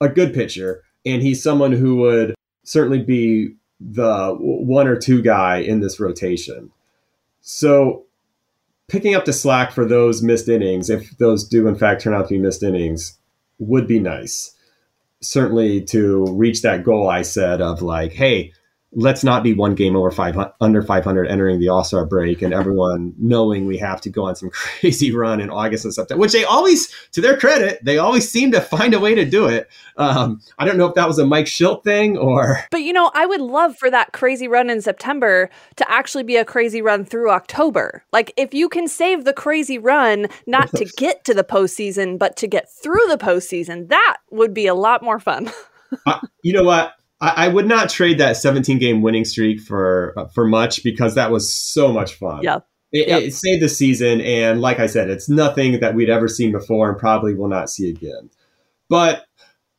a 0.00 0.08
good 0.08 0.32
pitcher, 0.34 0.82
and 1.04 1.22
he's 1.22 1.42
someone 1.42 1.72
who 1.72 1.96
would 1.96 2.34
certainly 2.64 3.02
be 3.02 3.54
the 3.80 4.34
one 4.38 4.86
or 4.86 4.96
two 4.96 5.22
guy 5.22 5.58
in 5.58 5.80
this 5.80 6.00
rotation. 6.00 6.70
So 7.40 8.04
picking 8.88 9.14
up 9.14 9.24
the 9.24 9.32
slack 9.32 9.72
for 9.72 9.84
those 9.84 10.22
missed 10.22 10.48
innings, 10.48 10.90
if 10.90 11.16
those 11.18 11.46
do 11.46 11.68
in 11.68 11.76
fact 11.76 12.02
turn 12.02 12.14
out 12.14 12.28
to 12.28 12.34
be 12.34 12.40
missed 12.40 12.62
innings, 12.62 13.18
would 13.58 13.86
be 13.86 14.00
nice. 14.00 14.54
Certainly 15.20 15.84
to 15.86 16.26
reach 16.32 16.62
that 16.62 16.84
goal 16.84 17.08
I 17.08 17.22
said 17.22 17.60
of 17.60 17.82
like, 17.82 18.12
hey, 18.12 18.52
let's 18.92 19.22
not 19.22 19.42
be 19.42 19.52
one 19.52 19.74
game 19.74 19.94
over 19.94 20.10
five 20.10 20.36
under 20.60 20.82
500 20.82 21.26
entering 21.26 21.60
the 21.60 21.68
All 21.68 21.84
Star 21.84 22.06
break, 22.06 22.42
and 22.42 22.54
everyone 22.54 23.14
knowing 23.18 23.66
we 23.66 23.76
have 23.78 24.00
to 24.02 24.10
go 24.10 24.24
on 24.24 24.36
some 24.36 24.50
crazy 24.52 25.14
run 25.14 25.40
in 25.40 25.50
August 25.50 25.84
and 25.84 25.94
September, 25.94 26.20
which 26.20 26.32
they 26.32 26.44
always, 26.44 26.92
to 27.12 27.20
their 27.20 27.36
credit, 27.36 27.84
they 27.84 27.98
always 27.98 28.30
seem 28.30 28.52
to 28.52 28.60
find 28.60 28.94
a 28.94 29.00
way 29.00 29.14
to 29.14 29.24
do 29.24 29.46
it. 29.46 29.68
Um, 29.96 30.40
I 30.58 30.64
don't 30.64 30.76
know 30.76 30.86
if 30.86 30.94
that 30.94 31.08
was 31.08 31.18
a 31.18 31.26
Mike 31.26 31.46
Shildt 31.46 31.84
thing 31.84 32.16
or. 32.16 32.64
But 32.70 32.82
you 32.82 32.92
know, 32.92 33.10
I 33.14 33.26
would 33.26 33.40
love 33.40 33.76
for 33.76 33.90
that 33.90 34.12
crazy 34.12 34.48
run 34.48 34.68
in 34.68 34.82
September 34.82 35.48
to 35.76 35.90
actually 35.90 36.24
be 36.24 36.36
a 36.36 36.44
crazy 36.44 36.82
run 36.82 37.04
through 37.04 37.30
October. 37.30 38.04
Like 38.12 38.32
if 38.36 38.52
you 38.52 38.68
can 38.68 38.86
save 38.86 39.24
the 39.24 39.32
crazy 39.32 39.78
run, 39.78 40.28
not 40.46 40.70
to 40.76 40.84
get 40.96 41.24
to 41.24 41.34
the 41.34 41.44
postseason, 41.44 42.18
but 42.18 42.36
to 42.36 42.46
get 42.46 42.70
through 42.82 43.06
the 43.08 43.18
postseason, 43.18 43.88
that 43.88 44.18
would 44.30 44.52
be 44.52 44.66
a 44.66 44.74
lot 44.74 45.02
more 45.02 45.18
fun. 45.18 45.50
uh, 46.06 46.20
you 46.42 46.52
know 46.52 46.64
what? 46.64 46.94
I, 47.20 47.46
I, 47.46 47.48
would 47.48 47.66
not 47.66 47.88
trade 47.88 48.18
that 48.18 48.36
17 48.36 48.78
game 48.78 49.02
winning 49.02 49.24
streak 49.24 49.60
for 49.60 50.12
uh, 50.16 50.26
for 50.26 50.46
much 50.46 50.82
because 50.82 51.14
that 51.14 51.30
was 51.30 51.52
so 51.52 51.92
much 51.92 52.14
fun. 52.14 52.42
Yeah. 52.42 52.60
It, 52.92 53.08
yep. 53.08 53.22
it, 53.22 53.34
saved 53.34 53.62
the 53.62 53.68
season, 53.68 54.20
and 54.20 54.60
like 54.60 54.78
I 54.78 54.86
said, 54.86 55.10
it's 55.10 55.28
nothing 55.28 55.80
that 55.80 55.94
we'd 55.94 56.08
ever 56.08 56.28
seen 56.28 56.52
before, 56.52 56.88
and 56.88 56.98
probably 56.98 57.34
will 57.34 57.48
not 57.48 57.68
see 57.68 57.90
again. 57.90 58.30
But 58.88 59.26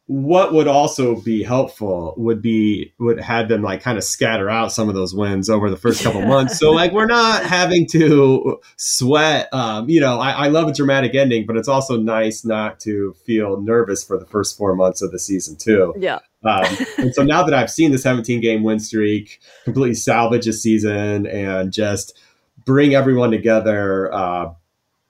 what 0.08 0.54
would 0.54 0.68
also 0.68 1.20
be 1.22 1.44
helpful 1.44 2.14
would 2.16 2.42
be 2.42 2.94
would 2.98 3.20
have 3.20 3.50
them 3.50 3.62
like 3.62 3.82
kind 3.82 3.98
of 3.98 4.04
scatter 4.06 4.50
out 4.50 4.72
some 4.72 4.88
of 4.88 4.96
those 4.96 5.14
wins 5.14 5.50
over 5.50 5.70
the 5.70 5.76
first 5.76 6.02
couple 6.02 6.22
months. 6.22 6.58
So 6.58 6.72
like 6.72 6.94
we're 6.94 7.08
not 7.08 7.44
having 7.46 7.86
to 7.88 8.60
sweat. 8.78 9.54
Um, 9.54 9.90
you 9.90 10.00
know, 10.00 10.18
I, 10.20 10.32
I, 10.32 10.48
love 10.48 10.70
a 10.70 10.74
dramatic 10.74 11.14
ending, 11.14 11.46
but 11.46 11.58
it's 11.58 11.68
also 11.68 11.98
nice 11.98 12.46
not 12.46 12.80
to 12.82 13.16
feel 13.26 13.60
nervous 13.60 14.02
for 14.02 14.18
the 14.18 14.26
first 14.26 14.58
four 14.58 14.76
months 14.76 15.02
of 15.02 15.12
the 15.12 15.20
season 15.20 15.58
too. 15.58 15.94
Yeah. 16.00 16.20
Um, 16.46 16.66
and 16.98 17.14
so 17.14 17.24
now 17.24 17.44
that 17.44 17.54
I've 17.54 17.70
seen 17.70 17.92
the 17.92 17.98
17 17.98 18.40
game 18.40 18.64
win 18.64 18.80
streak 18.80 19.42
completely 19.66 19.96
salvage 19.96 20.48
a 20.48 20.54
season 20.54 21.28
and 21.28 21.74
just 21.74 22.18
bring 22.64 22.96
everyone 22.96 23.32
together. 23.32 24.14
Uh, 24.14 24.54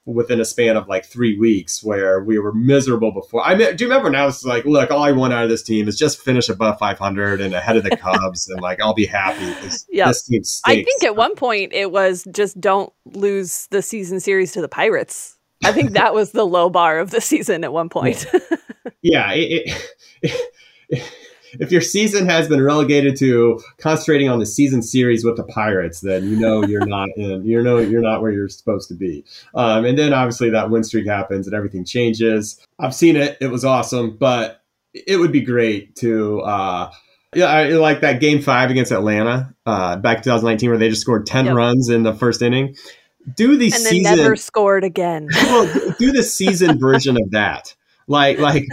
within 0.08 0.40
a 0.40 0.44
span 0.44 0.76
of 0.76 0.88
like 0.88 1.04
three 1.04 1.38
weeks 1.38 1.84
where 1.84 2.22
we 2.22 2.38
were 2.38 2.52
miserable 2.52 3.12
before. 3.12 3.44
I 3.44 3.54
mean, 3.54 3.76
do 3.76 3.84
you 3.84 3.90
remember 3.90 4.10
now? 4.10 4.26
It's 4.26 4.44
like, 4.44 4.64
look, 4.64 4.90
all 4.90 5.02
I 5.02 5.12
want 5.12 5.34
out 5.34 5.44
of 5.44 5.50
this 5.50 5.62
team 5.62 5.86
is 5.86 5.98
just 5.98 6.18
finish 6.18 6.48
above 6.48 6.78
500 6.78 7.40
and 7.40 7.54
ahead 7.54 7.76
of 7.76 7.84
the 7.84 7.96
Cubs, 7.96 8.48
and 8.48 8.60
like 8.60 8.80
I'll 8.80 8.94
be 8.94 9.06
happy. 9.06 9.38
Yeah, 9.90 10.08
this 10.08 10.22
team 10.22 10.44
stinks. 10.44 10.62
I 10.64 10.82
think 10.82 11.04
at 11.04 11.16
one 11.16 11.34
point 11.34 11.72
it 11.72 11.90
was 11.90 12.26
just 12.32 12.60
don't 12.60 12.92
lose 13.04 13.66
the 13.70 13.82
season 13.82 14.20
series 14.20 14.52
to 14.52 14.60
the 14.60 14.68
Pirates. 14.68 15.36
I 15.64 15.72
think 15.72 15.92
that 15.92 16.14
was 16.14 16.32
the 16.32 16.44
low 16.44 16.70
bar 16.70 16.98
of 16.98 17.10
the 17.10 17.20
season 17.20 17.64
at 17.64 17.72
one 17.72 17.88
point. 17.88 18.26
yeah, 19.02 19.32
it, 19.32 19.72
it, 20.22 20.50
it 20.88 21.12
if 21.54 21.72
your 21.72 21.80
season 21.80 22.26
has 22.28 22.48
been 22.48 22.62
relegated 22.62 23.16
to 23.16 23.60
concentrating 23.78 24.28
on 24.28 24.38
the 24.38 24.46
season 24.46 24.82
series 24.82 25.24
with 25.24 25.36
the 25.36 25.44
Pirates, 25.44 26.00
then 26.00 26.28
you 26.28 26.36
know 26.36 26.64
you're 26.64 26.86
not 26.86 27.08
in. 27.16 27.44
You 27.44 27.62
know 27.62 27.78
you're 27.78 28.02
not 28.02 28.22
where 28.22 28.32
you're 28.32 28.48
supposed 28.48 28.88
to 28.88 28.94
be. 28.94 29.24
Um, 29.54 29.84
and 29.84 29.98
then 29.98 30.12
obviously 30.12 30.50
that 30.50 30.70
win 30.70 30.84
streak 30.84 31.06
happens 31.06 31.46
and 31.46 31.54
everything 31.54 31.84
changes. 31.84 32.60
I've 32.78 32.94
seen 32.94 33.16
it; 33.16 33.38
it 33.40 33.48
was 33.48 33.64
awesome, 33.64 34.16
but 34.16 34.62
it 34.94 35.18
would 35.18 35.32
be 35.32 35.40
great 35.40 35.96
to. 35.96 36.40
Uh, 36.40 36.90
yeah, 37.34 37.46
I 37.46 37.68
like 37.70 38.00
that 38.00 38.20
game 38.20 38.40
five 38.40 38.70
against 38.70 38.90
Atlanta 38.90 39.54
uh, 39.66 39.96
back 39.96 40.22
2019, 40.22 40.70
where 40.70 40.78
they 40.78 40.88
just 40.88 41.02
scored 41.02 41.26
10 41.26 41.46
yep. 41.46 41.54
runs 41.54 41.90
in 41.90 42.02
the 42.02 42.14
first 42.14 42.40
inning. 42.40 42.74
Do 43.36 43.56
the 43.56 43.70
and 43.74 43.84
then 43.84 44.02
never 44.16 44.36
scored 44.36 44.84
again. 44.84 45.28
well, 45.34 45.94
do 45.98 46.12
the 46.12 46.22
season 46.22 46.78
version 46.80 47.20
of 47.20 47.32
that 47.32 47.74
like 48.08 48.38
like 48.38 48.66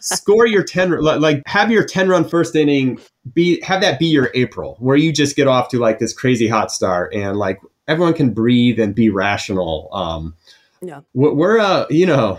score 0.00 0.46
your 0.46 0.62
10 0.62 1.00
like 1.00 1.42
have 1.46 1.70
your 1.70 1.84
10 1.84 2.08
run 2.08 2.28
first 2.28 2.54
inning 2.54 3.00
be 3.34 3.60
have 3.62 3.80
that 3.80 3.98
be 3.98 4.06
your 4.06 4.30
April 4.34 4.76
where 4.78 4.96
you 4.96 5.12
just 5.12 5.34
get 5.36 5.48
off 5.48 5.68
to 5.68 5.78
like 5.78 5.98
this 5.98 6.12
crazy 6.12 6.48
hot 6.48 6.70
start 6.70 7.12
and 7.14 7.36
like 7.36 7.60
everyone 7.88 8.14
can 8.14 8.32
breathe 8.32 8.78
and 8.78 8.94
be 8.94 9.10
rational. 9.10 9.88
Um 9.92 10.36
yeah. 10.80 11.00
We're 11.14 11.58
uh 11.58 11.86
you 11.90 12.06
know 12.06 12.38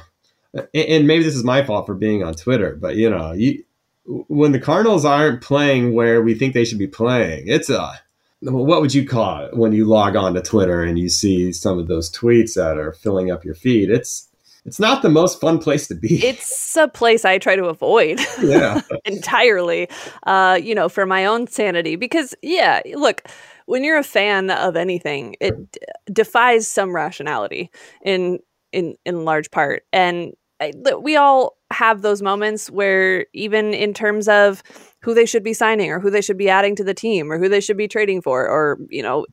and 0.54 1.08
maybe 1.08 1.24
this 1.24 1.36
is 1.36 1.44
my 1.44 1.64
fault 1.66 1.88
for 1.88 1.96
being 1.96 2.24
on 2.24 2.36
Twitter, 2.36 2.78
but 2.80 2.96
you 2.96 3.10
know, 3.10 3.32
you 3.32 3.64
when 4.06 4.52
the 4.52 4.60
Cardinals 4.60 5.06
aren't 5.06 5.42
playing 5.42 5.94
where 5.94 6.22
we 6.22 6.36
think 6.36 6.54
they 6.54 6.66
should 6.66 6.78
be 6.78 6.88
playing, 6.88 7.48
it's 7.48 7.70
a 7.70 8.00
what 8.42 8.82
would 8.82 8.94
you 8.94 9.08
call 9.08 9.46
it 9.46 9.56
when 9.56 9.72
you 9.72 9.86
log 9.86 10.18
on 10.18 10.34
to 10.34 10.42
Twitter 10.42 10.84
and 10.84 11.00
you 11.00 11.08
see 11.08 11.54
some 11.54 11.80
of 11.80 11.88
those 11.88 12.12
tweets 12.12 12.56
that 12.56 12.78
are 12.78 12.92
filling 12.92 13.32
up 13.32 13.46
your 13.46 13.56
feed? 13.56 13.90
It's 13.90 14.28
it's 14.66 14.80
not 14.80 15.02
the 15.02 15.10
most 15.10 15.42
fun 15.42 15.60
place 15.60 15.88
to 15.88 15.96
be. 15.96 16.26
It's 16.26 16.76
a 16.78 16.88
place 16.88 17.26
I 17.26 17.38
try 17.38 17.56
to 17.56 17.66
avoid. 17.66 18.20
Yeah. 18.44 18.82
entirely. 19.06 19.88
Uh, 20.28 20.60
you 20.62 20.76
know, 20.76 20.90
for 20.90 21.06
my 21.06 21.26
own 21.26 21.48
sanity. 21.48 21.96
Because, 21.96 22.36
yeah, 22.42 22.82
look, 22.96 23.24
when 23.66 23.84
you're 23.84 23.98
a 23.98 24.04
fan 24.04 24.50
of 24.50 24.76
anything, 24.76 25.36
it 25.40 25.72
d- 25.72 25.80
defies 26.12 26.68
some 26.68 26.94
rationality 26.94 27.72
in 28.04 28.40
in 28.72 28.96
in 29.06 29.24
large 29.24 29.50
part. 29.52 29.84
And 29.94 30.34
I, 30.60 30.74
we 31.00 31.16
all 31.16 31.58
have 31.72 32.02
those 32.02 32.22
moments 32.22 32.70
where 32.70 33.26
even 33.34 33.74
in 33.74 33.94
terms 33.94 34.28
of 34.28 34.62
who 35.02 35.14
they 35.14 35.26
should 35.26 35.44
be 35.44 35.54
signing 35.54 35.92
or 35.92 36.00
who 36.00 36.10
they 36.10 36.22
should 36.22 36.38
be 36.38 36.50
adding 36.50 36.76
to 36.76 36.84
the 36.84 36.94
team 36.94 37.32
or 37.32 37.40
who 37.40 37.50
they 37.50 37.62
should 37.62 37.78
be 37.78 37.88
trading 37.88 38.22
for 38.22 38.48
or, 38.48 38.78
you 38.90 39.02
know, 39.02 39.26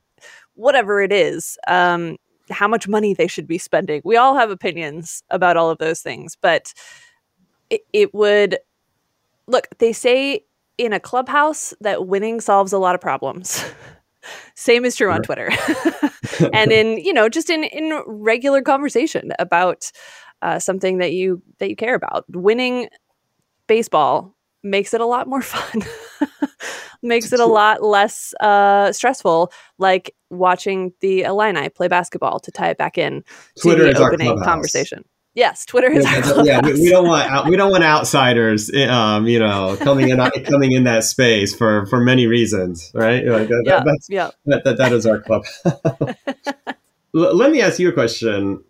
whatever 0.55 1.01
it 1.01 1.13
is, 1.13 1.59
um, 1.69 2.17
how 2.51 2.69
much 2.69 2.89
money 2.89 3.15
they 3.15 3.27
should 3.27 3.47
be 3.47 3.59
spending. 3.59 4.03
We 4.05 4.17
all 4.17 4.37
have 4.37 4.51
opinions 4.51 5.23
about 5.31 5.57
all 5.57 5.71
of 5.71 5.79
those 5.79 6.01
things, 6.01 6.37
but 6.41 6.73
it, 7.71 7.83
it 7.93 8.15
would 8.15 8.59
look, 9.47 9.69
they 9.79 9.93
say 9.93 10.45
in 10.79 10.93
a 10.93 11.01
clubhouse 11.01 11.75
that 11.81 12.07
winning 12.07 12.41
solves 12.41 12.73
a 12.73 12.79
lot 12.79 12.95
of 12.95 13.01
problems. 13.01 13.65
Same 14.55 14.85
is 14.85 14.97
true 14.97 15.11
on 15.11 15.23
Twitter. 15.23 15.51
and 16.53 16.73
in, 16.73 16.99
you 16.99 17.13
know, 17.13 17.29
just 17.29 17.51
in 17.51 17.65
in 17.65 18.03
regular 18.07 18.63
conversation 18.63 19.33
about 19.39 19.91
uh, 20.43 20.59
something 20.59 20.99
that 20.99 21.13
you 21.13 21.43
that 21.59 21.69
you 21.71 21.77
care 21.77 21.95
about. 21.95 22.25
Winning 22.31 22.89
baseball 23.67 24.35
makes 24.63 24.95
it 24.95 25.01
a 25.01 25.07
lot 25.07 25.27
more 25.27 25.43
fun. 25.43 25.83
makes 27.03 27.33
it 27.33 27.41
a 27.41 27.47
lot 27.47 27.83
less 27.83 28.35
uh, 28.41 28.93
stressful, 28.93 29.53
like 29.79 30.15
watching 30.31 30.93
the 31.01 31.23
Illini 31.23 31.69
play 31.71 31.89
basketball 31.89 32.39
to 32.41 32.51
tie 32.51 32.69
it 32.69 32.79
back 32.79 32.99
in 32.99 33.25
Twitter 33.61 33.87
to 33.87 33.99
the 33.99 34.05
opening 34.05 34.39
conversation. 34.43 35.05
Yes, 35.35 35.65
Twitter 35.65 35.91
is 35.91 36.05
our 36.05 36.45
yeah, 36.45 36.61
yeah, 36.61 36.61
we, 36.61 36.73
we 36.73 36.91
don't 36.91 37.07
want 37.07 37.31
out, 37.31 37.47
we 37.49 37.57
don't 37.57 37.71
want 37.71 37.85
outsiders, 37.85 38.71
um, 38.89 39.29
you 39.29 39.39
know, 39.39 39.77
coming 39.81 40.11
in 40.11 40.19
coming 40.45 40.73
in 40.73 40.85
that 40.85 41.05
space 41.05 41.55
for 41.55 41.87
for 41.87 42.01
many 42.01 42.27
reasons, 42.27 42.91
right? 42.95 43.25
Like 43.25 43.49
that, 43.49 43.63
yeah, 43.65 43.77
that, 43.77 43.85
that's, 43.87 44.11
yeah. 44.11 44.31
that, 44.47 44.65
that, 44.65 44.77
that 44.79 44.93
is 44.93 45.07
our 45.07 45.21
club. 45.21 45.45
Let 47.13 47.53
me 47.53 47.61
ask 47.61 47.79
you 47.79 47.89
a 47.89 47.93
question. 47.93 48.65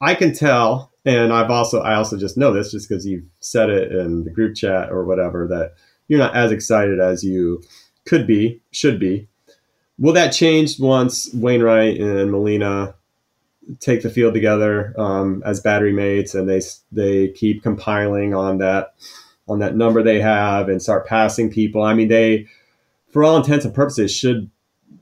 I 0.00 0.14
can 0.14 0.32
tell, 0.32 0.92
and 1.04 1.32
I've 1.32 1.50
also 1.50 1.80
I 1.80 1.94
also 1.94 2.16
just 2.16 2.36
know 2.36 2.52
this 2.52 2.70
just 2.70 2.88
because 2.88 3.06
you've 3.06 3.26
said 3.40 3.70
it 3.70 3.92
in 3.92 4.24
the 4.24 4.30
group 4.30 4.54
chat 4.56 4.90
or 4.90 5.04
whatever 5.04 5.46
that 5.48 5.74
you're 6.08 6.18
not 6.18 6.36
as 6.36 6.52
excited 6.52 7.00
as 7.00 7.24
you 7.24 7.62
could 8.04 8.26
be, 8.26 8.60
should 8.70 8.98
be. 9.00 9.28
Will 9.98 10.12
that 10.12 10.30
change 10.30 10.78
once 10.80 11.32
Wainwright 11.32 12.00
and 12.00 12.30
Molina 12.30 12.94
take 13.80 14.02
the 14.02 14.10
field 14.10 14.34
together 14.34 14.92
um, 14.98 15.42
as 15.46 15.60
battery 15.60 15.92
mates, 15.92 16.34
and 16.34 16.48
they 16.48 16.60
they 16.90 17.28
keep 17.28 17.62
compiling 17.62 18.34
on 18.34 18.58
that 18.58 18.94
on 19.46 19.58
that 19.58 19.76
number 19.76 20.02
they 20.02 20.20
have 20.20 20.68
and 20.68 20.82
start 20.82 21.06
passing 21.06 21.50
people? 21.50 21.82
I 21.82 21.94
mean, 21.94 22.08
they, 22.08 22.46
for 23.10 23.22
all 23.24 23.36
intents 23.36 23.64
and 23.64 23.74
purposes, 23.74 24.14
should 24.14 24.50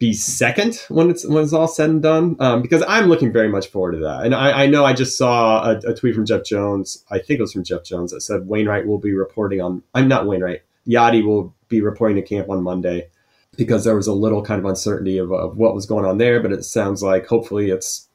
be 0.02 0.12
second 0.12 0.84
when 0.88 1.10
it's 1.10 1.24
when 1.24 1.44
it's 1.44 1.52
all 1.52 1.68
said 1.68 1.88
and 1.88 2.02
done. 2.02 2.34
Um, 2.40 2.60
because 2.60 2.82
I'm 2.88 3.06
looking 3.06 3.32
very 3.32 3.48
much 3.48 3.68
forward 3.68 3.92
to 3.92 3.98
that. 3.98 4.24
And 4.24 4.34
I, 4.34 4.64
I 4.64 4.66
know 4.66 4.84
I 4.84 4.94
just 4.94 5.16
saw 5.16 5.62
a, 5.62 5.78
a, 5.78 5.94
tweet 5.94 6.16
from 6.16 6.26
Jeff 6.26 6.42
Jones. 6.44 7.04
I 7.08 7.20
think 7.20 7.38
it 7.38 7.42
was 7.42 7.52
from 7.52 7.62
Jeff 7.62 7.84
Jones 7.84 8.10
that 8.10 8.20
said 8.22 8.48
Wainwright 8.48 8.84
will 8.84 8.98
be 8.98 9.14
reporting 9.14 9.60
on. 9.60 9.84
I'm 9.94 10.08
not 10.08 10.26
Wainwright. 10.26 10.62
Yadi 10.88 11.24
will 11.24 11.54
be 11.68 11.80
reporting 11.80 12.16
to 12.16 12.22
camp 12.22 12.50
on 12.50 12.64
Monday 12.64 13.10
because 13.56 13.84
there 13.84 13.94
was 13.94 14.08
a 14.08 14.12
little 14.12 14.42
kind 14.42 14.58
of 14.58 14.64
uncertainty 14.64 15.18
of, 15.18 15.30
of 15.30 15.56
what 15.56 15.72
was 15.72 15.86
going 15.86 16.04
on 16.04 16.18
there. 16.18 16.42
But 16.42 16.50
it 16.50 16.64
sounds 16.64 17.00
like 17.00 17.26
hopefully 17.26 17.70
it's 17.70 18.08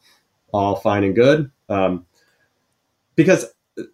all 0.52 0.76
fine 0.76 1.06
and 1.06 1.16
good. 1.16 1.50
Um, 1.70 2.06
because 3.16 3.46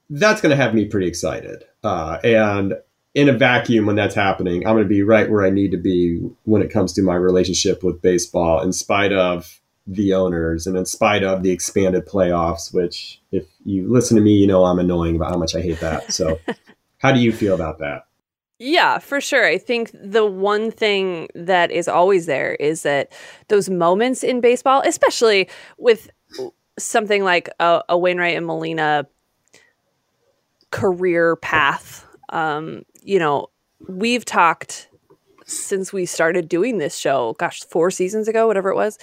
that's 0.10 0.42
going 0.42 0.50
to 0.50 0.62
have 0.62 0.74
me 0.74 0.86
pretty 0.86 1.06
excited. 1.06 1.66
Uh, 1.84 2.18
and 2.24 2.74
in 3.14 3.30
a 3.30 3.34
vacuum, 3.34 3.86
when 3.86 3.96
that's 3.96 4.16
happening, 4.16 4.66
I'm 4.66 4.74
going 4.74 4.84
to 4.84 4.90
be 4.90 5.04
right 5.04 5.30
where 5.30 5.46
I 5.46 5.52
need 5.52 5.72
to 5.72 5.78
be 5.78 6.20
when 6.46 6.62
it 6.62 6.72
comes 6.72 6.94
to 6.94 7.04
my 7.04 7.16
relationship 7.16 7.84
with 7.84 8.02
baseball, 8.02 8.62
in 8.62 8.74
spite 8.74 9.14
of 9.14 9.60
the 9.86 10.14
owners 10.14 10.66
and 10.66 10.78
in 10.78 10.86
spite 10.86 11.24
of 11.24 11.44
the 11.44 11.52
expanded 11.52 12.08
playoffs, 12.08 12.74
which, 12.74 13.22
if 13.32 13.46
you 13.66 13.92
listen 13.92 14.16
to 14.16 14.24
me, 14.24 14.32
you 14.32 14.48
know 14.48 14.64
I'm 14.64 14.80
annoying 14.80 15.16
about 15.16 15.32
how 15.32 15.38
much 15.38 15.56
I 15.56 15.62
hate 15.62 15.80
that. 15.82 16.12
So, 16.12 16.40
how 17.00 17.12
do 17.12 17.20
you 17.20 17.32
feel 17.32 17.54
about 17.54 17.80
that? 17.80 18.06
Yeah, 18.60 19.00
for 19.00 19.20
sure. 19.20 19.46
I 19.46 19.58
think 19.58 19.92
the 19.94 20.26
one 20.26 20.72
thing 20.72 21.28
that 21.36 21.70
is 21.70 21.88
always 21.88 22.28
there 22.28 22.56
is 22.56 22.84
that 22.84 23.12
those 23.50 23.70
moments 23.70 24.24
in 24.24 24.42
baseball, 24.42 24.82
especially 24.86 25.50
with 25.78 26.10
something 26.80 27.24
like 27.24 27.50
a, 27.60 27.82
a 27.90 27.98
Wainwright 27.98 28.38
and 28.38 28.46
Molina 28.46 29.06
career 30.72 31.36
path, 31.36 32.08
um, 32.30 32.84
you 33.04 33.20
know, 33.20 33.48
we've 33.88 34.26
talked 34.26 34.90
since 35.46 35.92
we 35.92 36.06
started 36.06 36.48
doing 36.48 36.78
this 36.78 36.98
show, 36.98 37.36
gosh, 37.38 37.62
four 37.62 37.92
seasons 37.92 38.28
ago, 38.28 38.48
whatever 38.48 38.70
it 38.70 38.76
was. 38.76 38.98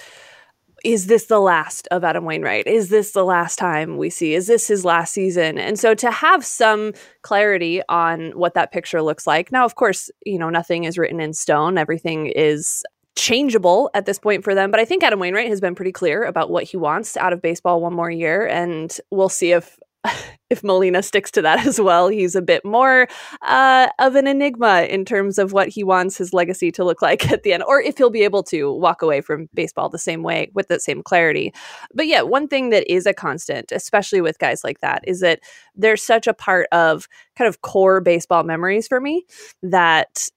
Is 0.83 1.05
this 1.05 1.27
the 1.27 1.39
last 1.39 1.87
of 1.91 2.03
Adam 2.03 2.25
Wainwright? 2.25 2.65
Is 2.65 2.89
this 2.89 3.11
the 3.11 3.23
last 3.23 3.59
time 3.59 3.97
we 3.97 4.09
see? 4.09 4.33
Is 4.33 4.47
this 4.47 4.67
his 4.67 4.83
last 4.83 5.13
season? 5.13 5.59
And 5.59 5.77
so 5.77 5.93
to 5.93 6.09
have 6.09 6.43
some 6.43 6.93
clarity 7.21 7.83
on 7.87 8.31
what 8.31 8.55
that 8.55 8.71
picture 8.71 9.03
looks 9.03 9.27
like. 9.27 9.51
Now, 9.51 9.63
of 9.63 9.75
course, 9.75 10.09
you 10.25 10.39
know, 10.39 10.49
nothing 10.49 10.85
is 10.85 10.97
written 10.97 11.19
in 11.19 11.33
stone. 11.33 11.77
Everything 11.77 12.25
is 12.27 12.83
changeable 13.15 13.91
at 13.93 14.07
this 14.07 14.17
point 14.17 14.43
for 14.43 14.55
them. 14.55 14.71
But 14.71 14.79
I 14.79 14.85
think 14.85 15.03
Adam 15.03 15.19
Wainwright 15.19 15.49
has 15.49 15.61
been 15.61 15.75
pretty 15.75 15.91
clear 15.91 16.23
about 16.23 16.49
what 16.49 16.63
he 16.63 16.77
wants 16.77 17.15
out 17.15 17.33
of 17.33 17.43
baseball 17.43 17.79
one 17.79 17.93
more 17.93 18.09
year. 18.09 18.47
And 18.47 18.97
we'll 19.11 19.29
see 19.29 19.51
if 19.51 19.77
if 20.49 20.63
Molina 20.63 21.01
sticks 21.01 21.31
to 21.31 21.41
that 21.41 21.65
as 21.65 21.79
well. 21.79 22.07
He's 22.07 22.35
a 22.35 22.41
bit 22.41 22.63
more 22.65 23.07
uh, 23.41 23.87
of 23.99 24.15
an 24.15 24.27
enigma 24.27 24.83
in 24.83 25.05
terms 25.05 25.37
of 25.37 25.53
what 25.53 25.69
he 25.69 25.83
wants 25.83 26.17
his 26.17 26.33
legacy 26.33 26.71
to 26.73 26.83
look 26.83 27.01
like 27.01 27.31
at 27.31 27.43
the 27.43 27.53
end, 27.53 27.63
or 27.63 27.81
if 27.81 27.97
he'll 27.97 28.09
be 28.09 28.23
able 28.23 28.43
to 28.43 28.71
walk 28.71 29.01
away 29.01 29.21
from 29.21 29.49
baseball 29.53 29.89
the 29.89 29.97
same 29.97 30.23
way 30.23 30.51
with 30.53 30.67
the 30.67 30.79
same 30.79 31.01
clarity. 31.03 31.53
But 31.93 32.07
yeah, 32.07 32.21
one 32.21 32.47
thing 32.47 32.69
that 32.69 32.91
is 32.91 33.05
a 33.05 33.13
constant, 33.13 33.71
especially 33.71 34.21
with 34.21 34.39
guys 34.39 34.63
like 34.63 34.79
that, 34.81 35.03
is 35.07 35.19
that 35.21 35.39
they're 35.75 35.97
such 35.97 36.27
a 36.27 36.33
part 36.33 36.67
of 36.71 37.07
kind 37.35 37.47
of 37.47 37.61
core 37.61 38.01
baseball 38.01 38.43
memories 38.43 38.87
for 38.87 38.99
me 38.99 39.25
that 39.63 40.27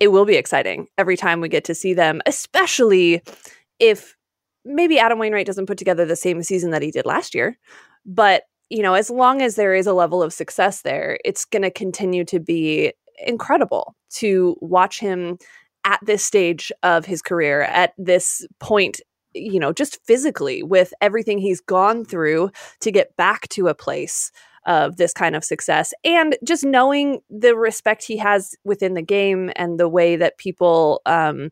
it 0.00 0.08
will 0.08 0.24
be 0.24 0.34
exciting 0.34 0.88
every 0.98 1.16
time 1.16 1.40
we 1.40 1.48
get 1.48 1.64
to 1.64 1.74
see 1.74 1.94
them, 1.94 2.20
especially 2.26 3.22
if 3.78 4.16
maybe 4.64 4.98
Adam 4.98 5.18
Wainwright 5.18 5.46
doesn't 5.46 5.66
put 5.66 5.78
together 5.78 6.04
the 6.04 6.16
same 6.16 6.42
season 6.42 6.70
that 6.70 6.82
he 6.82 6.90
did 6.90 7.06
last 7.06 7.34
year, 7.34 7.58
but 8.04 8.42
you 8.70 8.82
know, 8.82 8.94
as 8.94 9.10
long 9.10 9.42
as 9.42 9.56
there 9.56 9.74
is 9.74 9.86
a 9.86 9.92
level 9.92 10.22
of 10.22 10.32
success 10.32 10.82
there, 10.82 11.18
it's 11.24 11.44
going 11.44 11.62
to 11.62 11.70
continue 11.70 12.24
to 12.24 12.40
be 12.40 12.92
incredible 13.26 13.94
to 14.10 14.56
watch 14.60 15.00
him 15.00 15.38
at 15.84 16.00
this 16.02 16.24
stage 16.24 16.72
of 16.82 17.04
his 17.04 17.20
career, 17.20 17.62
at 17.62 17.92
this 17.98 18.46
point, 18.58 19.00
you 19.34 19.60
know, 19.60 19.72
just 19.72 19.98
physically 20.06 20.62
with 20.62 20.94
everything 21.00 21.38
he's 21.38 21.60
gone 21.60 22.04
through 22.04 22.50
to 22.80 22.90
get 22.90 23.14
back 23.16 23.48
to 23.48 23.68
a 23.68 23.74
place 23.74 24.30
of 24.66 24.96
this 24.96 25.12
kind 25.12 25.36
of 25.36 25.44
success 25.44 25.92
and 26.04 26.36
just 26.42 26.64
knowing 26.64 27.20
the 27.28 27.54
respect 27.54 28.02
he 28.02 28.16
has 28.16 28.54
within 28.64 28.94
the 28.94 29.02
game 29.02 29.50
and 29.56 29.78
the 29.78 29.88
way 29.88 30.16
that 30.16 30.38
people 30.38 31.02
um, 31.04 31.50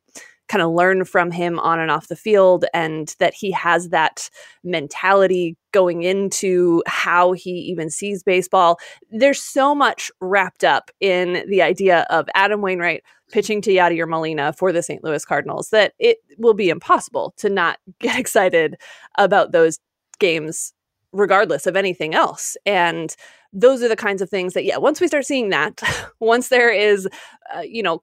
kind 0.53 0.61
of 0.61 0.71
learn 0.73 1.03
from 1.07 1.31
him 1.31 1.59
on 1.61 1.81
and 1.81 1.91
off 1.91 2.09
the 2.09 2.17
field 2.17 2.67
and 2.75 3.17
that 3.19 3.33
he 3.33 3.51
has 3.51 3.89
that 3.89 4.29
mentality 4.63 5.57
going 5.73 6.03
into 6.03 6.83
how 6.87 7.33
he 7.33 7.53
even 7.53 7.89
sees 7.89 8.23
baseball. 8.23 8.79
There's 9.11 9.41
so 9.41 9.75
much 9.75 10.11
wrapped 10.21 10.63
up 10.63 10.91
in 11.01 11.43
the 11.49 11.63
idea 11.63 12.07
of 12.11 12.29
Adam 12.35 12.61
Wainwright 12.61 13.03
pitching 13.31 13.63
to 13.63 13.71
Yadier 13.71 14.07
Molina 14.07 14.53
for 14.53 14.73
the 14.73 14.83
St. 14.83 15.03
Louis 15.03 15.25
Cardinals 15.25 15.71
that 15.71 15.95
it 15.99 16.19
will 16.37 16.53
be 16.53 16.69
impossible 16.69 17.33
to 17.39 17.49
not 17.49 17.79
get 17.99 18.19
excited 18.19 18.77
about 19.17 19.53
those 19.53 19.79
games 20.19 20.75
regardless 21.15 21.67
of 21.67 21.77
anything 21.77 22.15
else. 22.15 22.59
And 22.67 23.17
those 23.55 23.83
are 23.83 23.89
the 23.89 23.97
kinds 23.97 24.21
of 24.21 24.29
things 24.29 24.53
that, 24.53 24.65
yeah, 24.65 24.77
once 24.77 25.01
we 25.01 25.09
start 25.09 25.25
seeing 25.25 25.49
that, 25.49 25.83
once 26.21 26.49
there 26.49 26.71
is, 26.71 27.09
uh, 27.57 27.61
you 27.61 27.83
know, 27.83 28.03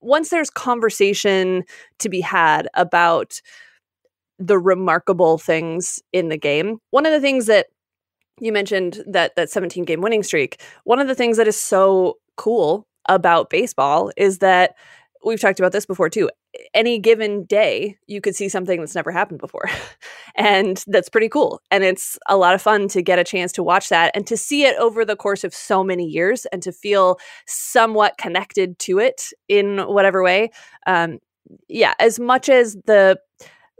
once 0.00 0.30
there's 0.30 0.50
conversation 0.50 1.64
to 1.98 2.08
be 2.08 2.20
had 2.20 2.68
about 2.74 3.40
the 4.38 4.58
remarkable 4.58 5.38
things 5.38 6.00
in 6.12 6.28
the 6.28 6.38
game, 6.38 6.78
one 6.90 7.06
of 7.06 7.12
the 7.12 7.20
things 7.20 7.46
that 7.46 7.66
you 8.40 8.52
mentioned 8.52 9.02
that 9.06 9.34
that 9.36 9.50
17 9.50 9.84
game 9.84 10.00
winning 10.00 10.22
streak, 10.22 10.62
one 10.84 11.00
of 11.00 11.08
the 11.08 11.14
things 11.14 11.36
that 11.36 11.48
is 11.48 11.56
so 11.60 12.18
cool 12.36 12.86
about 13.08 13.50
baseball 13.50 14.12
is 14.16 14.38
that 14.38 14.74
we've 15.24 15.40
talked 15.40 15.58
about 15.58 15.72
this 15.72 15.86
before 15.86 16.08
too. 16.08 16.30
Any 16.74 16.98
given 16.98 17.44
day, 17.44 17.98
you 18.06 18.20
could 18.20 18.34
see 18.34 18.48
something 18.48 18.80
that's 18.80 18.94
never 18.94 19.10
happened 19.10 19.40
before. 19.40 19.68
and 20.34 20.82
that's 20.86 21.08
pretty 21.08 21.28
cool. 21.28 21.60
And 21.70 21.84
it's 21.84 22.18
a 22.28 22.36
lot 22.36 22.54
of 22.54 22.62
fun 22.62 22.88
to 22.88 23.02
get 23.02 23.18
a 23.18 23.24
chance 23.24 23.52
to 23.52 23.62
watch 23.62 23.88
that 23.90 24.12
and 24.14 24.26
to 24.26 24.36
see 24.36 24.64
it 24.64 24.76
over 24.76 25.04
the 25.04 25.16
course 25.16 25.44
of 25.44 25.54
so 25.54 25.84
many 25.84 26.06
years 26.06 26.46
and 26.46 26.62
to 26.62 26.72
feel 26.72 27.18
somewhat 27.46 28.18
connected 28.18 28.78
to 28.80 28.98
it 28.98 29.30
in 29.48 29.78
whatever 29.80 30.22
way. 30.22 30.50
Um, 30.86 31.18
yeah, 31.68 31.94
as 31.98 32.18
much 32.18 32.48
as 32.48 32.76
the 32.86 33.18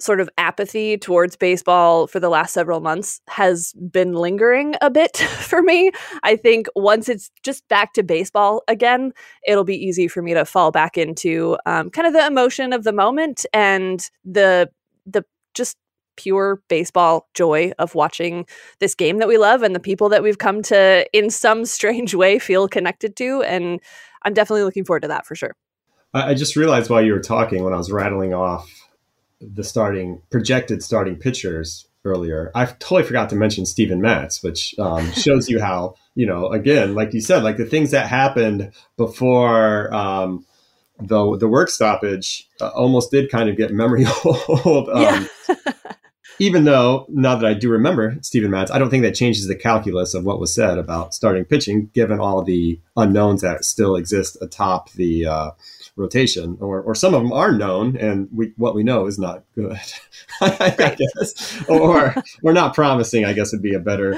sort 0.00 0.20
of 0.20 0.28
apathy 0.38 0.96
towards 0.96 1.36
baseball 1.36 2.06
for 2.06 2.20
the 2.20 2.28
last 2.28 2.52
several 2.52 2.80
months 2.80 3.20
has 3.28 3.72
been 3.90 4.12
lingering 4.12 4.74
a 4.80 4.90
bit 4.90 5.16
for 5.40 5.62
me. 5.62 5.90
I 6.22 6.36
think 6.36 6.66
once 6.74 7.08
it's 7.08 7.30
just 7.42 7.66
back 7.68 7.92
to 7.94 8.02
baseball 8.02 8.62
again, 8.68 9.12
it'll 9.46 9.64
be 9.64 9.76
easy 9.76 10.08
for 10.08 10.22
me 10.22 10.34
to 10.34 10.44
fall 10.44 10.70
back 10.70 10.96
into 10.96 11.56
um, 11.66 11.90
kind 11.90 12.06
of 12.06 12.12
the 12.12 12.26
emotion 12.26 12.72
of 12.72 12.84
the 12.84 12.92
moment 12.92 13.44
and 13.52 14.08
the 14.24 14.70
the 15.06 15.24
just 15.54 15.76
pure 16.16 16.60
baseball 16.68 17.28
joy 17.32 17.72
of 17.78 17.94
watching 17.94 18.44
this 18.80 18.94
game 18.94 19.18
that 19.18 19.28
we 19.28 19.38
love 19.38 19.62
and 19.62 19.74
the 19.74 19.80
people 19.80 20.08
that 20.08 20.22
we've 20.22 20.38
come 20.38 20.62
to 20.62 21.06
in 21.12 21.30
some 21.30 21.64
strange 21.64 22.14
way 22.14 22.38
feel 22.38 22.66
connected 22.66 23.14
to 23.14 23.40
and 23.42 23.80
i'm 24.24 24.34
definitely 24.34 24.64
looking 24.64 24.84
forward 24.84 25.00
to 25.00 25.06
that 25.06 25.24
for 25.24 25.36
sure 25.36 25.54
i 26.12 26.34
just 26.34 26.56
realized 26.56 26.90
while 26.90 27.00
you 27.00 27.12
were 27.12 27.20
talking 27.20 27.62
when 27.62 27.72
i 27.72 27.76
was 27.76 27.92
rattling 27.92 28.34
off 28.34 28.87
the 29.40 29.64
starting 29.64 30.22
projected 30.30 30.82
starting 30.82 31.16
pitchers 31.16 31.86
earlier. 32.04 32.50
I 32.54 32.66
totally 32.66 33.02
forgot 33.04 33.30
to 33.30 33.36
mention 33.36 33.66
Steven 33.66 34.00
Matz, 34.00 34.42
which 34.42 34.74
um, 34.78 35.12
shows 35.12 35.48
you 35.48 35.60
how 35.60 35.94
you 36.14 36.26
know 36.26 36.48
again, 36.48 36.94
like 36.94 37.14
you 37.14 37.20
said, 37.20 37.42
like 37.42 37.56
the 37.56 37.66
things 37.66 37.90
that 37.90 38.08
happened 38.08 38.72
before 38.96 39.92
um, 39.94 40.44
the 41.00 41.36
the 41.36 41.48
work 41.48 41.70
stoppage 41.70 42.48
uh, 42.60 42.68
almost 42.68 43.10
did 43.10 43.30
kind 43.30 43.48
of 43.48 43.56
get 43.56 43.72
memory 43.72 44.04
hold. 44.04 44.88
Um, 44.98 45.28
yeah. 45.48 45.54
even 46.38 46.64
though 46.64 47.06
now 47.08 47.34
that 47.36 47.44
I 47.44 47.54
do 47.54 47.70
remember 47.70 48.16
Steven 48.22 48.50
Matz, 48.50 48.70
I 48.70 48.78
don't 48.78 48.90
think 48.90 49.02
that 49.02 49.14
changes 49.14 49.48
the 49.48 49.56
calculus 49.56 50.14
of 50.14 50.24
what 50.24 50.38
was 50.38 50.54
said 50.54 50.78
about 50.78 51.14
starting 51.14 51.44
pitching, 51.44 51.90
given 51.94 52.20
all 52.20 52.42
the 52.42 52.80
unknowns 52.96 53.42
that 53.42 53.64
still 53.64 53.96
exist 53.96 54.36
atop 54.40 54.90
the 54.92 55.26
uh, 55.26 55.50
rotation, 55.98 56.56
or, 56.60 56.80
or 56.80 56.94
some 56.94 57.14
of 57.14 57.22
them 57.22 57.32
are 57.32 57.52
known, 57.52 57.96
and 57.96 58.28
we, 58.32 58.52
what 58.56 58.74
we 58.74 58.82
know 58.82 59.06
is 59.06 59.18
not 59.18 59.44
good. 59.54 59.78
I 60.40 60.96
guess, 60.98 61.62
or 61.68 62.14
or 62.42 62.52
not 62.52 62.74
promising. 62.74 63.24
I 63.24 63.32
guess 63.32 63.52
would 63.52 63.62
be 63.62 63.74
a 63.74 63.80
better 63.80 64.14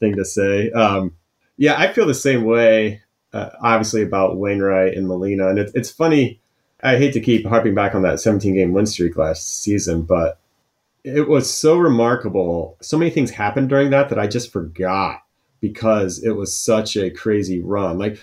thing 0.00 0.16
to 0.16 0.24
say. 0.24 0.70
Um, 0.70 1.14
yeah, 1.56 1.78
I 1.78 1.92
feel 1.92 2.06
the 2.06 2.14
same 2.14 2.44
way. 2.44 3.02
Uh, 3.32 3.50
obviously 3.60 4.02
about 4.02 4.36
Wainwright 4.36 4.96
and 4.96 5.08
Molina, 5.08 5.48
and 5.48 5.58
it, 5.58 5.72
it's 5.74 5.90
funny. 5.90 6.40
I 6.82 6.98
hate 6.98 7.14
to 7.14 7.20
keep 7.20 7.46
harping 7.46 7.74
back 7.74 7.94
on 7.94 8.02
that 8.02 8.20
17 8.20 8.54
game 8.54 8.72
win 8.72 8.86
streak 8.86 9.16
last 9.16 9.62
season, 9.62 10.02
but 10.02 10.38
it 11.02 11.28
was 11.28 11.52
so 11.52 11.76
remarkable. 11.76 12.76
So 12.80 12.98
many 12.98 13.10
things 13.10 13.30
happened 13.30 13.68
during 13.68 13.90
that 13.90 14.08
that 14.08 14.18
I 14.18 14.26
just 14.26 14.52
forgot 14.52 15.22
because 15.60 16.22
it 16.22 16.32
was 16.32 16.54
such 16.56 16.96
a 16.96 17.10
crazy 17.10 17.60
run. 17.60 17.98
Like, 17.98 18.18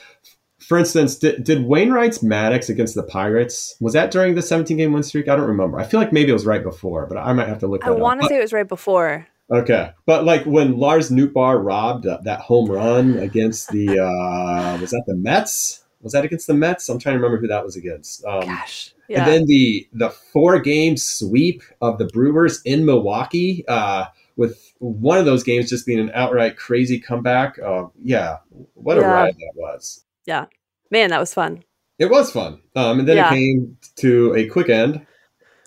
for 0.62 0.78
instance, 0.78 1.15
did, 1.15 1.43
did 1.43 1.65
Wainwright's 1.65 2.19
Maddux 2.19 2.69
against 2.69 2.95
the 2.95 3.04
Pirates 3.04 3.76
was 3.80 3.93
that 3.93 4.12
during 4.12 4.36
the 4.36 4.41
17 4.41 4.78
game 4.78 4.93
win 4.93 5.04
streak? 5.04 5.28
I 5.28 5.36
don't 5.36 5.47
remember. 5.47 5.80
I 5.80 5.84
feel 5.84 6.00
like 6.00 6.13
maybe 6.13 6.30
it 6.30 6.34
was 6.34 6.45
right 6.45 6.63
before, 6.63 7.08
but 7.08 7.17
I 7.17 7.34
might 7.34 7.47
have 7.47 7.60
to 7.60 7.67
look. 7.67 7.86
I 7.86 7.91
want 7.91 8.21
to 8.21 8.28
say 8.28 8.38
it 8.38 8.41
was 8.41 8.54
right 8.54 8.67
before. 8.67 9.28
Okay, 9.52 9.91
but 10.06 10.24
like 10.24 10.45
when 10.45 10.78
Lars 10.78 11.10
Nootbaar 11.10 11.62
robbed 11.63 12.08
uh, 12.08 12.19
that 12.24 12.39
home 12.39 12.71
run 12.71 13.17
against 13.17 13.69
the 13.69 13.89
uh, 14.00 14.78
was 14.80 14.91
that 14.91 15.04
the 15.08 15.15
Mets? 15.15 15.84
Was 16.02 16.13
that 16.13 16.24
against 16.24 16.47
the 16.47 16.54
Mets? 16.54 16.88
I'm 16.88 17.00
trying 17.00 17.13
to 17.13 17.17
remember 17.17 17.39
who 17.39 17.47
that 17.47 17.65
was 17.65 17.76
against. 17.76 18.24
Um, 18.24 18.45
Gosh, 18.45 18.93
yeah. 19.10 19.24
And 19.24 19.32
then 19.32 19.45
the 19.47 19.88
the 19.91 20.10
four 20.10 20.60
game 20.60 20.95
sweep 20.95 21.63
of 21.82 21.97
the 21.97 22.06
Brewers 22.06 22.62
in 22.63 22.86
Milwaukee, 22.86 23.65
uh, 23.67 24.06
with 24.38 24.74
one 24.80 25.17
of 25.17 25.26
those 25.26 25.43
games 25.43 25.69
just 25.69 25.86
being 25.86 26.00
an 26.00 26.12
outright 26.13 26.56
crazy 26.56 27.00
comeback. 27.00 27.60
Uh, 27.60 27.88
yeah, 28.02 28.38
what 28.76 28.97
a 28.97 29.02
yeah. 29.02 29.08
ride 29.08 29.36
that 29.36 29.54
was. 29.56 30.06
Yeah, 30.25 30.45
man, 30.89 31.10
that 31.10 31.19
was 31.19 31.34
fun. 31.34 31.63
It 31.99 32.10
was 32.10 32.31
fun. 32.31 32.62
Um, 32.75 32.99
and 32.99 33.07
then 33.07 33.17
yeah. 33.17 33.27
it 33.27 33.36
came 33.36 33.77
to 33.97 34.34
a 34.36 34.47
quick 34.47 34.69
end 34.69 35.05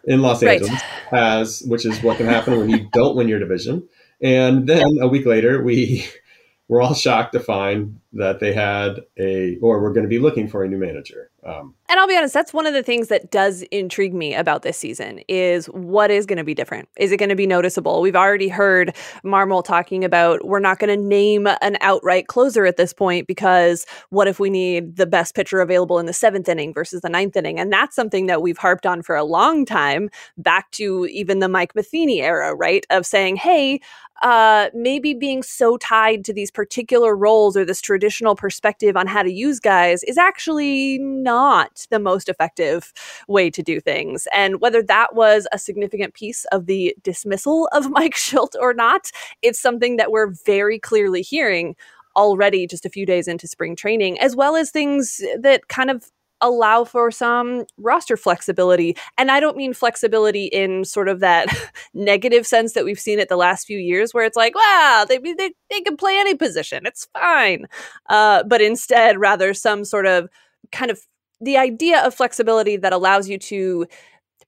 in 0.05 0.21
Los 0.21 0.43
right. 0.43 0.61
Angeles, 0.61 0.83
as 1.13 1.63
which 1.67 1.87
is 1.87 2.03
what 2.03 2.17
can 2.17 2.27
happen 2.27 2.59
when 2.59 2.71
you 2.71 2.89
don't 2.93 3.17
win 3.17 3.29
your 3.29 3.39
division. 3.39 3.89
And 4.21 4.67
then 4.67 4.99
a 5.01 5.09
week 5.09 5.27
later, 5.27 5.63
we 5.63 6.07
were 6.69 6.83
all 6.83 6.95
shocked 6.95 7.33
to 7.33 7.41
find 7.41 8.01
that 8.15 8.41
they 8.41 8.53
had 8.53 9.01
a, 9.19 9.57
or 9.57 9.83
we're 9.83 9.93
going 9.93 10.05
to 10.05 10.09
be 10.09 10.19
looking 10.19 10.49
for 10.49 10.65
a 10.65 10.69
new 10.69 10.79
manager. 10.79 11.31
Um, 11.45 11.75
and 11.89 12.01
I'll 12.01 12.09
be 12.09 12.17
honest, 12.17 12.33
that's 12.33 12.55
one 12.55 12.67
of 12.67 12.73
the 12.73 12.83
things 12.83 13.09
that 13.09 13.31
does 13.31 13.63
intrigue 13.71 14.15
me 14.15 14.35
about 14.35 14.63
this 14.63 14.79
season 14.79 15.21
is 15.29 15.67
what 15.67 16.11
is 16.11 16.25
going 16.25 16.39
to 16.39 16.45
be 16.45 16.55
different? 16.55 16.89
Is 16.97 17.13
it 17.13 17.19
going 17.19 17.29
to 17.29 17.37
be 17.37 17.47
noticeable? 17.47 18.01
We've 18.01 18.17
already 18.17 18.49
heard 18.49 18.95
Marmol 19.25 19.63
talking 19.63 20.05
about 20.05 20.47
we're 20.47 20.61
not 20.61 20.79
going 20.79 20.97
to 20.97 21.07
name 21.07 21.47
an 21.61 21.77
outright 21.83 22.29
closer 22.29 22.65
at 22.65 22.79
this 22.79 22.95
point 22.95 23.27
because 23.27 23.85
what 24.09 24.27
if 24.27 24.41
we 24.41 24.49
need 24.49 24.97
the 24.97 25.07
best 25.07 25.35
pitcher 25.35 25.61
available 25.61 25.99
in 25.99 26.07
the 26.07 26.15
seventh 26.15 26.49
inning 26.49 26.73
versus 26.73 27.03
the 27.03 27.11
ninth 27.11 27.37
inning? 27.37 27.61
And 27.61 27.73
that's 27.73 27.95
something 27.95 28.27
that 28.27 28.41
we've 28.41 28.59
harped 28.59 28.87
on 28.87 29.03
for 29.03 29.15
a 29.15 29.25
long 29.25 29.67
time, 29.67 30.09
back 30.39 30.71
to 30.73 31.07
even 31.07 31.41
the 31.41 31.49
Mike 31.49 31.75
Matheny 31.75 32.23
era, 32.23 32.55
right? 32.55 32.87
Of 32.89 33.05
saying, 33.05 33.37
hey, 33.37 33.81
uh, 34.23 34.71
maybe 34.73 35.13
being 35.13 35.43
so 35.43 35.77
tied 35.77 36.25
to 36.25 36.33
these 36.33 36.51
particular 36.51 37.17
roles 37.17 37.57
or 37.57 37.65
this 37.65 37.81
traditional 38.05 38.37
perspective 38.37 38.99
on 38.99 39.07
how 39.07 39.23
to 39.23 39.33
use 39.33 39.59
guys 39.59 40.03
is 40.03 40.19
actually 40.19 40.99
not 40.99 41.87
the 41.89 41.99
most 41.99 42.29
effective 42.29 42.93
way 43.29 43.49
to 43.49 43.63
do 43.63 43.81
things. 43.81 44.29
And 44.31 44.61
whether 44.61 44.83
that 44.83 45.15
was 45.15 45.49
a 45.53 45.59
significant 45.59 46.13
piece 46.13 46.45
of 46.53 46.67
the 46.67 46.95
dismissal 47.03 47.67
of 47.73 47.91
Mike 47.99 48.15
Shildt 48.15 48.57
or 48.61 48.75
not, 48.75 49.11
it's 49.41 49.59
something 49.59 49.97
that 49.97 50.11
we're 50.11 50.35
very 50.45 50.79
clearly 50.79 51.23
hearing 51.23 51.77
already 52.15 52.67
just 52.67 52.85
a 52.85 52.91
few 52.91 53.07
days 53.07 53.27
into 53.27 53.49
spring 53.49 53.75
training, 53.75 54.21
as 54.21 54.37
well 54.37 54.55
as 54.55 54.71
things 54.71 55.23
that 55.41 55.69
kind 55.69 55.91
of 55.91 56.11
allow 56.45 56.85
for 56.85 57.11
some 57.11 57.65
roster 57.79 58.17
flexibility. 58.17 58.97
And 59.17 59.31
I 59.31 59.41
don't 59.41 59.57
mean 59.57 59.73
flexibility 59.73 60.45
in 60.45 60.85
sort 60.85 61.09
of 61.09 61.21
that 61.21 61.49
negative 61.95 62.47
sense 62.47 62.75
that 62.75 62.85
we've 62.85 63.01
seen 63.01 63.19
it 63.19 63.29
the 63.29 63.37
last 63.37 63.67
few 63.67 63.79
years, 63.79 64.13
where 64.13 64.25
it's 64.25 64.37
like, 64.37 64.55
wow, 64.55 65.07
they, 65.09 65.19
they, 65.19 65.53
they 65.71 65.81
can 65.81 65.97
play 65.97 66.19
any 66.19 66.35
position. 66.35 66.87
It's 66.87 67.09
fine. 67.19 67.67
Uh, 68.09 68.45
but 68.45 68.61
instead, 68.61 69.19
rather, 69.19 69.55
some 69.55 69.85
sort 69.85 70.07
of 70.07 70.29
kind 70.71 70.91
of 70.91 71.01
the 71.41 71.57
idea 71.57 72.05
of 72.05 72.15
flexibility 72.15 72.77
that 72.77 72.93
allows 72.93 73.29
you 73.29 73.39
to 73.39 73.87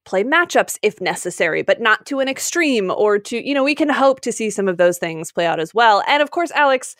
play 0.04 0.22
matchups 0.22 0.78
if 0.82 1.00
necessary, 1.00 1.62
but 1.62 1.80
not 1.80 2.06
to 2.06 2.20
an 2.20 2.28
extreme 2.28 2.90
or 2.90 3.18
to, 3.18 3.44
you 3.44 3.54
know, 3.54 3.64
we 3.64 3.74
can 3.74 3.88
hope 3.88 4.20
to 4.20 4.32
see 4.32 4.50
some 4.50 4.68
of 4.68 4.76
those 4.76 4.98
things 4.98 5.32
play 5.32 5.46
out 5.46 5.58
as 5.58 5.74
well. 5.74 6.02
And 6.06 6.22
of 6.22 6.30
course, 6.30 6.50
Alex, 6.52 6.94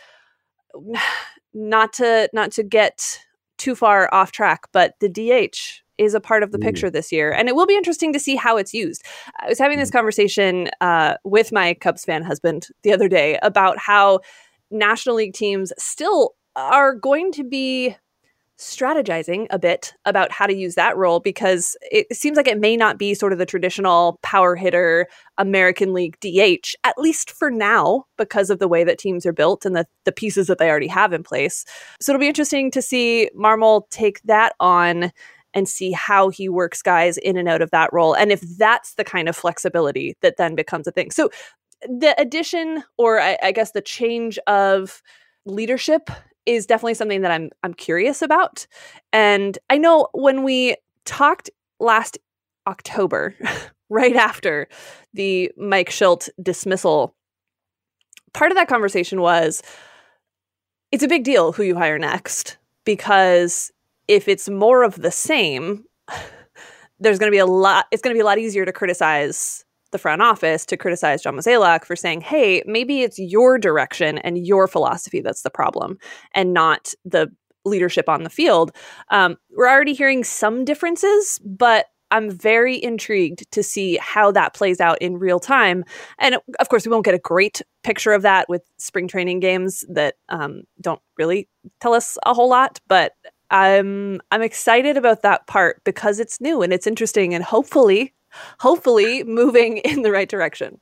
not 1.55 1.93
to 1.95 2.29
not 2.35 2.51
to 2.53 2.63
get 2.63 3.21
too 3.59 3.75
far 3.75 4.13
off 4.13 4.33
track, 4.33 4.67
but 4.73 4.95
the 5.01 5.09
DH 5.09 5.83
is 5.99 6.15
a 6.15 6.21
part 6.21 6.43
of 6.43 6.53
the 6.53 6.59
picture 6.59 6.91
this 6.91 7.11
year. 7.11 7.33
And 7.33 7.49
it 7.49 7.57
will 7.57 7.67
be 7.67 7.77
interesting 7.77 8.13
to 8.13 8.21
see 8.21 8.37
how 8.37 8.57
it's 8.57 8.75
used. 8.75 9.03
I 9.41 9.49
was 9.49 9.59
having 9.59 9.79
this 9.79 9.91
mm. 9.91 9.95
conversation 9.95 10.69
uh, 10.81 11.15
with 11.25 11.53
my 11.53 11.75
Cubs 11.75 12.05
fan 12.05 12.23
husband 12.23 12.69
the 12.83 12.93
other 12.93 13.09
day 13.09 13.39
about 13.43 13.79
how 13.79 14.21
National 14.71 15.17
League 15.17 15.35
teams 15.35 15.73
still 15.79 16.35
are 16.55 16.95
going 16.95 17.33
to 17.33 17.45
be 17.45 17.97
strategizing 18.59 19.47
a 19.51 19.59
bit 19.59 19.93
about 20.05 20.33
how 20.33 20.47
to 20.47 20.55
use 20.55 20.75
that 20.77 20.97
role 20.97 21.21
because 21.21 21.77
it 21.83 22.07
seems 22.17 22.37
like 22.37 22.49
it 22.49 22.59
may 22.59 22.77
not 22.77 22.99
be 22.99 23.13
sort 23.13 23.33
of 23.33 23.39
the 23.39 23.47
traditional 23.47 24.19
power 24.23 24.57
hitter 24.57 25.07
American 25.37 25.93
League 25.93 26.19
DH, 26.21 26.75
at 26.85 26.97
least 26.97 27.31
for 27.31 27.51
now, 27.51 28.05
because 28.17 28.49
of 28.49 28.59
the 28.59 28.69
way 28.69 28.83
that 28.83 28.99
teams 28.99 29.27
are 29.27 29.33
built 29.33 29.67
and 29.67 29.77
the, 29.77 29.87
the 30.05 30.13
pieces 30.13 30.47
that 30.47 30.59
they 30.59 30.71
already 30.71 30.87
have 30.87 31.13
in 31.13 31.23
place. 31.23 31.65
So 32.01 32.13
it'll 32.13 32.21
be 32.21 32.29
interesting 32.29 32.71
to 32.71 32.81
see 32.81 33.31
Marmol 33.37 33.89
take 33.91 34.23
that 34.23 34.55
on 34.59 35.13
and 35.53 35.69
see 35.69 35.93
how 35.93 36.29
he 36.29 36.49
works 36.49 36.83
guys 36.83 37.19
in 37.19 37.37
and 37.37 37.49
out 37.49 37.63
of 37.63 37.71
that 37.71 37.93
role. 37.93 38.15
And 38.15 38.33
if 38.33 38.41
that's 38.41 38.95
the 38.95 39.05
kind 39.05 39.29
of 39.29 39.37
flexibility 39.37 40.15
that 40.23 40.37
then 40.39 40.55
becomes 40.55 40.87
a 40.87 40.93
thing. 40.93 41.11
So 41.11 41.31
the 41.83 42.15
addition, 42.19 42.85
or 42.97 43.21
I, 43.21 43.39
I 43.43 43.53
guess 43.53 43.73
the 43.73 43.83
change 43.83 44.39
of 44.47 45.03
leadership 45.45 46.11
is 46.47 46.67
definitely 46.67 46.95
something 46.95 47.21
that 47.23 47.31
I'm 47.31 47.51
I'm 47.63 47.75
curious 47.75 48.23
about. 48.23 48.67
And 49.13 49.59
I 49.69 49.79
know 49.79 50.09
when 50.13 50.45
we 50.45 50.77
talked 51.05 51.51
last 51.81 52.19
October, 52.67 53.35
right 53.91 54.17
after 54.17 54.69
the 55.13 55.51
Mike 55.57 55.91
Shildt 55.91 56.29
dismissal, 56.43 57.15
part 58.33 58.51
of 58.51 58.57
that 58.57 58.69
conversation 58.69 59.21
was 59.21 59.63
it's 60.93 61.03
a 61.03 61.09
big 61.09 61.25
deal 61.25 61.53
who 61.53 61.63
you 61.63 61.77
hire 61.77 61.99
next 61.99 62.57
because 62.85 63.71
if 64.09 64.29
it's 64.29 64.49
more 64.49 64.85
of 64.85 65.03
the 65.03 65.11
same, 65.11 65.85
there's 67.01 67.19
going 67.19 67.31
to 67.31 67.35
be 67.35 67.39
a 67.39 67.47
lot 67.47 67.87
it's 67.91 68.03
going 68.03 68.15
to 68.15 68.17
be 68.17 68.23
a 68.23 68.25
lot 68.25 68.39
easier 68.39 68.65
to 68.65 68.73
criticize 68.73 69.66
the 69.93 69.99
front 69.99 70.23
office 70.23 70.67
to 70.67 70.77
criticize 70.77 71.23
John 71.23 71.37
Mozeliak 71.37 71.85
for 71.85 71.97
saying, 71.97 72.21
hey, 72.21 72.63
maybe 72.67 73.03
it's 73.03 73.19
your 73.19 73.59
direction 73.59 74.19
and 74.19 74.47
your 74.47 74.67
philosophy 74.69 75.21
that's 75.21 75.43
the 75.43 75.51
problem 75.51 75.99
and 76.35 76.53
not 76.53 76.93
the 77.05 77.29
leadership 77.65 78.09
on 78.09 78.23
the 78.23 78.31
field. 78.31 78.73
Um, 79.11 79.37
we're 79.51 79.69
already 79.69 79.95
hearing 79.95 80.25
some 80.25 80.65
differences, 80.65 81.41
but 81.45 81.87
I'm 82.11 82.31
very 82.31 82.83
intrigued 82.83 83.51
to 83.51 83.63
see 83.63 83.99
how 84.01 84.31
that 84.33 84.55
plays 84.55 84.81
out 84.81 85.01
in 85.03 85.19
real 85.19 85.41
time. 85.41 85.85
And 86.19 86.37
of 86.61 86.69
course, 86.69 86.87
we 86.87 86.93
won't 86.93 87.05
get 87.05 87.15
a 87.15 87.19
great 87.19 87.63
picture 87.83 88.13
of 88.13 88.23
that 88.23 88.49
with 88.49 88.63
spring 88.79 89.09
training 89.09 89.41
games 89.41 89.85
that 89.89 90.15
um, 90.29 90.63
don't 90.81 91.01
really 91.19 91.49
tell 91.81 91.95
us 91.95 92.17
a 92.25 92.33
whole 92.33 92.49
lot. 92.49 92.81
But 92.87 93.13
I'm 93.51 94.21
I'm 94.31 94.43
excited 94.43 94.97
about 94.97 95.23
that 95.23 95.47
part 95.47 95.83
because 95.85 96.21
it's 96.21 96.41
new 96.41 96.63
and 96.63 96.73
it's 96.73 96.87
interesting, 96.87 97.35
and 97.35 97.45
hopefully 97.45 98.13
hopefully 98.59 99.25
moving 99.25 99.77
in 99.85 100.03
the 100.03 100.11
right 100.11 100.29
direction. 100.29 100.81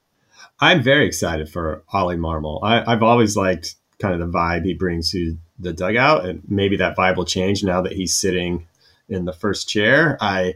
I'm 0.60 0.82
very 0.82 1.06
excited 1.06 1.48
for 1.48 1.82
Oli 1.92 2.16
Marmol. 2.16 2.60
I, 2.62 2.90
have 2.90 3.02
always 3.02 3.36
liked 3.36 3.76
kind 3.98 4.14
of 4.14 4.20
the 4.20 4.38
vibe 4.38 4.64
he 4.64 4.74
brings 4.74 5.10
to 5.10 5.36
the 5.58 5.72
dugout, 5.72 6.24
and 6.24 6.42
maybe 6.48 6.76
that 6.76 6.96
vibe 6.96 7.16
will 7.16 7.24
change 7.24 7.64
now 7.64 7.82
that 7.82 7.92
he's 7.92 8.14
sitting 8.14 8.66
in 9.08 9.24
the 9.24 9.32
first 9.32 9.68
chair. 9.68 10.16
I 10.20 10.54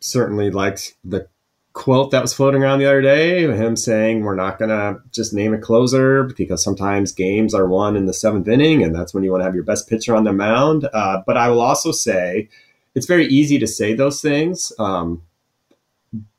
certainly 0.00 0.50
liked 0.50 0.94
the 1.04 1.28
quote 1.76 2.10
that 2.10 2.22
was 2.22 2.32
floating 2.32 2.62
around 2.62 2.78
the 2.78 2.86
other 2.86 3.02
day, 3.02 3.42
him 3.42 3.76
saying 3.76 4.22
we're 4.22 4.34
not 4.34 4.58
going 4.58 4.70
to 4.70 4.98
just 5.12 5.34
name 5.34 5.52
a 5.52 5.58
closer 5.58 6.24
because 6.24 6.64
sometimes 6.64 7.12
games 7.12 7.52
are 7.52 7.66
won 7.66 7.96
in 7.96 8.06
the 8.06 8.14
seventh 8.14 8.48
inning, 8.48 8.82
and 8.82 8.94
that's 8.94 9.12
when 9.12 9.22
you 9.22 9.30
want 9.30 9.42
to 9.42 9.44
have 9.44 9.54
your 9.54 9.62
best 9.62 9.86
pitcher 9.86 10.16
on 10.16 10.24
the 10.24 10.32
mound. 10.32 10.88
Uh, 10.92 11.22
but 11.26 11.36
I 11.36 11.50
will 11.50 11.60
also 11.60 11.92
say 11.92 12.48
it's 12.94 13.06
very 13.06 13.26
easy 13.26 13.58
to 13.58 13.66
say 13.66 13.92
those 13.92 14.22
things. 14.22 14.72
Um, 14.78 15.22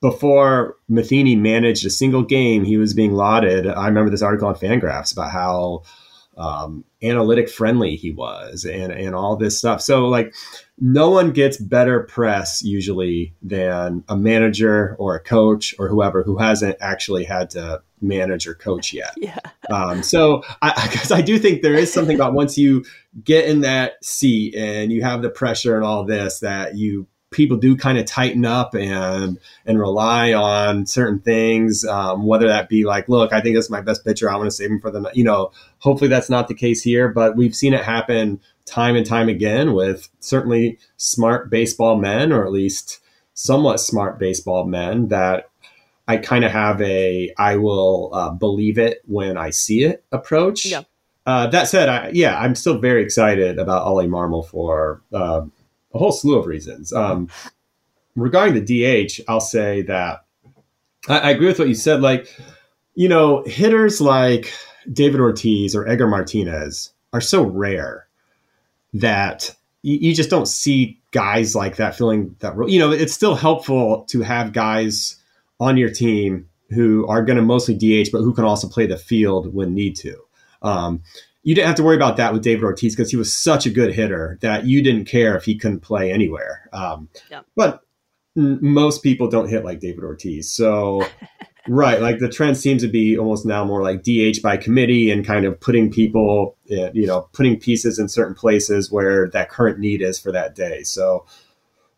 before 0.02 0.76
Matheny 0.88 1.36
managed 1.36 1.86
a 1.86 1.90
single 1.90 2.24
game, 2.24 2.64
he 2.64 2.78
was 2.78 2.94
being 2.94 3.14
lauded. 3.14 3.68
I 3.68 3.88
remember 3.88 4.10
this 4.10 4.22
article 4.22 4.48
on 4.48 4.56
Fangraphs 4.56 5.12
about 5.12 5.32
how 5.32 5.84
um, 6.38 6.86
analytic 7.02 7.50
friendly 7.50 7.96
he 7.96 8.12
was 8.12 8.64
and 8.64 8.92
and 8.94 9.16
all 9.16 9.36
this 9.36 9.58
stuff. 9.58 9.82
So 9.82 10.08
like 10.08 10.34
no 10.80 11.10
one 11.10 11.32
gets 11.32 11.58
better 11.58 12.04
press 12.04 12.62
usually 12.64 13.34
than 13.42 14.04
a 14.08 14.16
manager 14.16 14.96
or 15.00 15.16
a 15.16 15.20
coach 15.20 15.74
or 15.80 15.88
whoever 15.88 16.22
who 16.22 16.38
hasn't 16.38 16.78
actually 16.80 17.24
had 17.24 17.50
to 17.52 17.82
manage 18.02 18.48
or 18.48 18.54
coach 18.54 18.94
yet. 18.94 19.14
Yeah. 19.18 19.40
Um, 19.70 20.04
so 20.04 20.44
I 20.62 20.88
because 20.92 21.12
I 21.12 21.22
do 21.22 21.40
think 21.40 21.62
there 21.62 21.74
is 21.74 21.92
something 21.92 22.16
about 22.16 22.34
once 22.34 22.58
you 22.58 22.86
get 23.24 23.50
in 23.50 23.62
that 23.62 24.04
seat 24.06 24.56
and 24.56 24.92
you 24.92 25.02
have 25.02 25.22
the 25.22 25.30
pressure 25.30 25.76
and 25.76 25.84
all 25.84 26.06
this 26.06 26.40
that 26.40 26.76
you 26.76 27.08
people 27.38 27.56
do 27.56 27.78
kind 27.78 28.00
of 28.00 28.06
tighten 28.06 28.44
up 28.44 28.74
and 28.76 29.40
and 29.66 29.80
rely 29.80 30.34
on 30.34 30.86
certain 30.88 31.20
things 31.20 31.86
um, 31.86 32.26
whether 32.26 32.48
that 32.48 32.68
be 32.68 32.84
like 32.84 33.08
look 33.08 33.32
i 33.32 33.40
think 33.40 33.56
this 33.56 33.66
is 33.66 33.72
my 33.72 33.80
best 33.80 34.04
pitcher 34.04 34.30
i 34.30 34.36
want 34.36 34.48
to 34.48 34.52
save 34.52 34.72
him 34.72 34.82
for 34.82 34.92
the 34.92 35.10
you 35.14 35.24
know 35.24 35.52
hopefully 35.78 36.10
that's 36.10 36.30
not 36.30 36.48
the 36.48 36.56
case 36.56 36.82
here 36.82 37.08
but 37.08 37.38
we've 37.38 37.56
seen 37.56 37.74
it 37.74 37.84
happen 37.84 38.42
time 38.66 38.96
and 38.96 39.06
time 39.06 39.30
again 39.30 39.74
with 39.74 40.10
certainly 40.20 40.78
smart 40.98 41.50
baseball 41.50 41.96
men 41.96 42.34
or 42.34 42.44
at 42.44 42.52
least 42.52 43.00
somewhat 43.36 43.80
smart 43.80 44.18
baseball 44.18 44.66
men 44.66 45.08
that 45.10 45.50
i 46.08 46.18
kind 46.18 46.44
of 46.44 46.52
have 46.52 46.82
a 46.82 47.32
i 47.38 47.56
will 47.56 48.10
uh, 48.14 48.32
believe 48.32 48.80
it 48.80 49.02
when 49.06 49.38
i 49.38 49.52
see 49.52 49.84
it 49.84 50.04
approach 50.12 50.66
yeah. 50.66 50.82
Uh, 51.28 51.46
that 51.46 51.68
said, 51.68 51.90
I, 51.90 52.10
yeah, 52.14 52.40
I'm 52.40 52.56
still 52.56 52.80
very 52.80 53.04
excited 53.04 53.60
about 53.60 53.86
Oli 53.86 54.08
Marmol 54.08 54.48
for 54.48 55.02
uh, 55.12 55.42
a 55.98 56.00
whole 56.00 56.12
slew 56.12 56.38
of 56.38 56.46
reasons. 56.46 56.94
Um, 56.94 57.30
regarding 58.16 58.64
the 58.64 59.08
DH, 59.08 59.22
I'll 59.28 59.42
say 59.42 59.82
that 59.84 60.26
I, 61.08 61.20
I, 61.20 61.30
agree 61.32 61.48
with 61.48 61.60
what 61.60 61.68
you 61.68 61.76
said. 61.76 62.02
Like, 62.02 62.34
you 62.96 63.10
know, 63.10 63.44
hitters 63.46 64.00
like 64.00 64.54
David 64.92 65.20
Ortiz 65.20 65.76
or 65.76 65.88
Edgar 65.88 66.08
Martinez 66.08 66.92
are 67.14 67.22
so 67.22 67.44
rare 67.44 68.08
that 68.94 69.56
you, 69.82 69.98
you 69.98 70.16
just 70.16 70.30
don't 70.30 70.48
see 70.48 71.00
guys 71.12 71.56
like 71.56 71.78
that 71.78 71.96
filling 71.96 72.36
that 72.40 72.56
role. 72.56 72.70
You 72.70 72.80
know, 72.80 72.92
it's 72.92 73.14
still 73.14 73.36
helpful 73.36 74.06
to 74.10 74.22
have 74.22 74.54
guys 74.54 75.18
on 75.60 75.78
your 75.78 75.90
team 75.90 76.48
who 76.70 77.08
are 77.08 77.24
going 77.24 77.38
to 77.38 77.44
mostly 77.44 77.74
DH, 77.74 78.10
but 78.12 78.22
who 78.22 78.34
can 78.34 78.44
also 78.44 78.68
play 78.68 78.86
the 78.86 78.98
field 78.98 79.54
when 79.54 79.74
need 79.74 79.96
to. 79.98 80.18
Um, 80.62 81.02
you 81.48 81.56
didn't 81.56 81.68
have 81.68 81.78
to 81.78 81.84
worry 81.84 81.96
about 81.96 82.18
that 82.18 82.34
with 82.34 82.44
David 82.44 82.66
Ortiz 82.66 82.94
because 82.94 83.10
he 83.10 83.16
was 83.16 83.34
such 83.34 83.66
a 83.66 83.70
good 83.70 83.94
hitter 83.94 84.38
that 84.42 84.66
you 84.66 84.84
didn't 84.84 85.06
care 85.06 85.38
if 85.38 85.46
he 85.46 85.58
couldn't 85.58 85.80
play 85.80 86.12
anywhere. 86.12 86.70
Um, 86.74 87.08
yeah. 87.32 87.40
But 87.56 87.84
n- 88.36 88.60
most 88.62 89.02
people 89.02 89.30
don't 89.30 89.48
hit 89.48 89.64
like 89.64 89.80
David 89.80 90.04
Ortiz. 90.04 90.52
So, 90.52 91.08
right, 91.70 92.02
like 92.02 92.20
the 92.20 92.28
trend 92.28 92.58
seems 92.58 92.82
to 92.82 92.90
be 92.90 93.18
almost 93.18 93.46
now 93.46 93.64
more 93.64 93.82
like 93.82 94.04
DH 94.04 94.42
by 94.44 94.58
committee 94.58 95.10
and 95.10 95.26
kind 95.26 95.46
of 95.46 95.58
putting 95.58 95.90
people, 95.90 96.58
in, 96.66 96.92
you 96.94 97.08
know, 97.08 97.30
putting 97.32 97.58
pieces 97.58 97.98
in 97.98 98.10
certain 98.10 98.36
places 98.36 98.92
where 98.92 99.30
that 99.30 99.50
current 99.50 99.80
need 99.80 100.02
is 100.02 100.20
for 100.20 100.34
that 100.34 100.54
day. 100.54 100.84
So, 100.84 101.26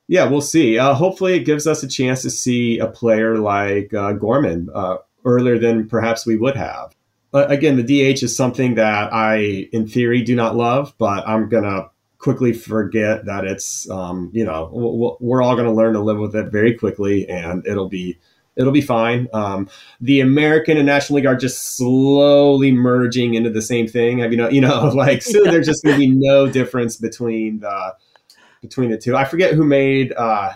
yeah, 0.08 0.26
we'll 0.26 0.42
see. 0.42 0.78
Uh, 0.78 0.94
hopefully, 0.94 1.34
it 1.34 1.46
gives 1.46 1.66
us 1.66 1.82
a 1.82 1.88
chance 1.88 2.22
to 2.22 2.30
see 2.30 2.78
a 2.78 2.86
player 2.86 3.40
like 3.40 3.96
uh, 3.96 4.14
Gorman 4.14 4.70
uh, 4.76 4.98
earlier 5.26 5.58
than 5.58 5.88
perhaps 5.88 6.24
we 6.24 6.38
would 6.38 6.56
have 6.56 6.94
again, 7.34 7.78
the 7.78 7.84
DH 7.84 8.24
is 8.24 8.36
something 8.36 8.76
that 8.76 9.14
I, 9.14 9.68
in 9.72 9.88
theory, 9.88 10.22
do 10.22 10.36
not 10.36 10.56
love, 10.56 10.94
but 10.98 11.28
I'm 11.28 11.50
gonna 11.50 11.90
quickly 12.18 12.54
forget 12.54 13.26
that 13.26 13.46
it's, 13.46 13.90
um, 13.90 14.30
you 14.34 14.44
know, 14.44 15.18
we're 15.20 15.42
all 15.42 15.56
gonna 15.56 15.74
learn 15.74 15.94
to 15.94 16.00
live 16.00 16.18
with 16.18 16.36
it 16.36 16.52
very 16.52 16.74
quickly, 16.74 17.28
and 17.30 17.66
it'll 17.66 17.90
be 17.90 18.18
it'll 18.60 18.74
be 18.74 18.82
fine. 18.82 19.28
Um, 19.34 19.70
the 20.02 20.20
American 20.20 20.78
and 20.78 20.86
National 20.86 21.18
League 21.18 21.26
are 21.26 21.36
just 21.36 21.78
slowly 21.78 22.72
merging 22.72 23.34
into 23.34 23.50
the 23.50 23.62
same 23.62 23.88
thing. 23.88 24.20
You 24.20 24.36
know, 24.36 24.50
you 24.50 24.62
know, 24.62 24.88
like 24.94 25.24
soon 25.24 25.46
there's 25.46 25.66
just 25.66 25.84
going 25.84 25.96
to 25.96 26.00
be 26.00 26.14
no 26.14 26.48
difference 26.48 26.98
between 26.98 27.62
the 27.62 27.96
between 28.62 28.92
the 28.92 28.98
two. 28.98 29.16
I 29.16 29.26
forget 29.26 29.54
who 29.54 29.64
made. 29.64 30.14
Uh, 30.14 30.52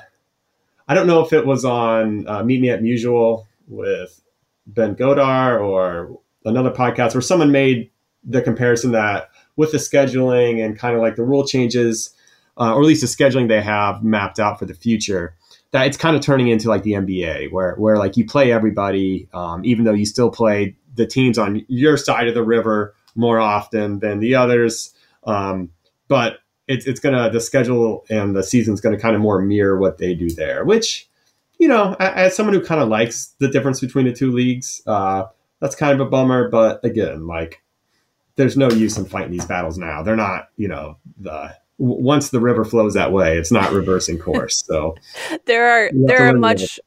I 0.88 0.94
don't 0.94 1.08
know 1.08 1.22
if 1.22 1.32
it 1.32 1.46
was 1.46 1.64
on 1.64 2.28
uh, 2.28 2.44
Meet 2.44 2.62
Me 2.62 2.70
at 2.70 2.82
Musial 2.82 3.46
with 3.68 4.22
Ben 4.68 4.96
Godar 4.96 5.62
or 5.62 6.20
another 6.46 6.72
podcast 6.72 7.14
where 7.14 7.22
someone 7.22 7.52
made 7.52 7.90
the 8.24 8.42
comparison 8.42 8.92
that 8.92 9.30
with 9.56 9.72
the 9.72 9.78
scheduling 9.78 10.64
and 10.64 10.78
kind 10.78 10.96
of 10.96 11.02
like 11.02 11.16
the 11.16 11.24
rule 11.24 11.46
changes, 11.46 12.14
uh, 12.58 12.74
or 12.74 12.82
at 12.82 12.88
least 12.88 13.02
the 13.02 13.08
scheduling 13.08 13.48
they 13.48 13.62
have 13.62 14.04
mapped 14.04 14.40
out 14.40 14.60
for 14.60 14.66
the 14.66 14.74
future, 14.74 15.36
that 15.72 15.88
it's 15.88 15.98
kind 15.98 16.16
of 16.16 16.22
turning 16.22 16.48
into 16.48 16.70
like 16.70 16.84
the 16.84 16.94
NBA, 16.94 17.52
where 17.52 17.76
where 17.76 17.98
like 17.98 18.18
you 18.18 18.26
play 18.26 18.52
everybody, 18.52 19.28
um, 19.34 19.64
even 19.66 19.86
though 19.86 19.94
you 19.94 20.06
still 20.06 20.30
play 20.30 20.76
the 20.96 21.06
teams 21.06 21.38
on 21.38 21.66
your 21.68 21.98
side 21.98 22.28
of 22.28 22.34
the 22.34 22.44
river 22.44 22.96
more 23.16 23.40
often 23.40 24.00
than 24.00 24.20
the 24.20 24.36
others. 24.36 24.94
Um, 25.24 25.70
but 26.08 26.40
it's 26.68 26.86
it's 26.86 27.00
gonna 27.00 27.30
the 27.30 27.42
schedule 27.42 28.06
and 28.10 28.36
the 28.36 28.44
season's 28.44 28.82
gonna 28.82 29.00
kind 29.00 29.16
of 29.16 29.22
more 29.22 29.42
mirror 29.42 29.78
what 29.78 29.98
they 29.98 30.14
do 30.14 30.30
there, 30.30 30.64
which 30.64 31.10
you 31.60 31.68
know, 31.68 31.96
as 32.00 32.36
someone 32.36 32.54
who 32.54 32.62
kind 32.62 32.82
of 32.82 32.90
likes 32.90 33.36
the 33.40 33.48
difference 33.48 33.80
between 33.80 34.06
the 34.06 34.12
two 34.12 34.32
leagues, 34.32 34.82
uh, 34.86 35.24
that's 35.64 35.76
kind 35.76 35.94
of 35.94 36.06
a 36.06 36.10
bummer. 36.10 36.50
But 36.50 36.84
again, 36.84 37.26
like 37.26 37.64
there's 38.36 38.58
no 38.58 38.70
use 38.70 38.98
in 38.98 39.06
fighting 39.06 39.32
these 39.32 39.46
battles 39.46 39.78
now. 39.78 40.04
They're 40.04 40.18
not, 40.18 40.50
you 40.58 40.68
know, 40.68 40.98
the 41.18 41.56
once 41.78 42.30
the 42.30 42.42
river 42.42 42.66
flows 42.66 42.94
that 42.96 43.14
way, 43.14 43.38
it's 43.38 43.52
not 43.52 43.72
reversing 43.72 44.20
course. 44.20 44.64
So 44.68 44.96
there 45.46 45.70
are 45.70 45.90
there 45.94 46.28
are 46.28 46.34
much 46.34 46.82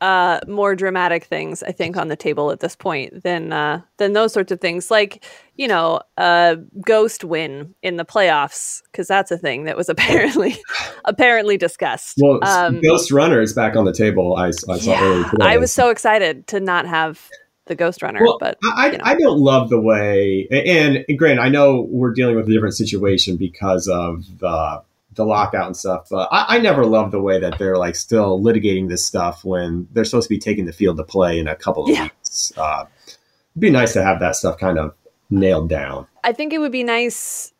uh, 0.00 0.40
more 0.48 0.74
dramatic 0.74 1.24
things 1.24 1.62
I 1.62 1.70
think 1.70 1.96
on 1.96 2.08
the 2.08 2.16
table 2.16 2.50
at 2.50 2.58
this 2.58 2.74
point 2.74 3.22
than 3.22 3.52
uh, 3.52 3.82
than 3.98 4.14
those 4.14 4.32
sorts 4.32 4.50
of 4.50 4.60
things, 4.60 4.90
like 4.90 5.24
you 5.54 5.68
know, 5.68 6.00
uh, 6.16 6.56
ghost 6.84 7.22
win 7.22 7.72
in 7.82 7.98
the 7.98 8.04
playoffs 8.04 8.82
because 8.90 9.06
that's 9.06 9.30
a 9.30 9.38
thing 9.38 9.62
that 9.64 9.76
was 9.76 9.88
apparently 9.88 10.56
apparently 11.04 11.56
discussed. 11.56 12.18
Well, 12.20 12.40
um, 12.42 12.80
ghost 12.80 13.12
runner 13.12 13.40
is 13.40 13.52
back 13.52 13.76
on 13.76 13.84
the 13.84 13.94
table. 13.94 14.34
I, 14.34 14.48
I 14.48 14.50
saw 14.50 14.76
yeah, 14.78 15.04
earlier 15.04 15.30
today. 15.30 15.46
I 15.46 15.56
was 15.56 15.70
so 15.70 15.90
excited 15.90 16.48
to 16.48 16.58
not 16.58 16.84
have 16.84 17.30
the 17.68 17.74
Ghost 17.74 18.02
Runner. 18.02 18.20
Well, 18.22 18.38
but 18.40 18.58
I, 18.64 18.90
you 18.90 18.98
know. 18.98 19.04
I 19.04 19.14
don't 19.14 19.38
love 19.38 19.70
the 19.70 19.80
way. 19.80 20.48
And, 20.50 21.04
and 21.08 21.18
granted, 21.18 21.42
I 21.42 21.48
know 21.48 21.86
we're 21.88 22.12
dealing 22.12 22.36
with 22.36 22.48
a 22.48 22.52
different 22.52 22.74
situation 22.74 23.36
because 23.36 23.88
of 23.88 24.24
the 24.38 24.82
the 25.14 25.24
lockout 25.24 25.66
and 25.66 25.76
stuff. 25.76 26.06
But 26.10 26.28
I, 26.32 26.56
I, 26.56 26.58
never 26.58 26.86
love 26.86 27.10
the 27.10 27.20
way 27.20 27.40
that 27.40 27.58
they're 27.58 27.76
like 27.76 27.96
still 27.96 28.40
litigating 28.40 28.88
this 28.88 29.04
stuff 29.04 29.44
when 29.44 29.88
they're 29.92 30.04
supposed 30.04 30.28
to 30.28 30.34
be 30.34 30.38
taking 30.38 30.64
the 30.64 30.72
field 30.72 30.96
to 30.96 31.04
play 31.04 31.38
in 31.38 31.48
a 31.48 31.56
couple 31.56 31.84
of 31.84 31.90
yeah. 31.90 32.04
weeks. 32.04 32.52
Uh, 32.56 32.84
it'd 33.06 33.60
be 33.60 33.70
nice 33.70 33.92
to 33.94 34.02
have 34.02 34.20
that 34.20 34.36
stuff 34.36 34.58
kind 34.58 34.78
of 34.78 34.94
nailed 35.28 35.68
down. 35.68 36.06
I 36.24 36.32
think 36.32 36.52
it 36.52 36.58
would 36.58 36.72
be 36.72 36.84
nice 36.84 37.52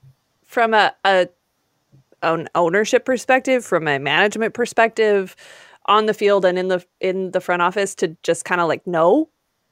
from 0.47 0.73
a, 0.73 0.95
a 1.05 1.29
an 2.23 2.49
ownership 2.55 3.05
perspective, 3.05 3.65
from 3.65 3.87
a 3.87 3.99
management 3.99 4.55
perspective, 4.55 5.37
on 5.87 6.07
the 6.07 6.15
field 6.15 6.45
and 6.45 6.59
in 6.59 6.69
the 6.69 6.85
in 7.01 7.33
the 7.33 7.41
front 7.41 7.63
office 7.63 7.95
to 7.97 8.17
just 8.23 8.45
kind 8.45 8.61
of 8.61 8.69
like 8.69 8.87
know 8.87 9.29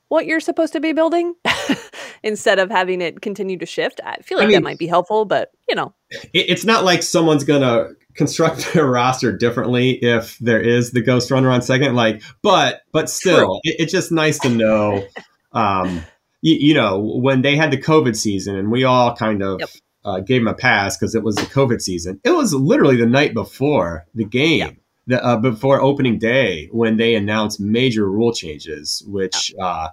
what 0.09 0.27
you're 0.27 0.41
supposed 0.41 0.73
to 0.73 0.81
be 0.81 0.93
building 0.93 1.35
instead 2.23 2.59
of 2.59 2.71
having 2.71 3.01
it 3.01 3.21
continue 3.21 3.59
to 3.59 3.67
shift. 3.67 4.01
I 4.05 4.17
feel 4.17 4.39
like 4.39 4.45
I 4.45 4.49
mean, 4.49 4.55
that 4.55 4.63
might 4.63 4.79
be 4.79 4.87
helpful, 4.87 5.25
but 5.25 5.51
you 5.69 5.75
know, 5.75 5.95
it's 6.33 6.65
not 6.65 6.85
like 6.85 7.03
someone's 7.03 7.45
gonna 7.45 7.91
construct 8.15 8.73
their 8.75 8.87
roster 8.87 9.37
differently 9.37 9.93
if 10.03 10.39
there 10.39 10.61
is 10.61 10.93
the 10.93 11.03
ghost 11.03 11.31
runner 11.31 11.51
on 11.51 11.63
second. 11.63 11.95
Like, 11.95 12.23
but 12.43 12.83
but 12.93 13.11
still, 13.11 13.61
it, 13.65 13.77
it's 13.81 13.93
just 13.93 14.13
nice 14.13 14.39
to 14.41 14.49
know. 14.49 15.05
Um, 15.53 16.05
you, 16.43 16.55
you, 16.55 16.75
know, 16.75 17.01
when 17.01 17.43
they 17.43 17.57
had 17.57 17.71
the 17.71 17.81
COVID 17.81 18.15
season, 18.15 18.57
and 18.57 18.71
we 18.71 18.85
all 18.85 19.15
kind 19.17 19.43
of. 19.43 19.61
Yep. 19.61 19.71
Uh, 20.05 20.21
gave 20.21 20.41
them 20.41 20.47
a 20.47 20.55
pass 20.55 20.97
because 20.97 21.17
it 21.17 21.25
was 21.25 21.35
the 21.35 21.43
COVID 21.47 21.83
season. 21.83 22.21
It 22.23 22.31
was 22.31 22.55
literally 22.55 22.95
the 22.95 23.07
night 23.07 23.35
before 23.35 24.07
the 24.15 24.25
game. 24.25 24.61
Yep 24.61 24.77
the, 25.07 25.25
uh, 25.25 25.37
before 25.37 25.81
opening 25.81 26.19
day 26.19 26.69
when 26.73 26.97
they 26.97 27.15
announced 27.15 27.61
major 27.61 28.11
rule 28.11 28.33
changes, 28.33 29.03
which 29.07 29.55
uh, 29.61 29.89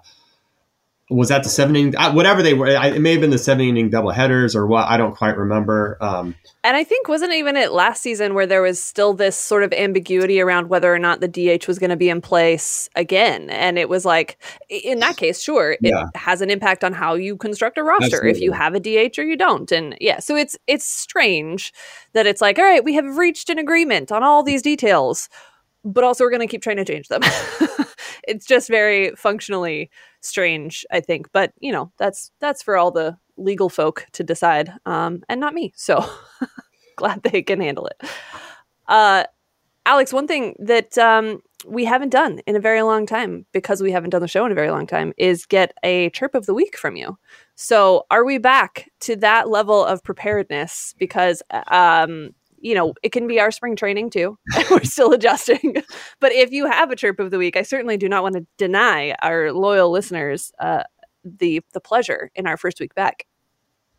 was 1.10 1.28
that 1.28 1.42
the 1.42 1.50
seven 1.50 1.76
inning, 1.76 1.94
whatever 2.14 2.42
they 2.42 2.54
were. 2.54 2.66
It 2.66 3.00
may 3.00 3.12
have 3.12 3.20
been 3.20 3.30
the 3.30 3.36
seven 3.36 3.66
inning 3.66 3.90
double 3.90 4.10
headers 4.10 4.56
or 4.56 4.66
what. 4.66 4.88
I 4.88 4.96
don't 4.96 5.14
quite 5.14 5.36
remember. 5.36 5.98
Um, 6.00 6.34
and 6.62 6.76
I 6.78 6.84
think 6.84 7.08
wasn't 7.08 7.34
even 7.34 7.56
it 7.56 7.72
last 7.72 8.00
season 8.00 8.32
where 8.32 8.46
there 8.46 8.62
was 8.62 8.82
still 8.82 9.12
this 9.12 9.36
sort 9.36 9.64
of 9.64 9.72
ambiguity 9.74 10.40
around 10.40 10.70
whether 10.70 10.92
or 10.92 10.98
not 10.98 11.20
the 11.20 11.28
DH 11.28 11.68
was 11.68 11.78
going 11.78 11.90
to 11.90 11.96
be 11.96 12.08
in 12.08 12.22
place 12.22 12.88
again. 12.96 13.50
And 13.50 13.78
it 13.78 13.90
was 13.90 14.06
like, 14.06 14.38
in 14.70 15.00
that 15.00 15.18
case, 15.18 15.42
sure, 15.42 15.72
it 15.72 15.80
yeah. 15.82 16.04
has 16.14 16.40
an 16.40 16.48
impact 16.48 16.82
on 16.82 16.94
how 16.94 17.14
you 17.14 17.36
construct 17.36 17.76
a 17.76 17.82
roster 17.82 18.06
Absolutely. 18.06 18.30
if 18.30 18.40
you 18.40 18.52
have 18.52 18.74
a 18.74 18.80
DH 18.80 19.18
or 19.18 19.24
you 19.24 19.36
don't. 19.36 19.70
And 19.70 19.98
yeah, 20.00 20.20
so 20.20 20.36
it's 20.36 20.56
it's 20.66 20.86
strange 20.86 21.74
that 22.14 22.26
it's 22.26 22.40
like, 22.40 22.58
all 22.58 22.64
right, 22.64 22.82
we 22.82 22.94
have 22.94 23.18
reached 23.18 23.50
an 23.50 23.58
agreement 23.58 24.10
on 24.10 24.22
all 24.22 24.42
these 24.42 24.62
details, 24.62 25.28
but 25.84 26.02
also 26.02 26.24
we're 26.24 26.30
going 26.30 26.40
to 26.40 26.46
keep 26.46 26.62
trying 26.62 26.78
to 26.78 26.84
change 26.86 27.08
them. 27.08 27.20
it's 28.26 28.46
just 28.46 28.68
very 28.68 29.10
functionally 29.16 29.90
strange, 30.24 30.84
I 30.90 31.00
think. 31.00 31.28
But 31.32 31.52
you 31.60 31.72
know, 31.72 31.92
that's 31.98 32.30
that's 32.40 32.62
for 32.62 32.76
all 32.76 32.90
the 32.90 33.16
legal 33.36 33.68
folk 33.68 34.06
to 34.12 34.24
decide, 34.24 34.72
um, 34.86 35.22
and 35.28 35.40
not 35.40 35.54
me. 35.54 35.72
So 35.76 36.04
glad 36.96 37.22
they 37.22 37.42
can 37.42 37.60
handle 37.60 37.86
it. 37.86 38.08
Uh, 38.88 39.24
Alex, 39.86 40.12
one 40.12 40.26
thing 40.26 40.56
that 40.58 40.96
um, 40.96 41.42
we 41.66 41.84
haven't 41.84 42.10
done 42.10 42.40
in 42.46 42.56
a 42.56 42.60
very 42.60 42.82
long 42.82 43.06
time 43.06 43.44
because 43.52 43.82
we 43.82 43.92
haven't 43.92 44.10
done 44.10 44.22
the 44.22 44.28
show 44.28 44.46
in 44.46 44.52
a 44.52 44.54
very 44.54 44.70
long 44.70 44.86
time 44.86 45.12
is 45.18 45.46
get 45.46 45.72
a 45.82 46.10
chirp 46.10 46.34
of 46.34 46.46
the 46.46 46.54
week 46.54 46.76
from 46.76 46.96
you. 46.96 47.18
So, 47.54 48.06
are 48.10 48.24
we 48.24 48.38
back 48.38 48.90
to 49.00 49.16
that 49.16 49.48
level 49.48 49.84
of 49.84 50.02
preparedness? 50.02 50.94
Because, 50.98 51.42
um, 51.68 52.30
you 52.64 52.74
know, 52.74 52.94
it 53.02 53.12
can 53.12 53.28
be 53.28 53.38
our 53.38 53.50
spring 53.50 53.76
training 53.76 54.08
too. 54.08 54.38
We're 54.70 54.84
still 54.84 55.12
adjusting. 55.12 55.76
but 56.20 56.32
if 56.32 56.50
you 56.50 56.66
have 56.66 56.90
a 56.90 56.96
chirp 56.96 57.20
of 57.20 57.30
the 57.30 57.38
week, 57.38 57.56
I 57.56 57.62
certainly 57.62 57.98
do 57.98 58.08
not 58.08 58.22
want 58.22 58.36
to 58.36 58.46
deny 58.56 59.14
our 59.22 59.52
loyal 59.52 59.90
listeners 59.90 60.50
uh, 60.58 60.82
the 61.24 61.60
the 61.72 61.80
pleasure 61.80 62.30
in 62.34 62.46
our 62.46 62.56
first 62.56 62.80
week 62.80 62.94
back. 62.94 63.26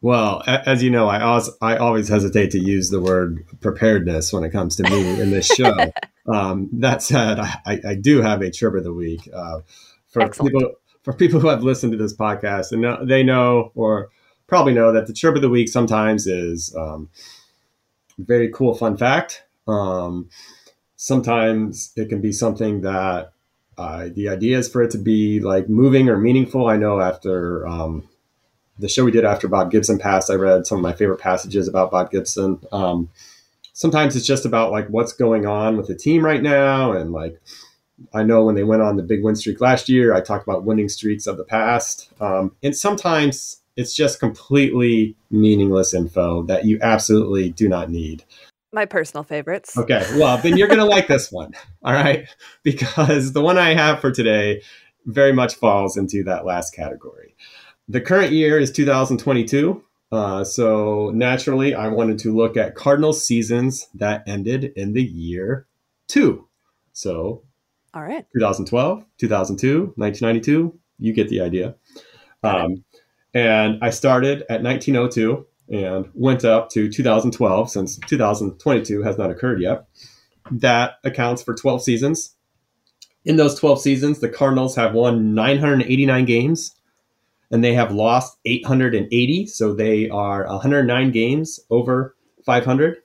Well, 0.01 0.43
as 0.45 0.83
you 0.83 0.89
know, 0.89 1.07
I 1.07 1.21
always, 1.21 1.49
I 1.61 1.77
always 1.77 2.09
hesitate 2.09 2.51
to 2.51 2.59
use 2.59 2.89
the 2.89 2.99
word 2.99 3.45
preparedness 3.61 4.33
when 4.33 4.43
it 4.43 4.51
comes 4.51 4.75
to 4.75 4.83
me 4.83 5.19
in 5.19 5.31
this 5.31 5.47
show. 5.47 5.73
um, 6.31 6.69
that 6.73 7.01
said, 7.01 7.39
I, 7.39 7.81
I, 7.87 7.95
do 7.95 8.21
have 8.21 8.43
a 8.43 8.51
chirp 8.51 8.75
of 8.75 8.83
the 8.83 8.93
week 8.93 9.27
uh, 9.33 9.61
for 10.07 10.21
Excellent. 10.21 10.53
people 10.53 10.71
for 11.01 11.13
people 11.13 11.39
who 11.39 11.47
have 11.47 11.63
listened 11.63 11.91
to 11.93 11.97
this 11.97 12.15
podcast 12.15 12.71
and 12.71 12.81
know, 12.81 13.03
they 13.03 13.23
know 13.23 13.71
or 13.73 14.09
probably 14.47 14.73
know 14.73 14.91
that 14.91 15.07
the 15.07 15.13
chirp 15.13 15.35
of 15.35 15.41
the 15.41 15.49
week 15.49 15.69
sometimes 15.69 16.27
is 16.27 16.75
um, 16.75 17.09
very 18.17 18.49
cool 18.49 18.75
fun 18.75 18.97
fact. 18.97 19.43
Um, 19.67 20.29
sometimes 20.95 21.91
it 21.95 22.09
can 22.09 22.21
be 22.21 22.31
something 22.31 22.81
that 22.81 23.31
uh, 23.77 24.09
the 24.13 24.29
idea 24.29 24.57
is 24.57 24.69
for 24.69 24.81
it 24.81 24.91
to 24.91 24.97
be 24.97 25.39
like 25.39 25.67
moving 25.67 26.09
or 26.09 26.17
meaningful. 26.17 26.67
I 26.67 26.77
know 26.77 27.01
after 27.01 27.67
um, 27.67 28.07
the 28.79 28.87
show 28.87 29.03
we 29.03 29.11
did 29.11 29.25
after 29.25 29.47
Bob 29.47 29.71
Gibson 29.71 29.99
passed, 29.99 30.29
I 30.29 30.35
read 30.35 30.65
some 30.65 30.77
of 30.77 30.83
my 30.83 30.93
favorite 30.93 31.19
passages 31.19 31.67
about 31.67 31.91
Bob 31.91 32.11
Gibson. 32.11 32.59
Um, 32.71 33.09
sometimes 33.73 34.15
it's 34.15 34.25
just 34.25 34.45
about 34.45 34.71
like 34.71 34.87
what's 34.87 35.13
going 35.13 35.45
on 35.45 35.75
with 35.77 35.87
the 35.87 35.95
team 35.95 36.23
right 36.23 36.41
now. 36.41 36.93
And 36.93 37.11
like, 37.11 37.41
I 38.13 38.23
know 38.23 38.45
when 38.45 38.55
they 38.55 38.63
went 38.63 38.81
on 38.81 38.95
the 38.95 39.03
big 39.03 39.23
win 39.23 39.35
streak 39.35 39.61
last 39.61 39.89
year, 39.89 40.13
I 40.13 40.21
talked 40.21 40.47
about 40.47 40.63
winning 40.63 40.89
streaks 40.89 41.27
of 41.27 41.37
the 41.37 41.43
past. 41.43 42.09
Um, 42.21 42.55
and 42.63 42.75
sometimes 42.75 43.61
it's 43.75 43.93
just 43.93 44.19
completely 44.19 45.15
meaningless 45.29 45.93
info 45.93 46.43
that 46.43 46.65
you 46.65 46.79
absolutely 46.81 47.49
do 47.49 47.67
not 47.67 47.89
need. 47.89 48.23
My 48.71 48.85
personal 48.85 49.23
favorites. 49.23 49.77
Okay. 49.77 50.05
Well, 50.17 50.37
then 50.37 50.57
you're 50.57 50.67
going 50.67 50.79
to 50.79 50.85
like 50.85 51.07
this 51.07 51.31
one. 51.31 51.53
All 51.83 51.93
right. 51.93 52.27
Because 52.63 53.33
the 53.33 53.41
one 53.41 53.57
I 53.57 53.73
have 53.73 53.99
for 53.99 54.11
today 54.11 54.61
very 55.05 55.33
much 55.33 55.55
falls 55.55 55.97
into 55.97 56.23
that 56.23 56.45
last 56.45 56.73
category. 56.73 57.35
The 57.87 58.01
current 58.01 58.31
year 58.31 58.57
is 58.57 58.71
2022. 58.71 59.83
Uh, 60.11 60.43
so 60.43 61.11
naturally, 61.13 61.73
I 61.73 61.87
wanted 61.87 62.19
to 62.19 62.35
look 62.35 62.57
at 62.57 62.75
cardinal 62.75 63.13
seasons 63.13 63.87
that 63.95 64.23
ended 64.27 64.71
in 64.75 64.93
the 64.93 65.03
year 65.03 65.67
two. 66.07 66.47
So, 66.93 67.43
all 67.93 68.03
right, 68.03 68.25
2012, 68.33 69.03
2002, 69.17 69.93
1992. 69.95 70.79
You 70.99 71.13
get 71.13 71.29
the 71.29 71.41
idea. 71.41 71.75
Um, 72.43 72.83
and 73.35 73.77
I 73.83 73.89
started 73.89 74.43
at 74.49 74.63
1902 74.63 75.45
and 75.69 76.09
went 76.13 76.45
up 76.45 76.69
to 76.69 76.89
2012 76.89 77.69
since 77.69 77.97
2022 77.97 79.03
has 79.03 79.17
not 79.17 79.29
occurred 79.29 79.61
yet. 79.61 79.87
That 80.49 80.99
accounts 81.03 81.43
for 81.43 81.53
12 81.53 81.83
seasons. 81.83 82.35
In 83.25 83.35
those 83.35 83.59
12 83.59 83.81
seasons, 83.81 84.19
the 84.19 84.29
Cardinals 84.29 84.75
have 84.77 84.93
won 84.93 85.33
989 85.33 86.25
games 86.25 86.75
and 87.51 87.61
they 87.61 87.73
have 87.73 87.91
lost 87.91 88.37
880. 88.45 89.47
So 89.47 89.73
they 89.73 90.09
are 90.09 90.47
109 90.47 91.11
games 91.11 91.59
over 91.69 92.15
500. 92.45 92.97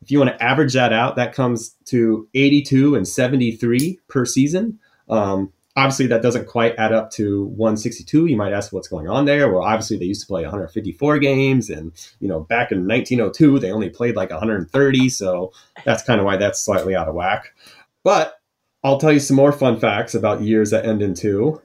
If 0.00 0.10
you 0.10 0.18
want 0.18 0.30
to 0.30 0.42
average 0.42 0.72
that 0.72 0.92
out, 0.92 1.16
that 1.16 1.34
comes 1.34 1.76
to 1.86 2.28
82 2.32 2.94
and 2.94 3.06
73 3.06 3.98
per 4.08 4.24
season. 4.24 4.78
Um, 5.10 5.52
obviously, 5.76 6.06
that 6.08 6.22
doesn't 6.22 6.46
quite 6.46 6.74
add 6.78 6.92
up 6.92 7.10
to 7.12 7.44
162. 7.44 8.26
You 8.26 8.36
might 8.36 8.52
ask 8.52 8.72
what's 8.72 8.88
going 8.88 9.08
on 9.08 9.26
there. 9.26 9.52
Well, 9.52 9.62
obviously, 9.62 9.98
they 9.98 10.06
used 10.06 10.22
to 10.22 10.26
play 10.26 10.42
154 10.42 11.18
games, 11.18 11.70
and 11.70 11.92
you 12.20 12.28
know, 12.28 12.40
back 12.40 12.72
in 12.72 12.86
1902, 12.86 13.58
they 13.58 13.70
only 13.70 13.90
played 13.90 14.16
like 14.16 14.30
130. 14.30 15.08
So 15.08 15.52
that's 15.84 16.02
kind 16.02 16.20
of 16.20 16.26
why 16.26 16.36
that's 16.36 16.60
slightly 16.60 16.94
out 16.94 17.08
of 17.08 17.14
whack. 17.14 17.54
But 18.02 18.40
I'll 18.82 18.98
tell 18.98 19.12
you 19.12 19.20
some 19.20 19.36
more 19.36 19.52
fun 19.52 19.78
facts 19.78 20.14
about 20.14 20.42
years 20.42 20.70
that 20.70 20.86
end 20.86 21.02
in 21.02 21.14
two. 21.14 21.60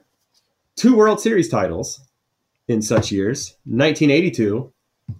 Two 0.76 0.96
World 0.96 1.20
Series 1.20 1.48
titles 1.48 2.00
in 2.68 2.82
such 2.82 3.12
years 3.12 3.56
1982 3.64 4.72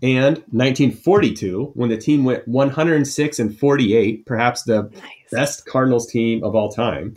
and 0.03 0.37
1942 0.51 1.73
when 1.75 1.91
the 1.91 1.97
team 1.97 2.25
went 2.25 2.47
106 2.47 3.39
and 3.39 3.59
48 3.59 4.25
perhaps 4.27 4.63
the 4.63 4.83
nice. 4.83 5.03
best 5.31 5.67
cardinals 5.67 6.07
team 6.07 6.43
of 6.45 6.55
all 6.55 6.71
time 6.71 7.17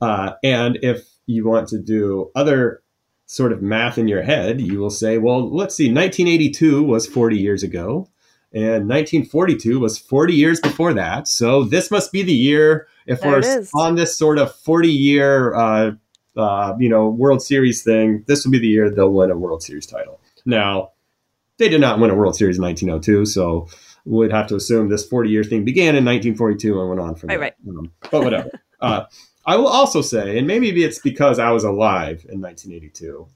uh, 0.00 0.32
and 0.44 0.78
if 0.82 1.11
you 1.26 1.46
want 1.46 1.68
to 1.68 1.78
do 1.78 2.30
other 2.34 2.82
sort 3.26 3.52
of 3.52 3.62
math 3.62 3.98
in 3.98 4.08
your 4.08 4.22
head 4.22 4.60
you 4.60 4.78
will 4.78 4.90
say 4.90 5.18
well 5.18 5.48
let's 5.54 5.74
see 5.74 5.86
1982 5.86 6.82
was 6.82 7.06
40 7.06 7.36
years 7.36 7.62
ago 7.62 8.08
and 8.52 8.88
1942 8.88 9.80
was 9.80 9.98
40 9.98 10.34
years 10.34 10.60
before 10.60 10.92
that 10.92 11.26
so 11.26 11.64
this 11.64 11.90
must 11.90 12.12
be 12.12 12.22
the 12.22 12.32
year 12.32 12.86
if 13.06 13.20
there 13.20 13.40
we're 13.40 13.66
on 13.74 13.94
this 13.94 14.16
sort 14.16 14.38
of 14.38 14.54
40 14.54 14.88
year 14.88 15.54
uh, 15.54 15.92
uh, 16.36 16.74
you 16.78 16.88
know, 16.88 17.08
World 17.08 17.42
Series 17.42 17.82
thing, 17.82 18.24
this 18.26 18.44
will 18.44 18.52
be 18.52 18.58
the 18.58 18.68
year 18.68 18.90
they'll 18.90 19.12
win 19.12 19.30
a 19.30 19.36
World 19.36 19.62
Series 19.62 19.86
title. 19.86 20.20
Now, 20.44 20.92
they 21.58 21.68
did 21.68 21.80
not 21.80 21.98
win 21.98 22.10
a 22.10 22.14
World 22.14 22.36
Series 22.36 22.56
in 22.56 22.62
1902, 22.62 23.26
so 23.26 23.68
we'd 24.04 24.32
have 24.32 24.46
to 24.48 24.56
assume 24.56 24.88
this 24.88 25.06
40 25.06 25.30
year 25.30 25.44
thing 25.44 25.64
began 25.64 25.94
in 25.94 26.04
1942 26.04 26.80
and 26.80 26.88
went 26.88 27.00
on 27.00 27.14
from 27.14 27.28
right, 27.28 27.38
there. 27.38 27.54
Right. 27.64 27.78
Um, 27.78 27.92
but 28.10 28.24
whatever. 28.24 28.50
uh, 28.80 29.04
I 29.44 29.56
will 29.56 29.68
also 29.68 30.02
say, 30.02 30.38
and 30.38 30.46
maybe 30.46 30.68
it's 30.84 31.00
because 31.00 31.38
I 31.38 31.50
was 31.50 31.64
alive 31.64 32.24
in 32.28 32.40
1982, 32.40 33.26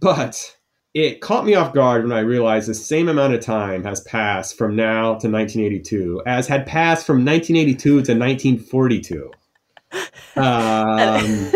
but 0.00 0.56
it 0.94 1.20
caught 1.20 1.44
me 1.44 1.54
off 1.54 1.72
guard 1.72 2.02
when 2.02 2.12
I 2.12 2.20
realized 2.20 2.68
the 2.68 2.74
same 2.74 3.08
amount 3.08 3.34
of 3.34 3.40
time 3.40 3.84
has 3.84 4.00
passed 4.00 4.56
from 4.56 4.74
now 4.74 5.02
to 5.18 5.30
1982 5.30 6.22
as 6.26 6.48
had 6.48 6.66
passed 6.66 7.06
from 7.06 7.24
1982 7.24 7.78
to 7.82 7.96
1942. 7.96 9.30
Um, 10.36 11.50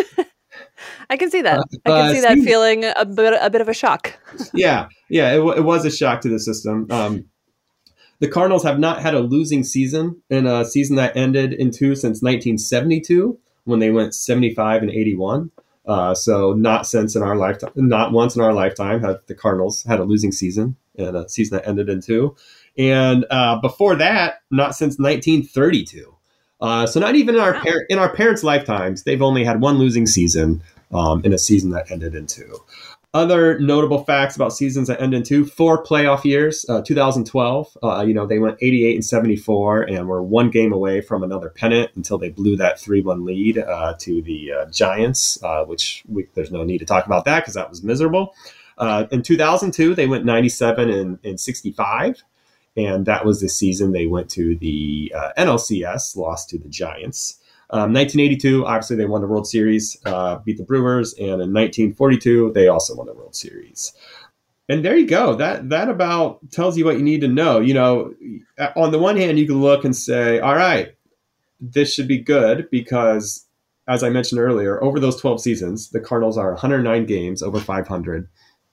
I 1.11 1.17
can 1.17 1.31
see 1.31 1.43
that. 1.43 1.59
Uh, 1.59 1.63
I 1.87 1.91
can 1.91 2.15
see 2.17 2.21
that 2.23 2.39
feeling 2.39 2.85
a 2.85 3.07
bit 3.07 3.39
a 3.41 3.49
bit 3.49 3.61
of 3.61 3.69
a 3.69 3.73
shock. 3.73 4.19
yeah, 4.53 4.89
yeah, 5.09 5.33
it, 5.33 5.37
w- 5.37 5.57
it, 5.57 5.63
was 5.63 5.85
a 5.85 5.91
shock 5.93 6.21
to 6.23 6.29
the 6.29 6.41
system. 6.41 6.89
Um, 6.91 7.27
the 8.19 8.29
Cardinals 8.29 8.65
have 8.65 8.81
not 8.81 9.01
had 9.01 9.15
a 9.15 9.21
losing 9.21 9.63
season 9.63 10.21
in 10.29 10.49
a 10.49 10.65
season 10.65 10.97
that 10.97 11.17
ended 11.17 11.53
in 11.53 11.71
two 11.71 11.95
since 11.95 12.21
1972 12.21 13.39
when 13.65 13.81
they 13.81 13.91
went 13.91 14.15
75 14.15 14.83
and 14.83 14.91
81. 14.91 15.51
Uh, 15.87 16.15
so 16.15 16.55
not 16.55 16.87
since 16.87 17.15
in 17.15 17.23
our 17.23 17.37
lifetime, 17.37 17.73
not 17.77 18.13
once 18.13 18.37
in 18.37 18.43
our 18.43 18.55
lifetime 18.55 19.03
have 19.03 19.21
the 19.27 19.35
Cardinals 19.35 19.83
had 19.83 20.01
a 20.01 20.05
losing 20.05 20.33
season 20.33 20.77
and 20.97 21.17
a 21.17 21.29
season 21.29 21.57
that 21.59 21.69
ended 21.69 21.89
in 21.89 22.01
two. 22.01 22.35
And 22.79 23.27
uh, 23.31 23.61
before 23.61 23.95
that, 23.97 24.43
not 24.51 24.75
since 24.75 24.99
1932. 24.99 26.15
Uh, 26.61 26.87
so 26.87 27.01
not 27.01 27.15
even 27.15 27.35
in 27.35 27.41
our 27.41 27.55
par- 27.55 27.85
in 27.91 27.99
our 27.99 28.15
parents' 28.15 28.43
lifetimes, 28.43 29.03
they've 29.03 29.21
only 29.21 29.45
had 29.45 29.61
one 29.61 29.77
losing 29.77 30.07
season 30.07 30.63
um, 30.93 31.23
in 31.25 31.33
a 31.33 31.39
season 31.39 31.71
that 31.71 31.91
ended 31.91 32.15
in 32.15 32.27
two. 32.27 32.59
Other 33.15 33.59
notable 33.61 34.05
facts 34.05 34.35
about 34.35 34.53
seasons 34.53 34.89
that 34.89 35.01
end 35.01 35.15
in 35.15 35.23
two: 35.23 35.47
four 35.47 35.83
playoff 35.85 36.25
years. 36.25 36.67
Uh, 36.69 36.83
2012, 36.83 37.79
uh, 37.83 38.05
you 38.07 38.13
know, 38.13 38.27
they 38.27 38.41
went 38.41 38.59
88 38.61 38.95
and 38.97 39.05
74, 39.05 39.83
and 39.83 40.09
were 40.09 40.23
one 40.23 40.51
game 40.51 40.73
away 40.73 41.01
from 41.01 41.23
another 41.23 41.49
pennant 41.49 41.93
until 41.95 42.19
they 42.19 42.29
blew 42.29 42.57
that 42.57 42.77
3-1 42.77 43.25
lead 43.25 43.59
uh, 43.59 43.95
to 44.01 44.21
the 44.21 44.53
uh, 44.53 44.67
Giants, 44.67 45.43
uh, 45.43 45.65
which 45.65 46.03
we, 46.09 46.27
there's 46.35 46.51
no 46.51 46.65
need 46.65 46.79
to 46.79 46.85
talk 46.85 47.07
about 47.07 47.25
that 47.25 47.41
because 47.41 47.55
that 47.55 47.71
was 47.71 47.83
miserable. 47.85 48.35
Uh, 48.77 49.07
in 49.13 49.23
2002, 49.23 49.95
they 49.95 50.09
went 50.09 50.25
97 50.25 50.91
and, 50.91 51.19
and 51.23 51.39
65 51.39 52.25
and 52.77 53.07
that 53.07 53.25
was 53.25 53.41
the 53.41 53.49
season 53.49 53.93
they 53.93 54.07
went 54.07 54.29
to 54.31 54.57
the 54.57 55.13
uh, 55.17 55.31
NLCS, 55.39 56.17
lost 56.17 56.51
to 56.51 56.59
the 56.59 56.69
Giants. 56.69 57.39
Um, 57.75 57.93
1982, 57.93 58.65
obviously, 58.65 58.95
they 58.95 59.05
won 59.05 59.21
the 59.21 59.27
World 59.27 59.49
Series, 59.49 60.01
uh, 60.07 60.39
beat 60.39 60.59
the 60.59 60.63
Brewers, 60.63 61.13
and 61.15 61.43
in 61.43 61.53
1942, 61.53 62.53
they 62.53 62.69
also 62.69 62.95
won 62.95 63.07
the 63.07 63.15
World 63.15 63.35
Series. 63.35 63.93
And 64.69 64.85
there 64.85 64.97
you 64.97 65.09
go. 65.09 65.35
That 65.35 65.69
that 65.71 65.89
about 65.89 66.39
tells 66.53 66.79
you 66.79 66.85
what 66.85 66.99
you 66.99 67.03
need 67.03 67.21
to 67.23 67.29
know. 67.29 67.59
You 67.59 67.75
know, 67.75 68.15
on 68.77 68.93
the 68.93 69.01
one 69.01 69.17
hand, 69.17 69.41
you 69.41 69.47
can 69.47 69.61
look 69.61 69.85
and 69.85 69.95
say, 69.95 70.39
"All 70.39 70.55
right, 70.55 70.95
this 71.61 71.93
should 71.93 72.07
be 72.07 72.19
good," 72.19 72.71
because, 72.71 73.45
as 73.89 74.05
I 74.05 74.09
mentioned 74.09 74.41
earlier, 74.41 74.83
over 74.83 75.01
those 75.01 75.21
12 75.21 75.41
seasons, 75.41 75.91
the 75.91 76.01
Cardinals 76.01 76.39
are 76.39 76.53
109 76.53 77.07
games 77.07 77.43
over 77.43 77.59
500 77.59 78.29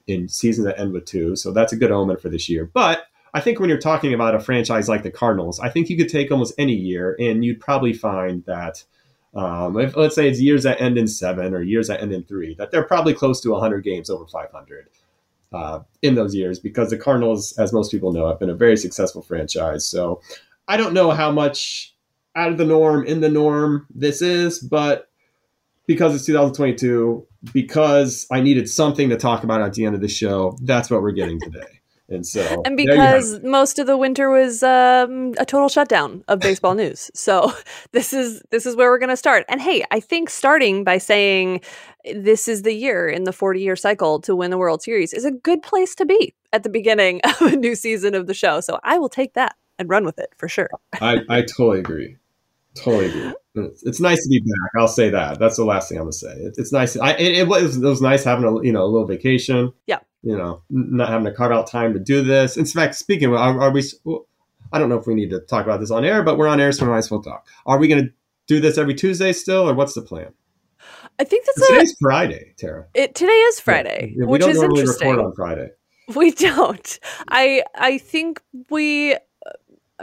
in 0.06 0.30
seasons 0.30 0.66
that 0.68 0.80
end 0.80 0.94
with 0.94 1.06
two. 1.06 1.36
So 1.36 1.52
that's 1.52 1.74
a 1.74 1.78
good 1.78 1.92
omen 1.92 2.18
for 2.18 2.30
this 2.30 2.48
year. 2.48 2.70
But 2.72 3.08
I 3.34 3.40
think 3.40 3.60
when 3.60 3.70
you're 3.70 3.80
talking 3.80 4.14
about 4.14 4.36
a 4.36 4.40
franchise 4.40 4.90
like 4.90 5.04
the 5.04 5.12
Cardinals, 5.12 5.60
I 5.60 5.70
think 5.70 5.90
you 5.90 5.98
could 5.98 6.10
take 6.10 6.32
almost 6.32 6.54
any 6.58 6.74
year 6.74 7.16
and 7.20 7.46
you'd 7.46 7.62
probably 7.62 7.94
find 7.94 8.44
that, 8.46 8.84
um, 9.34 9.80
if, 9.80 9.96
let's 9.96 10.16
say 10.16 10.28
it's 10.28 10.42
years 10.42 10.64
that 10.64 10.82
end 10.82 10.98
in 10.98 11.08
seven 11.08 11.54
or 11.54 11.62
years 11.62 11.88
that 11.88 12.02
end 12.02 12.12
in 12.12 12.24
three, 12.24 12.56
that 12.56 12.72
they're 12.72 12.84
probably 12.84 13.14
close 13.14 13.40
to 13.42 13.52
100 13.52 13.84
games 13.84 14.10
over 14.10 14.26
500 14.28 14.90
uh, 15.54 15.80
in 16.02 16.16
those 16.16 16.36
years 16.36 16.60
because 16.60 16.90
the 16.90 16.98
Cardinals, 16.98 17.54
as 17.58 17.72
most 17.72 17.92
people 17.92 18.12
know, 18.12 18.28
have 18.28 18.40
been 18.40 18.50
a 18.50 18.56
very 18.56 18.76
successful 18.76 19.22
franchise. 19.22 19.86
So 19.86 20.22
I 20.68 20.76
don't 20.76 20.94
know 20.94 21.12
how 21.12 21.32
much 21.32 21.96
out 22.36 22.52
of 22.52 22.58
the 22.58 22.66
norm, 22.66 23.06
in 23.06 23.22
the 23.22 23.30
norm 23.30 23.88
this 23.94 24.22
is, 24.22 24.60
but 24.60 25.10
because 25.88 26.16
it's 26.16 26.26
2022, 26.26 27.26
because 27.54 28.28
I 28.32 28.42
needed 28.42 28.70
something 28.70 29.10
to 29.10 29.18
talk 29.18 29.44
about 29.44 29.62
at 29.62 29.74
the 29.74 29.86
end 29.86 29.96
of 29.96 30.02
the 30.02 30.08
show, 30.08 30.58
that's 30.62 30.90
what 30.90 31.02
we're 31.02 31.12
getting 31.12 31.40
today. 31.40 31.81
And 32.12 32.26
so, 32.26 32.62
and 32.66 32.76
because 32.76 33.42
most 33.42 33.80
of 33.80 33.88
the 33.88 33.98
winter 33.98 34.30
was 34.30 34.62
um, 34.64 35.34
a 35.38 35.46
total 35.46 35.70
shutdown 35.70 36.24
of 36.28 36.40
baseball 36.40 36.76
news, 36.76 37.10
so 37.14 37.54
this 37.94 38.12
is 38.14 38.44
this 38.52 38.66
is 38.66 38.76
where 38.76 38.90
we're 38.90 39.00
going 39.00 39.10
to 39.10 39.18
start. 39.18 39.46
And 39.48 39.62
hey, 39.62 39.84
I 39.92 40.00
think 40.00 40.30
starting 40.30 40.84
by 40.84 40.98
saying 40.98 41.62
this 42.14 42.48
is 42.48 42.64
the 42.64 42.74
year 42.74 43.08
in 43.08 43.24
the 43.24 43.34
40 43.34 43.62
year 43.62 43.76
cycle 43.76 44.20
to 44.22 44.36
win 44.36 44.52
the 44.52 44.58
World 44.58 44.82
Series 44.82 45.14
is 45.14 45.26
a 45.26 45.32
good 45.32 45.62
place 45.62 45.96
to 45.96 46.06
be 46.06 46.36
at 46.52 46.64
the 46.64 46.70
beginning 46.70 47.22
of 47.24 47.42
a 47.42 47.56
new 47.56 47.76
season 47.76 48.14
of 48.14 48.28
the 48.28 48.34
show. 48.34 48.60
So 48.60 48.80
I 48.84 48.98
will 49.00 49.10
take 49.10 49.34
that 49.34 49.56
and 49.80 49.90
run 49.90 50.06
with 50.06 50.20
it 50.20 50.34
for 50.38 50.48
sure. 50.48 50.70
I, 51.00 51.22
I 51.30 51.42
totally 51.42 51.80
agree. 51.80 52.18
Totally 52.76 53.08
agree. 53.08 53.34
It's, 53.84 54.00
nice 54.00 54.24
to 54.24 54.30
be 54.30 54.40
back. 54.40 54.82
I'll 54.82 54.88
say 54.88 55.10
that. 55.10 55.40
That's 55.40 55.58
the 55.58 55.66
last 55.66 55.90
thing 55.90 55.98
I'm 55.98 56.06
gonna 56.06 56.14
say. 56.14 56.32
It, 56.32 56.56
it's 56.58 56.72
nice. 56.72 56.96
I, 56.96 57.14
it, 57.16 57.40
it, 57.40 57.48
was 57.48 57.76
it 57.76 57.84
was 57.84 58.02
nice 58.02 58.24
having 58.24 58.46
a 58.46 58.64
you 58.64 58.72
know 58.72 58.84
a 58.84 58.88
little 58.88 59.08
vacation. 59.08 59.74
Yeah. 59.88 60.00
You 60.24 60.38
know, 60.38 60.62
not 60.70 61.10
having 61.10 61.26
to 61.26 61.34
carve 61.34 61.52
out 61.52 61.68
time 61.68 61.94
to 61.94 62.00
do 62.00 62.24
this. 62.24 62.56
In 62.56 62.66
fact, 62.66 62.96
speaking, 62.96 63.30
of, 63.30 63.34
are, 63.34 63.60
are 63.60 63.72
we? 63.72 63.84
I 64.72 64.80
don't 64.80 64.88
know 64.88 64.98
if 64.98 65.08
we 65.08 65.16
need 65.16 65.32
to 65.32 65.40
talk 65.40 65.66
about 65.66 65.80
this 65.80 65.92
on 65.92 66.06
air, 66.06 66.24
but 66.24 66.38
we're 66.38 66.48
on 66.48 66.62
air, 66.62 66.72
so 66.72 66.86
we 66.86 66.92
might 66.92 67.00
as 67.00 67.12
well 67.12 67.22
talk. 67.22 67.48
Are 67.66 67.80
we 67.80 67.88
going 67.88 68.06
to 68.06 68.14
do 68.48 68.60
this 68.60 68.78
every 68.78 68.94
Tuesday 68.94 69.34
still, 69.34 69.68
or 69.68 69.74
what's 69.74 69.94
the 69.94 70.02
plan? 70.02 70.34
I 71.20 71.24
think 71.24 71.46
that's 71.46 71.68
today's 71.68 71.92
a, 71.92 71.96
Friday, 72.00 72.54
Tara. 72.58 72.86
It 72.94 73.16
today 73.16 73.32
is 73.32 73.60
Friday, 73.60 74.14
yeah, 74.16 74.26
which 74.26 74.46
is 74.46 74.62
interesting. 74.62 75.10
record 75.10 75.26
on 75.26 75.34
Friday. 75.36 75.70
We 76.16 76.32
don't. 76.32 77.00
I 77.30 77.64
I 77.74 77.98
think 77.98 78.42
we 78.70 79.16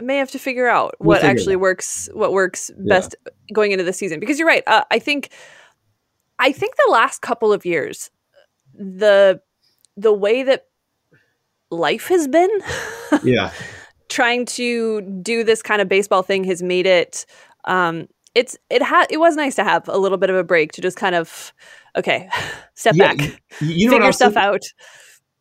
may 0.01 0.17
have 0.17 0.31
to 0.31 0.39
figure 0.39 0.67
out 0.67 0.95
we'll 0.99 1.07
what 1.07 1.23
actually 1.23 1.55
works 1.55 2.09
what 2.13 2.31
works 2.31 2.71
best 2.77 3.15
yeah. 3.25 3.31
going 3.53 3.71
into 3.71 3.83
the 3.83 3.93
season 3.93 4.19
because 4.19 4.39
you're 4.39 4.47
right 4.47 4.63
uh, 4.67 4.83
i 4.91 4.99
think 4.99 5.29
i 6.39 6.51
think 6.51 6.75
the 6.75 6.91
last 6.91 7.21
couple 7.21 7.51
of 7.51 7.65
years 7.65 8.09
the 8.73 9.41
the 9.99 10.13
way 10.13 10.43
that 10.43 10.65
life 11.71 12.07
has 12.07 12.27
been 12.27 12.49
yeah 13.23 13.51
trying 14.07 14.45
to 14.45 15.01
do 15.21 15.43
this 15.43 15.61
kind 15.61 15.81
of 15.81 15.87
baseball 15.87 16.23
thing 16.23 16.43
has 16.43 16.63
made 16.63 16.87
it 16.87 17.25
um 17.65 18.07
it's 18.33 18.57
it 18.69 18.81
had 18.81 19.07
it 19.11 19.17
was 19.17 19.35
nice 19.35 19.55
to 19.55 19.63
have 19.63 19.87
a 19.87 19.97
little 19.97 20.17
bit 20.17 20.29
of 20.29 20.35
a 20.35 20.43
break 20.43 20.71
to 20.71 20.81
just 20.81 20.97
kind 20.97 21.15
of 21.15 21.53
okay 21.95 22.29
step 22.73 22.95
yeah, 22.95 23.13
back 23.13 23.41
you, 23.61 23.67
you 23.67 23.85
know 23.87 23.97
figure 23.97 24.11
stuff 24.11 24.33
thinking, 24.33 24.49
out 24.49 24.61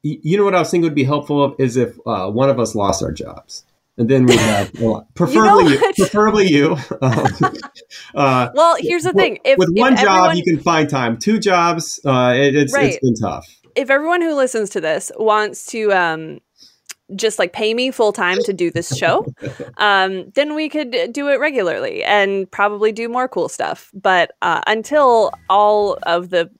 you 0.02 0.36
know 0.36 0.44
what 0.44 0.54
i 0.54 0.58
was 0.58 0.70
thinking 0.70 0.84
would 0.84 0.94
be 0.94 1.04
helpful 1.04 1.54
is 1.58 1.76
if 1.76 1.96
uh, 2.06 2.30
one 2.30 2.50
of 2.50 2.58
us 2.58 2.74
lost 2.74 3.02
our 3.02 3.12
jobs 3.12 3.64
and 3.98 4.08
then 4.08 4.26
we 4.26 4.36
have 4.36 4.70
well, 4.80 5.06
preferably 5.14 5.72
you, 5.74 5.80
know 5.80 5.86
you 5.96 6.04
preferably 6.04 6.46
you. 6.46 6.76
Um, 7.02 7.26
uh, 8.14 8.48
well, 8.54 8.76
here's 8.78 9.02
the 9.02 9.12
thing: 9.12 9.38
if, 9.44 9.58
with 9.58 9.70
one 9.74 9.94
if 9.94 10.00
job 10.00 10.16
everyone, 10.16 10.36
you 10.36 10.44
can 10.44 10.60
find 10.60 10.88
time. 10.88 11.18
Two 11.18 11.38
jobs, 11.38 12.00
uh, 12.06 12.32
it, 12.36 12.54
it's 12.54 12.72
right. 12.72 12.94
it's 12.94 12.98
been 13.00 13.16
tough. 13.16 13.44
If 13.74 13.90
everyone 13.90 14.22
who 14.22 14.34
listens 14.34 14.70
to 14.70 14.80
this 14.80 15.10
wants 15.16 15.66
to 15.66 15.92
um, 15.92 16.40
just 17.16 17.38
like 17.38 17.52
pay 17.52 17.74
me 17.74 17.90
full 17.90 18.12
time 18.12 18.38
to 18.44 18.52
do 18.52 18.70
this 18.70 18.96
show, 18.96 19.26
um, 19.78 20.30
then 20.34 20.54
we 20.54 20.68
could 20.68 21.12
do 21.12 21.28
it 21.28 21.40
regularly 21.40 22.04
and 22.04 22.50
probably 22.50 22.92
do 22.92 23.08
more 23.08 23.28
cool 23.28 23.48
stuff. 23.48 23.90
But 23.94 24.32
uh, 24.42 24.62
until 24.66 25.32
all 25.48 25.98
of 26.04 26.30
the 26.30 26.50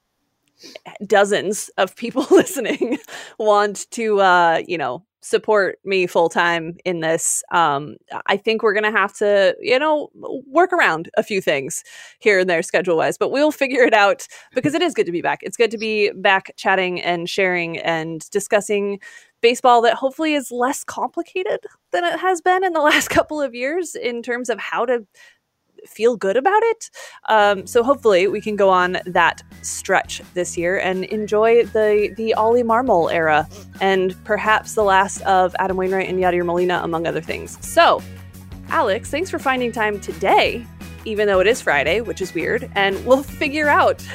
dozens 1.07 1.71
of 1.79 1.95
people 1.97 2.27
listening 2.31 2.99
want 3.39 3.91
to, 3.93 4.21
uh, 4.21 4.63
you 4.67 4.79
know, 4.79 5.05
support 5.21 5.79
me 5.85 6.07
full 6.07 6.29
time 6.29 6.77
in 6.85 7.01
this, 7.01 7.43
um, 7.53 7.97
I 8.27 8.37
think 8.37 8.63
we're 8.63 8.73
going 8.73 8.91
to 8.91 8.99
have 8.99 9.13
to, 9.15 9.57
you 9.61 9.79
know, 9.79 10.11
work 10.47 10.73
around 10.73 11.11
a 11.17 11.23
few 11.23 11.41
things 11.41 11.83
here 12.21 12.41
and 12.41 12.51
there 12.51 12.63
schedule 12.63 12.97
wise, 12.97 13.19
but 13.19 13.31
we'll 13.31 13.53
figure 13.53 13.83
it 13.83 13.95
out 13.95 14.27
because 14.55 14.75
it 14.75 14.83
is 14.83 14.95
good 14.95 15.07
to 15.07 15.13
be 15.13 15.23
back. 15.23 15.41
It's 15.43 15.57
good 15.57 15.71
to 15.73 15.79
be 15.79 16.11
back 16.13 16.53
chatting 16.57 17.01
and 17.01 17.29
sharing 17.29 17.79
and 17.79 18.29
discussing 18.31 19.01
baseball 19.41 19.83
that 19.83 19.95
hopefully 19.95 20.35
is 20.35 20.51
less 20.51 20.85
complicated 20.85 21.61
than 21.93 22.05
it 22.05 22.19
has 22.19 22.41
been 22.41 22.65
in 22.65 22.73
the 22.73 22.81
last 22.89 23.09
couple 23.09 23.41
of 23.41 23.55
years 23.55 23.95
in 23.95 24.23
terms 24.23 24.49
of 24.49 24.59
how 24.59 24.85
to 24.85 25.07
feel 25.87 26.17
good 26.17 26.37
about 26.37 26.63
it. 26.65 26.91
Um, 27.29 27.67
so 27.67 27.83
hopefully 27.83 28.29
we 28.29 28.41
can 28.41 28.57
go 28.57 28.69
on 28.69 28.99
that 29.07 29.43
stretch 29.63 30.23
this 30.35 30.57
year 30.57 30.79
and 30.79 31.05
enjoy 31.05 31.65
the 31.65 32.13
the 32.17 32.35
Oli 32.35 32.63
Marmol 32.63 33.13
era 33.13 33.49
and 33.81 34.15
perhaps 34.25 34.75
the 34.75 34.85
last 34.85 35.21
of 35.23 35.55
Adam 35.59 35.77
Wainwright 35.77 36.09
and 36.09 36.19
Yadier 36.19 36.45
Molina, 36.45 36.81
among 36.83 37.07
other 37.07 37.21
things. 37.21 37.59
So, 37.67 38.03
Alex, 38.69 39.11
thanks 39.11 39.31
for 39.31 39.39
finding 39.39 39.73
time 39.73 40.01
today, 40.01 40.67
even 41.05 41.27
though 41.27 41.41
it 41.41 41.47
is 41.47 41.61
Friday, 41.61 42.01
which 42.01 42.21
is 42.21 42.35
weird, 42.35 42.71
and 42.75 43.05
we'll 43.07 43.23
figure 43.23 43.69
out 43.69 44.07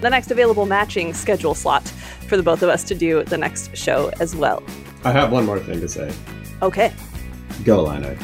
the 0.00 0.10
next 0.10 0.30
available 0.30 0.66
matching 0.66 1.12
schedule 1.12 1.54
slot 1.54 1.86
for 2.28 2.36
the 2.36 2.42
both 2.42 2.62
of 2.62 2.68
us 2.68 2.84
to 2.84 2.94
do 2.94 3.24
the 3.24 3.38
next 3.38 3.76
show 3.76 4.10
as 4.20 4.36
well. 4.36 4.62
I 5.04 5.12
have 5.12 5.32
one 5.32 5.46
more 5.46 5.58
thing 5.58 5.80
to 5.80 5.88
say. 5.88 6.12
Okay. 6.62 6.92
Go, 7.64 7.86
Illini. 7.86 8.16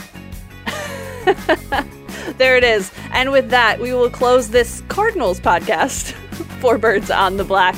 there 2.39 2.57
it 2.57 2.65
is. 2.65 2.91
And 3.13 3.33
with 3.33 3.51
that, 3.51 3.81
we 3.81 3.93
will 3.93 4.11
close 4.11 4.51
this 4.51 4.83
Cardinals 4.89 5.41
podcast. 5.41 6.15
for 6.65 6.79
birds 6.79 7.11
on 7.11 7.37
the 7.37 7.45
black. 7.45 7.75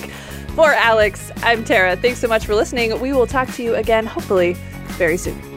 For 0.55 0.73
Alex, 0.73 1.33
I'm 1.43 1.65
Tara. 1.65 1.97
Thanks 1.97 2.21
so 2.21 2.29
much 2.29 2.47
for 2.47 2.55
listening. 2.55 2.99
We 3.01 3.13
will 3.13 3.27
talk 3.27 3.53
to 3.55 3.63
you 3.63 3.75
again, 3.75 4.07
hopefully, 4.07 4.55
very 4.97 5.17
soon. 5.17 5.56